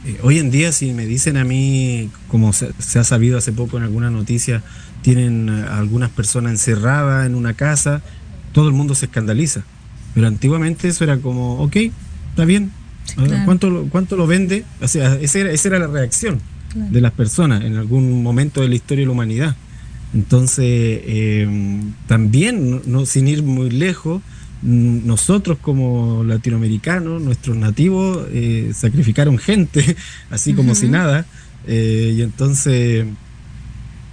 Eh, 0.04 0.18
hoy 0.22 0.38
en 0.38 0.50
día 0.50 0.72
si 0.72 0.92
me 0.92 1.06
dicen 1.06 1.36
a 1.36 1.44
mí, 1.44 2.10
como 2.28 2.52
se, 2.52 2.72
se, 2.78 2.98
ha 2.98 3.04
sabido 3.04 3.38
hace 3.38 3.52
poco 3.52 3.76
en 3.76 3.84
alguna 3.84 4.10
noticia, 4.10 4.62
tienen 5.02 5.48
algunas 5.48 6.10
personas 6.10 6.52
encerradas 6.52 7.26
en 7.26 7.34
una 7.34 7.54
casa, 7.54 8.02
todo 8.52 8.68
el 8.68 8.74
mundo 8.74 8.94
se 8.94 9.06
escandaliza. 9.06 9.62
Pero 10.14 10.26
antiguamente 10.26 10.88
eso 10.88 11.04
era 11.04 11.18
como, 11.18 11.60
ok, 11.60 11.76
está 12.30 12.44
bien, 12.44 12.72
Claro. 13.14 13.44
¿Cuánto, 13.44 13.86
¿Cuánto 13.90 14.16
lo 14.16 14.26
vende? 14.26 14.64
O 14.80 14.88
sea, 14.88 15.14
esa 15.14 15.38
era, 15.38 15.52
esa 15.52 15.68
era 15.68 15.78
la 15.78 15.86
reacción 15.86 16.40
claro. 16.72 16.90
de 16.90 17.00
las 17.00 17.12
personas 17.12 17.64
en 17.64 17.76
algún 17.76 18.22
momento 18.22 18.60
de 18.60 18.68
la 18.68 18.74
historia 18.74 19.02
de 19.02 19.06
la 19.06 19.12
humanidad. 19.12 19.56
Entonces, 20.14 20.64
eh, 20.66 21.80
también, 22.06 22.82
no, 22.86 23.04
sin 23.06 23.28
ir 23.28 23.42
muy 23.42 23.70
lejos, 23.70 24.22
nosotros 24.62 25.58
como 25.60 26.24
latinoamericanos, 26.24 27.22
nuestros 27.22 27.56
nativos, 27.56 28.26
eh, 28.32 28.72
sacrificaron 28.74 29.38
gente, 29.38 29.96
así 30.30 30.54
como 30.54 30.72
uh 30.72 30.74
-huh. 30.74 30.78
si 30.78 30.88
nada. 30.88 31.26
Eh, 31.66 32.14
y 32.16 32.22
entonces, 32.22 33.06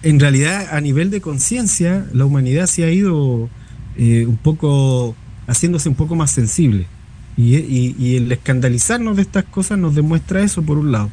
en 0.03 0.19
realidad, 0.19 0.67
a 0.71 0.81
nivel 0.81 1.09
de 1.09 1.21
conciencia, 1.21 2.05
la 2.13 2.25
humanidad 2.25 2.67
se 2.67 2.83
ha 2.83 2.91
ido 2.91 3.49
un 3.97 4.37
poco, 4.43 5.15
haciéndose 5.47 5.87
un 5.87 5.95
poco 5.95 6.15
más 6.15 6.29
sensible. 6.31 6.85
Y, 7.37 8.15
el 8.15 8.31
escandalizarnos 8.31 9.17
de 9.17 9.23
estas 9.23 9.43
cosas 9.43 9.77
nos 9.77 9.95
demuestra 9.95 10.41
eso 10.41 10.61
por 10.63 10.77
un 10.77 10.91
lado. 10.91 11.09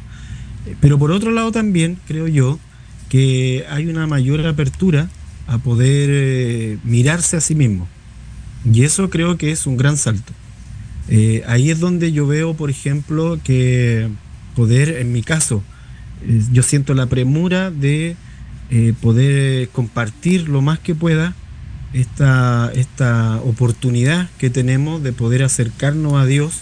Pero 0.80 0.98
por 0.98 1.10
otro 1.10 1.32
lado 1.32 1.50
también 1.50 1.98
creo 2.06 2.28
yo 2.28 2.58
que 3.08 3.64
hay 3.68 3.88
una 3.88 4.06
mayor 4.06 4.46
apertura 4.46 5.08
a 5.46 5.58
poder 5.58 6.08
eh, 6.12 6.78
mirarse 6.84 7.36
a 7.36 7.40
sí 7.40 7.54
mismo. 7.54 7.88
Y 8.64 8.84
eso 8.84 9.10
creo 9.10 9.36
que 9.36 9.50
es 9.50 9.66
un 9.66 9.76
gran 9.76 9.96
salto. 9.96 10.32
Eh, 11.08 11.42
ahí 11.48 11.70
es 11.70 11.80
donde 11.80 12.12
yo 12.12 12.26
veo, 12.26 12.54
por 12.54 12.70
ejemplo, 12.70 13.38
que 13.42 14.08
poder, 14.54 14.90
en 14.98 15.12
mi 15.12 15.22
caso, 15.22 15.62
eh, 16.22 16.42
yo 16.52 16.62
siento 16.62 16.94
la 16.94 17.06
premura 17.06 17.70
de 17.70 18.16
poder 19.02 19.68
compartir 19.68 20.48
lo 20.48 20.62
más 20.62 20.78
que 20.78 20.94
pueda 20.94 21.34
esta, 21.92 22.70
esta 22.74 23.40
oportunidad 23.42 24.28
que 24.38 24.50
tenemos 24.50 25.02
de 25.02 25.12
poder 25.12 25.42
acercarnos 25.42 26.14
a 26.14 26.26
Dios 26.26 26.60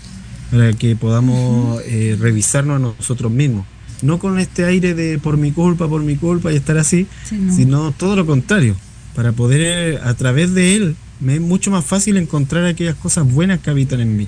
para 0.50 0.72
que 0.72 0.96
podamos 0.96 1.78
uh 1.78 1.80
-huh. 1.80 1.82
eh, 1.86 2.16
revisarnos 2.18 2.76
a 2.76 2.78
nosotros 2.78 3.30
mismos. 3.30 3.66
No 4.02 4.18
con 4.18 4.38
este 4.38 4.64
aire 4.64 4.94
de 4.94 5.18
por 5.18 5.36
mi 5.36 5.52
culpa, 5.52 5.86
por 5.88 6.02
mi 6.02 6.16
culpa 6.16 6.52
y 6.52 6.56
estar 6.56 6.78
así, 6.78 7.06
sí, 7.24 7.36
no. 7.36 7.54
sino 7.54 7.92
todo 7.92 8.16
lo 8.16 8.26
contrario, 8.26 8.74
para 9.14 9.32
poder 9.32 10.00
a 10.02 10.14
través 10.14 10.54
de 10.54 10.74
Él 10.74 10.96
me 11.20 11.34
es 11.34 11.40
mucho 11.40 11.70
más 11.70 11.84
fácil 11.84 12.16
encontrar 12.16 12.64
aquellas 12.64 12.96
cosas 12.96 13.30
buenas 13.30 13.60
que 13.60 13.70
habitan 13.70 14.00
en 14.00 14.16
mí. 14.16 14.26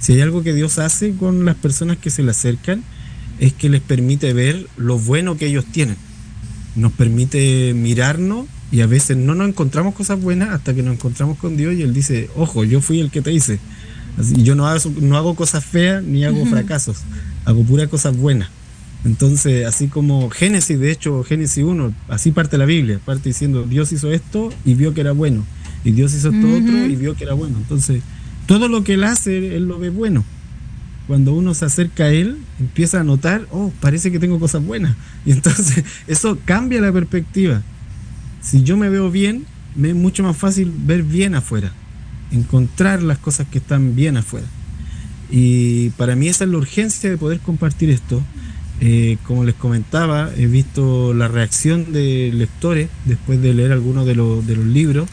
Si 0.00 0.14
hay 0.14 0.22
algo 0.22 0.42
que 0.42 0.54
Dios 0.54 0.78
hace 0.78 1.14
con 1.14 1.44
las 1.44 1.56
personas 1.56 1.98
que 1.98 2.10
se 2.10 2.22
le 2.22 2.30
acercan, 2.30 2.82
es 3.38 3.52
que 3.52 3.68
les 3.68 3.82
permite 3.82 4.32
ver 4.32 4.66
lo 4.76 4.98
bueno 4.98 5.36
que 5.36 5.46
ellos 5.46 5.64
tienen. 5.70 5.96
Nos 6.74 6.92
permite 6.92 7.74
mirarnos 7.74 8.46
y 8.72 8.80
a 8.80 8.86
veces 8.86 9.18
no 9.18 9.34
nos 9.34 9.48
encontramos 9.48 9.94
cosas 9.94 10.20
buenas 10.20 10.48
hasta 10.48 10.74
que 10.74 10.82
nos 10.82 10.94
encontramos 10.94 11.36
con 11.36 11.58
Dios 11.58 11.74
y 11.74 11.82
Él 11.82 11.92
dice, 11.92 12.30
ojo, 12.34 12.64
yo 12.64 12.80
fui 12.80 13.00
el 13.00 13.10
que 13.10 13.20
te 13.20 13.30
hice. 13.30 13.60
Así, 14.18 14.42
yo 14.42 14.54
no 14.54 14.66
hago, 14.66 14.90
no 15.00 15.16
hago 15.18 15.34
cosas 15.36 15.62
feas 15.62 16.02
ni 16.02 16.24
hago 16.24 16.40
uh 16.40 16.46
-huh. 16.46 16.50
fracasos, 16.50 17.02
hago 17.44 17.62
puras 17.64 17.88
cosas 17.88 18.16
buenas. 18.16 18.48
Entonces, 19.04 19.66
así 19.66 19.88
como 19.88 20.30
Génesis, 20.30 20.78
de 20.78 20.90
hecho, 20.90 21.22
Génesis 21.22 21.62
1, 21.62 21.94
así 22.08 22.32
parte 22.32 22.56
la 22.56 22.64
Biblia, 22.64 22.98
parte 23.04 23.28
diciendo, 23.28 23.64
Dios 23.64 23.92
hizo 23.92 24.10
esto 24.10 24.50
y 24.64 24.74
vio 24.74 24.94
que 24.94 25.02
era 25.02 25.12
bueno, 25.12 25.44
y 25.84 25.90
Dios 25.92 26.14
hizo 26.14 26.30
esto 26.30 26.46
uh 26.46 26.50
-huh. 26.50 26.62
otro 26.62 26.86
y 26.86 26.96
vio 26.96 27.14
que 27.14 27.24
era 27.24 27.34
bueno. 27.34 27.58
Entonces, 27.58 28.02
todo 28.46 28.68
lo 28.68 28.84
que 28.84 28.94
Él 28.94 29.04
hace, 29.04 29.54
Él 29.56 29.66
lo 29.66 29.78
ve 29.78 29.90
bueno. 29.90 30.24
Cuando 31.06 31.34
uno 31.34 31.52
se 31.52 31.66
acerca 31.66 32.04
a 32.04 32.10
Él, 32.10 32.38
empieza 32.58 33.00
a 33.00 33.04
notar, 33.04 33.46
oh, 33.50 33.70
parece 33.80 34.10
que 34.10 34.18
tengo 34.18 34.40
cosas 34.40 34.64
buenas. 34.64 34.96
Y 35.26 35.32
entonces, 35.32 35.84
eso 36.06 36.38
cambia 36.46 36.80
la 36.80 36.90
perspectiva 36.90 37.62
si 38.42 38.62
yo 38.62 38.76
me 38.76 38.90
veo 38.90 39.10
bien, 39.10 39.46
me 39.76 39.90
es 39.90 39.94
mucho 39.94 40.22
más 40.22 40.36
fácil 40.36 40.72
ver 40.84 41.02
bien 41.02 41.34
afuera, 41.34 41.72
encontrar 42.30 43.02
las 43.02 43.18
cosas 43.18 43.46
que 43.48 43.58
están 43.58 43.94
bien 43.94 44.16
afuera. 44.16 44.46
Y 45.30 45.90
para 45.90 46.14
mí 46.14 46.28
esa 46.28 46.44
es 46.44 46.50
la 46.50 46.58
urgencia 46.58 47.08
de 47.08 47.16
poder 47.16 47.40
compartir 47.40 47.88
esto. 47.88 48.22
Eh, 48.80 49.16
como 49.24 49.44
les 49.44 49.54
comentaba, 49.54 50.30
he 50.36 50.46
visto 50.46 51.14
la 51.14 51.28
reacción 51.28 51.92
de 51.92 52.30
lectores 52.34 52.88
después 53.04 53.40
de 53.40 53.54
leer 53.54 53.72
algunos 53.72 54.04
de, 54.04 54.14
lo, 54.16 54.42
de 54.42 54.56
los 54.56 54.66
libros, 54.66 55.08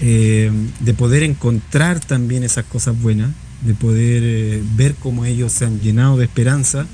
eh, 0.00 0.50
de 0.80 0.94
poder 0.94 1.22
encontrar 1.22 2.00
también 2.00 2.42
esas 2.42 2.64
cosas 2.64 3.00
buenas, 3.00 3.30
de 3.62 3.74
poder 3.74 4.22
eh, 4.24 4.62
ver 4.74 4.94
cómo 4.94 5.24
ellos 5.24 5.52
se 5.52 5.66
han 5.66 5.80
llenado 5.80 6.16
de 6.16 6.24
esperanza 6.24 6.86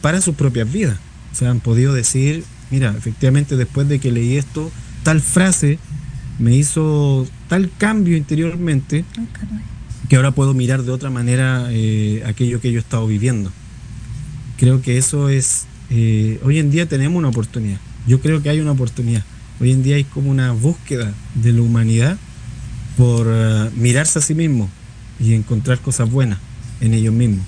para 0.00 0.22
sus 0.22 0.36
propias 0.36 0.72
vidas. 0.72 0.98
O 1.32 1.34
sea, 1.34 1.50
han 1.50 1.60
podido 1.60 1.92
decir, 1.92 2.44
mira, 2.74 2.92
efectivamente 2.98 3.56
después 3.56 3.88
de 3.88 4.00
que 4.00 4.10
leí 4.10 4.36
esto, 4.36 4.68
tal 5.04 5.20
frase 5.20 5.78
me 6.40 6.56
hizo 6.56 7.24
tal 7.48 7.70
cambio 7.78 8.16
interiormente 8.16 9.04
oh, 9.16 10.08
que 10.08 10.16
ahora 10.16 10.32
puedo 10.32 10.54
mirar 10.54 10.82
de 10.82 10.90
otra 10.90 11.08
manera 11.08 11.68
eh, 11.70 12.24
aquello 12.26 12.60
que 12.60 12.72
yo 12.72 12.78
he 12.78 12.82
estado 12.82 13.06
viviendo. 13.06 13.52
Creo 14.58 14.82
que 14.82 14.98
eso 14.98 15.28
es, 15.28 15.66
eh, 15.90 16.40
hoy 16.42 16.58
en 16.58 16.72
día 16.72 16.88
tenemos 16.88 17.16
una 17.16 17.28
oportunidad, 17.28 17.78
yo 18.08 18.20
creo 18.20 18.42
que 18.42 18.50
hay 18.50 18.58
una 18.58 18.72
oportunidad. 18.72 19.22
Hoy 19.60 19.70
en 19.70 19.84
día 19.84 19.94
hay 19.94 20.02
como 20.02 20.32
una 20.32 20.50
búsqueda 20.50 21.14
de 21.36 21.52
la 21.52 21.62
humanidad 21.62 22.18
por 22.96 23.28
uh, 23.28 23.70
mirarse 23.76 24.18
a 24.18 24.22
sí 24.22 24.34
mismo 24.34 24.68
y 25.20 25.34
encontrar 25.34 25.78
cosas 25.78 26.10
buenas 26.10 26.40
en 26.80 26.92
ellos 26.92 27.14
mismos. 27.14 27.46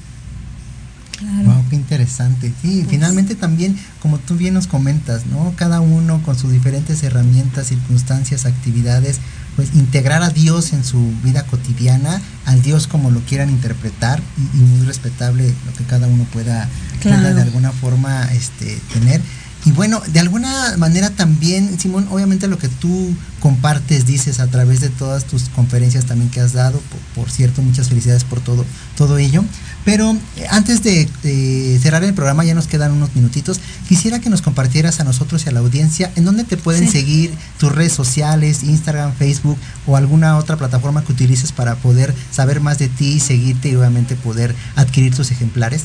Claro. 1.18 1.44
Wow, 1.44 1.64
qué 1.70 1.76
interesante. 1.76 2.52
Sí, 2.60 2.80
pues, 2.80 2.88
finalmente 2.88 3.34
también, 3.34 3.76
como 4.00 4.18
tú 4.18 4.34
bien 4.34 4.54
nos 4.54 4.66
comentas, 4.66 5.26
¿no? 5.26 5.54
Cada 5.56 5.80
uno 5.80 6.22
con 6.22 6.38
sus 6.38 6.52
diferentes 6.52 7.02
herramientas, 7.02 7.68
circunstancias, 7.68 8.44
actividades, 8.44 9.18
pues 9.56 9.74
integrar 9.74 10.22
a 10.22 10.28
Dios 10.28 10.74
en 10.74 10.84
su 10.84 11.12
vida 11.24 11.44
cotidiana, 11.44 12.20
al 12.44 12.62
Dios 12.62 12.86
como 12.86 13.10
lo 13.10 13.20
quieran 13.20 13.48
interpretar 13.48 14.20
y, 14.36 14.58
y 14.58 14.60
muy 14.60 14.86
respetable 14.86 15.54
lo 15.64 15.72
que 15.72 15.84
cada 15.84 16.06
uno 16.06 16.24
pueda, 16.24 16.68
claro. 17.00 17.22
pueda 17.22 17.34
de 17.34 17.42
alguna 17.42 17.72
forma 17.72 18.24
este, 18.34 18.78
tener. 18.92 19.22
Y 19.66 19.72
bueno, 19.72 20.00
de 20.06 20.20
alguna 20.20 20.76
manera 20.76 21.10
también, 21.10 21.80
Simón, 21.80 22.06
obviamente 22.12 22.46
lo 22.46 22.56
que 22.56 22.68
tú 22.68 23.12
compartes, 23.40 24.06
dices 24.06 24.38
a 24.38 24.46
través 24.46 24.80
de 24.80 24.90
todas 24.90 25.24
tus 25.24 25.48
conferencias 25.48 26.04
también 26.04 26.30
que 26.30 26.40
has 26.40 26.52
dado, 26.52 26.78
por, 26.78 27.00
por 27.24 27.30
cierto, 27.32 27.62
muchas 27.62 27.88
felicidades 27.88 28.22
por 28.22 28.40
todo, 28.40 28.64
todo 28.96 29.18
ello. 29.18 29.44
Pero 29.86 30.16
eh, 30.36 30.46
antes 30.50 30.82
de, 30.82 31.08
de, 31.22 31.78
cerrar 31.80 32.02
el 32.02 32.12
programa, 32.12 32.44
ya 32.44 32.56
nos 32.56 32.66
quedan 32.66 32.90
unos 32.90 33.14
minutitos, 33.14 33.60
quisiera 33.88 34.18
que 34.20 34.28
nos 34.28 34.42
compartieras 34.42 34.98
a 34.98 35.04
nosotros 35.04 35.46
y 35.46 35.48
a 35.48 35.52
la 35.52 35.60
audiencia 35.60 36.10
en 36.16 36.24
dónde 36.24 36.42
te 36.42 36.56
pueden 36.56 36.86
sí. 36.86 36.98
seguir 36.98 37.30
tus 37.60 37.72
redes 37.72 37.92
sociales, 37.92 38.64
Instagram, 38.64 39.14
Facebook 39.14 39.56
o 39.86 39.96
alguna 39.96 40.38
otra 40.38 40.56
plataforma 40.56 41.04
que 41.04 41.12
utilices 41.12 41.52
para 41.52 41.76
poder 41.76 42.12
saber 42.32 42.60
más 42.60 42.80
de 42.80 42.88
ti, 42.88 43.20
seguirte 43.20 43.68
y 43.68 43.76
obviamente 43.76 44.16
poder 44.16 44.56
adquirir 44.74 45.14
tus 45.14 45.30
ejemplares. 45.30 45.84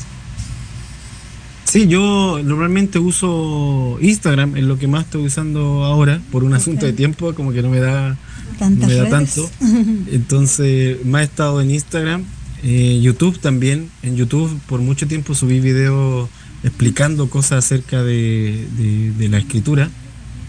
Sí, 1.66 1.88
yo 1.88 2.42
normalmente 2.44 2.98
uso 2.98 4.00
Instagram, 4.02 4.58
es 4.58 4.64
lo 4.64 4.80
que 4.80 4.88
más 4.88 5.06
estoy 5.06 5.28
usando 5.28 5.86
ahora, 5.86 6.20
por 6.32 6.44
un 6.44 6.54
okay. 6.54 6.62
asunto 6.62 6.88
de 6.88 6.94
tiempo, 6.94 7.36
como 7.36 7.52
que 7.52 7.62
no 7.62 7.70
me 7.70 7.80
da, 7.80 8.18
no 8.60 8.88
me 8.88 8.96
da 8.96 9.10
tanto. 9.10 9.48
Entonces, 10.12 11.06
más 11.06 11.22
he 11.22 11.26
estado 11.26 11.62
en 11.62 11.70
Instagram, 11.70 12.26
eh, 12.64 13.00
YouTube 13.02 13.40
también. 13.40 13.90
En 14.04 14.16
YouTube 14.16 14.60
por 14.68 14.80
mucho 14.80 15.08
tiempo 15.08 15.36
subí 15.36 15.60
videos 15.60 16.30
explicando 16.64 17.30
cosas 17.30 17.66
acerca 17.66 18.04
de, 18.04 18.66
de, 18.78 19.12
de 19.12 19.30
la 19.30 19.40
escritura. 19.40 19.90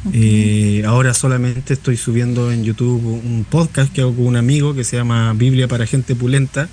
Okay. 0.04 0.80
Eh, 0.80 0.84
ahora 0.84 1.14
solamente 1.14 1.74
estoy 1.74 1.96
subiendo 1.96 2.50
en 2.50 2.64
YouTube 2.64 3.04
un 3.04 3.46
podcast 3.48 3.92
que 3.92 4.00
hago 4.00 4.14
con 4.14 4.26
un 4.26 4.36
amigo 4.36 4.74
que 4.74 4.82
se 4.82 4.96
llama 4.96 5.32
Biblia 5.32 5.68
para 5.68 5.86
gente 5.86 6.16
pulenta, 6.16 6.68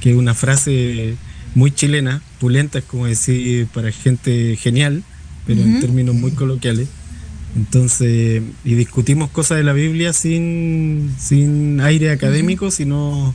que 0.00 0.10
es 0.10 0.16
una 0.16 0.34
frase 0.34 1.14
muy 1.54 1.70
chilena, 1.70 2.22
pulenta 2.40 2.78
es 2.78 2.84
como 2.84 3.06
decir 3.06 3.68
para 3.68 3.92
gente 3.92 4.56
genial, 4.56 5.04
pero 5.46 5.60
uh 5.60 5.64
-huh. 5.64 5.74
en 5.74 5.80
términos 5.80 6.14
muy 6.14 6.32
coloquiales. 6.32 6.88
Entonces, 7.54 8.42
y 8.64 8.74
discutimos 8.74 9.30
cosas 9.30 9.58
de 9.58 9.64
la 9.64 9.74
Biblia 9.74 10.12
sin, 10.12 11.14
sin 11.18 11.80
aire 11.80 12.10
académico, 12.10 12.64
uh 12.64 12.68
-huh. 12.68 12.72
sino 12.72 13.34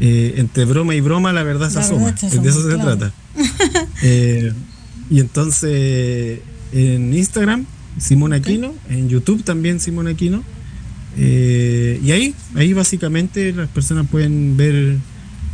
eh, 0.00 0.34
entre 0.36 0.64
broma 0.64 0.94
y 0.94 1.00
broma 1.00 1.32
la 1.32 1.42
verdad 1.42 1.70
se 1.70 1.78
asoma. 1.78 2.12
de 2.12 2.48
eso 2.48 2.68
se 2.68 2.76
trata. 2.76 3.12
eh, 4.02 4.52
y 5.10 5.20
entonces, 5.20 6.40
en 6.72 7.14
Instagram 7.14 7.66
Simón 7.98 8.32
Aquino, 8.32 8.74
en 8.88 9.08
YouTube 9.08 9.42
también 9.42 9.80
Simón 9.80 10.08
Aquino. 10.08 10.42
Eh, 11.16 12.00
y 12.02 12.12
ahí, 12.12 12.34
ahí 12.54 12.72
básicamente 12.72 13.52
las 13.52 13.68
personas 13.68 14.06
pueden 14.08 14.56
ver 14.56 14.96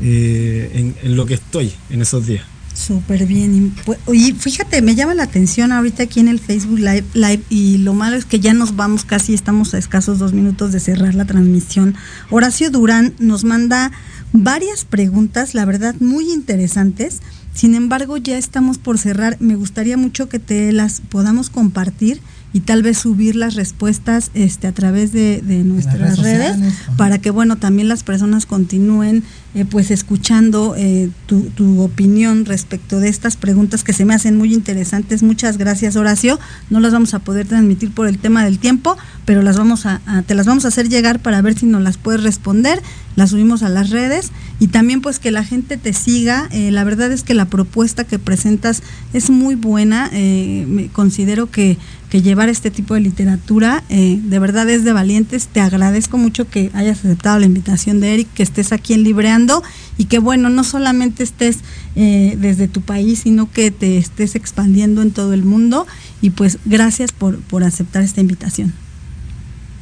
eh, 0.02 0.94
en, 1.02 1.16
lo 1.16 1.26
que 1.26 1.34
estoy 1.34 1.72
en 1.90 2.02
esos 2.02 2.26
días. 2.26 2.44
Súper 2.74 3.24
bien. 3.26 3.72
Y 4.12 4.32
fíjate, 4.32 4.82
me 4.82 4.96
llama 4.96 5.14
la 5.14 5.22
atención 5.22 5.70
ahorita 5.70 6.02
aquí 6.02 6.18
en 6.18 6.26
el 6.26 6.40
Facebook 6.40 6.80
Live, 6.80 7.04
Live 7.14 7.42
y 7.48 7.78
lo 7.78 7.94
malo 7.94 8.16
es 8.16 8.24
que 8.24 8.40
ya 8.40 8.52
nos 8.52 8.74
vamos 8.74 9.04
casi, 9.04 9.32
estamos 9.32 9.74
a 9.74 9.78
escasos 9.78 10.18
dos 10.18 10.32
minutos 10.32 10.72
de 10.72 10.80
cerrar 10.80 11.14
la 11.14 11.24
transmisión. 11.24 11.94
Horacio 12.30 12.70
Durán 12.70 13.14
nos 13.20 13.44
manda 13.44 13.92
varias 14.34 14.84
preguntas, 14.84 15.54
la 15.54 15.64
verdad, 15.64 15.94
muy 16.00 16.32
interesantes. 16.32 17.22
Sin 17.54 17.74
embargo, 17.74 18.16
ya 18.16 18.36
estamos 18.36 18.78
por 18.78 18.98
cerrar. 18.98 19.36
Me 19.40 19.54
gustaría 19.54 19.96
mucho 19.96 20.28
que 20.28 20.40
te 20.40 20.72
las 20.72 21.00
podamos 21.00 21.50
compartir 21.50 22.20
y 22.54 22.60
tal 22.60 22.84
vez 22.84 22.98
subir 22.98 23.34
las 23.34 23.56
respuestas 23.56 24.30
este, 24.32 24.68
a 24.68 24.72
través 24.72 25.12
de, 25.12 25.42
nuestras 25.64 26.18
redes 26.18 26.56
para 26.96 27.18
que 27.18 27.30
bueno 27.30 27.56
también 27.56 27.88
las 27.88 28.04
personas 28.04 28.46
continúen 28.46 29.24
eh, 29.56 29.64
pues 29.64 29.90
escuchando 29.90 30.74
eh, 30.76 31.10
tu, 31.26 31.80
opinión 31.80 32.44
respecto 32.44 32.98
de 32.98 33.08
estas 33.08 33.36
preguntas 33.36 33.84
que 33.84 33.92
se 33.92 34.04
me 34.04 34.14
hacen 34.14 34.36
muy 34.36 34.52
interesantes. 34.52 35.22
Muchas 35.22 35.58
gracias 35.58 35.94
Horacio. 35.94 36.40
No 36.70 36.80
las 36.80 36.92
vamos 36.92 37.14
a 37.14 37.20
poder 37.20 37.46
transmitir 37.46 37.92
por 37.92 38.08
el 38.08 38.18
tema 38.18 38.44
del 38.44 38.58
tiempo 38.58 38.96
pero 39.24 39.42
las 39.42 39.56
vamos 39.56 39.86
a, 39.86 40.00
te 40.26 40.34
las 40.34 40.46
vamos 40.46 40.64
a 40.64 40.68
hacer 40.68 40.88
llegar 40.88 41.20
para 41.20 41.40
ver 41.40 41.58
si 41.58 41.66
nos 41.66 41.82
las 41.82 41.96
puedes 41.96 42.22
responder. 42.22 42.82
Las 43.16 43.30
subimos 43.30 43.62
a 43.62 43.68
las 43.68 43.90
redes 43.90 44.32
y 44.58 44.66
también 44.68 45.00
pues 45.00 45.18
que 45.18 45.30
la 45.30 45.44
gente 45.44 45.76
te 45.76 45.92
siga. 45.92 46.48
Eh, 46.50 46.70
la 46.70 46.84
verdad 46.84 47.10
es 47.12 47.22
que 47.22 47.32
la 47.32 47.46
propuesta 47.46 48.04
que 48.04 48.18
presentas 48.18 48.82
es 49.12 49.30
muy 49.30 49.54
buena. 49.54 50.10
Me 50.12 50.88
considero 50.92 51.50
que 51.50 51.78
que 52.14 52.22
llevar 52.22 52.48
este 52.48 52.70
tipo 52.70 52.94
de 52.94 53.00
literatura 53.00 53.82
eh, 53.88 54.20
de 54.22 54.38
verdad 54.38 54.70
es 54.70 54.84
de 54.84 54.92
valientes. 54.92 55.48
Te 55.48 55.60
agradezco 55.60 56.16
mucho 56.16 56.48
que 56.48 56.70
hayas 56.72 56.98
aceptado 56.98 57.40
la 57.40 57.46
invitación 57.46 57.98
de 57.98 58.14
Eric, 58.14 58.28
que 58.34 58.44
estés 58.44 58.70
aquí 58.70 58.94
en 58.94 59.02
Libreando 59.02 59.64
y 59.98 60.04
que 60.04 60.20
bueno, 60.20 60.48
no 60.48 60.62
solamente 60.62 61.24
estés 61.24 61.58
eh, 61.96 62.38
desde 62.40 62.68
tu 62.68 62.82
país, 62.82 63.22
sino 63.24 63.50
que 63.50 63.72
te 63.72 63.98
estés 63.98 64.36
expandiendo 64.36 65.02
en 65.02 65.10
todo 65.10 65.32
el 65.32 65.42
mundo. 65.42 65.88
Y 66.20 66.30
pues 66.30 66.58
gracias 66.64 67.10
por, 67.10 67.40
por 67.40 67.64
aceptar 67.64 68.04
esta 68.04 68.20
invitación. 68.20 68.72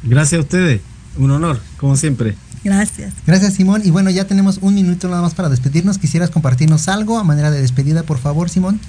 Gracias 0.01 0.39
a 0.39 0.41
ustedes, 0.41 0.81
un 1.17 1.29
honor, 1.29 1.61
como 1.77 1.95
siempre. 1.95 2.35
Gracias. 2.63 3.13
Gracias, 3.27 3.53
Simón. 3.53 3.83
Y 3.85 3.91
bueno, 3.91 4.09
ya 4.09 4.25
tenemos 4.25 4.57
un 4.63 4.73
minuto 4.73 5.07
nada 5.07 5.21
más 5.21 5.35
para 5.35 5.49
despedirnos. 5.49 5.99
¿Quisieras 5.99 6.31
compartirnos 6.31 6.87
algo 6.87 7.19
a 7.19 7.23
manera 7.23 7.51
de 7.51 7.61
despedida, 7.61 8.01
por 8.01 8.17
favor, 8.17 8.49
Simón? 8.49 8.79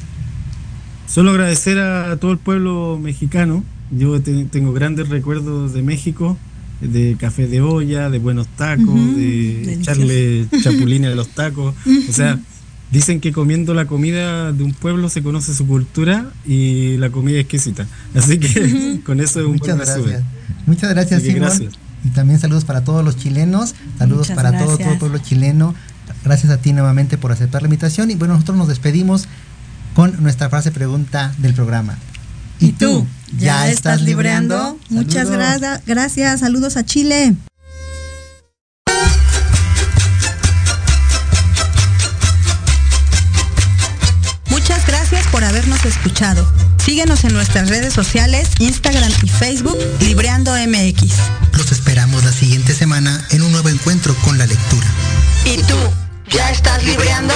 Solo 1.06 1.30
agradecer 1.30 1.78
a, 1.78 2.16
todo 2.16 2.32
el 2.32 2.38
pueblo 2.38 2.98
mexicano. 3.00 3.64
Yo 3.90 4.20
tengo 4.20 4.72
grandes 4.72 5.08
recuerdos 5.08 5.74
de 5.74 5.82
México, 5.82 6.36
de 6.80 7.16
café 7.18 7.46
de 7.46 7.60
olla, 7.60 8.10
de 8.10 8.18
buenos 8.18 8.48
tacos, 8.48 8.94
de 9.16 9.74
echarle 9.74 10.46
chapulines 10.62 11.12
a 11.12 11.14
los 11.14 11.28
tacos. 11.28 11.74
O 12.08 12.12
sea, 12.12 12.38
dicen 12.90 13.20
que 13.20 13.32
comiendo 13.32 13.74
la 13.74 13.86
comida 13.86 14.52
de 14.52 14.64
un 14.64 14.72
pueblo 14.72 15.08
se 15.08 15.22
conoce 15.22 15.54
su 15.54 15.66
cultura 15.66 16.30
y 16.46 16.96
la 16.96 17.10
comida 17.10 17.36
es 17.36 17.42
exquisita. 17.42 17.86
Así 18.14 18.38
que 18.38 19.00
con 19.04 19.20
eso 19.20 19.40
es 19.40 19.46
un 19.46 19.52
Muchas 19.52 19.76
gracias. 19.76 20.22
Muchas 20.66 20.90
gracias, 20.90 21.22
Simón. 21.22 21.70
Y 22.04 22.08
también 22.10 22.38
saludos 22.38 22.64
para 22.64 22.84
todos 22.84 23.04
los 23.04 23.16
chilenos, 23.16 23.74
saludos 23.98 24.30
para 24.30 24.58
todo, 24.58 24.76
todo 24.76 24.92
el 24.92 24.98
pueblo 24.98 25.18
chileno. 25.18 25.74
Gracias 26.22 26.52
a 26.52 26.58
ti 26.58 26.72
nuevamente 26.72 27.18
por 27.18 27.32
aceptar 27.32 27.62
la 27.62 27.68
invitación 27.68 28.10
y 28.10 28.14
bueno, 28.14 28.34
nosotros 28.34 28.56
nos 28.58 28.68
despedimos 28.68 29.26
con 29.94 30.22
nuestra 30.22 30.50
frase 30.50 30.70
pregunta 30.72 31.32
del 31.38 31.54
programa. 31.54 31.96
¿Y 32.60 32.72
tú? 32.72 33.06
¿Ya, 33.38 33.68
estás 33.68 34.02
libreando? 34.02 34.78
Muchas 34.90 35.30
gracias, 35.30 35.82
gracias, 35.86 36.40
saludos 36.40 36.76
a 36.76 36.84
Chile. 36.84 37.34
Muchas 44.50 44.86
gracias 44.86 45.26
por 45.28 45.44
habernos 45.44 45.84
escuchado. 45.84 46.46
Síguenos 46.78 47.24
en 47.24 47.32
nuestras 47.32 47.68
redes 47.68 47.92
sociales, 47.92 48.48
Instagram 48.58 49.10
y 49.22 49.28
Facebook, 49.28 49.78
Libreando 50.00 50.52
MX. 50.52 51.14
Los 51.56 51.72
esperamos 51.72 52.24
la 52.24 52.32
siguiente 52.32 52.74
semana 52.74 53.24
en 53.30 53.42
un 53.42 53.52
nuevo 53.52 53.68
encuentro 53.68 54.14
con 54.24 54.38
la 54.38 54.46
lectura. 54.46 54.86
¿Y 55.44 55.62
tú? 55.62 55.76
¿Ya 56.30 56.50
estás 56.50 56.84
libreando? 56.84 57.34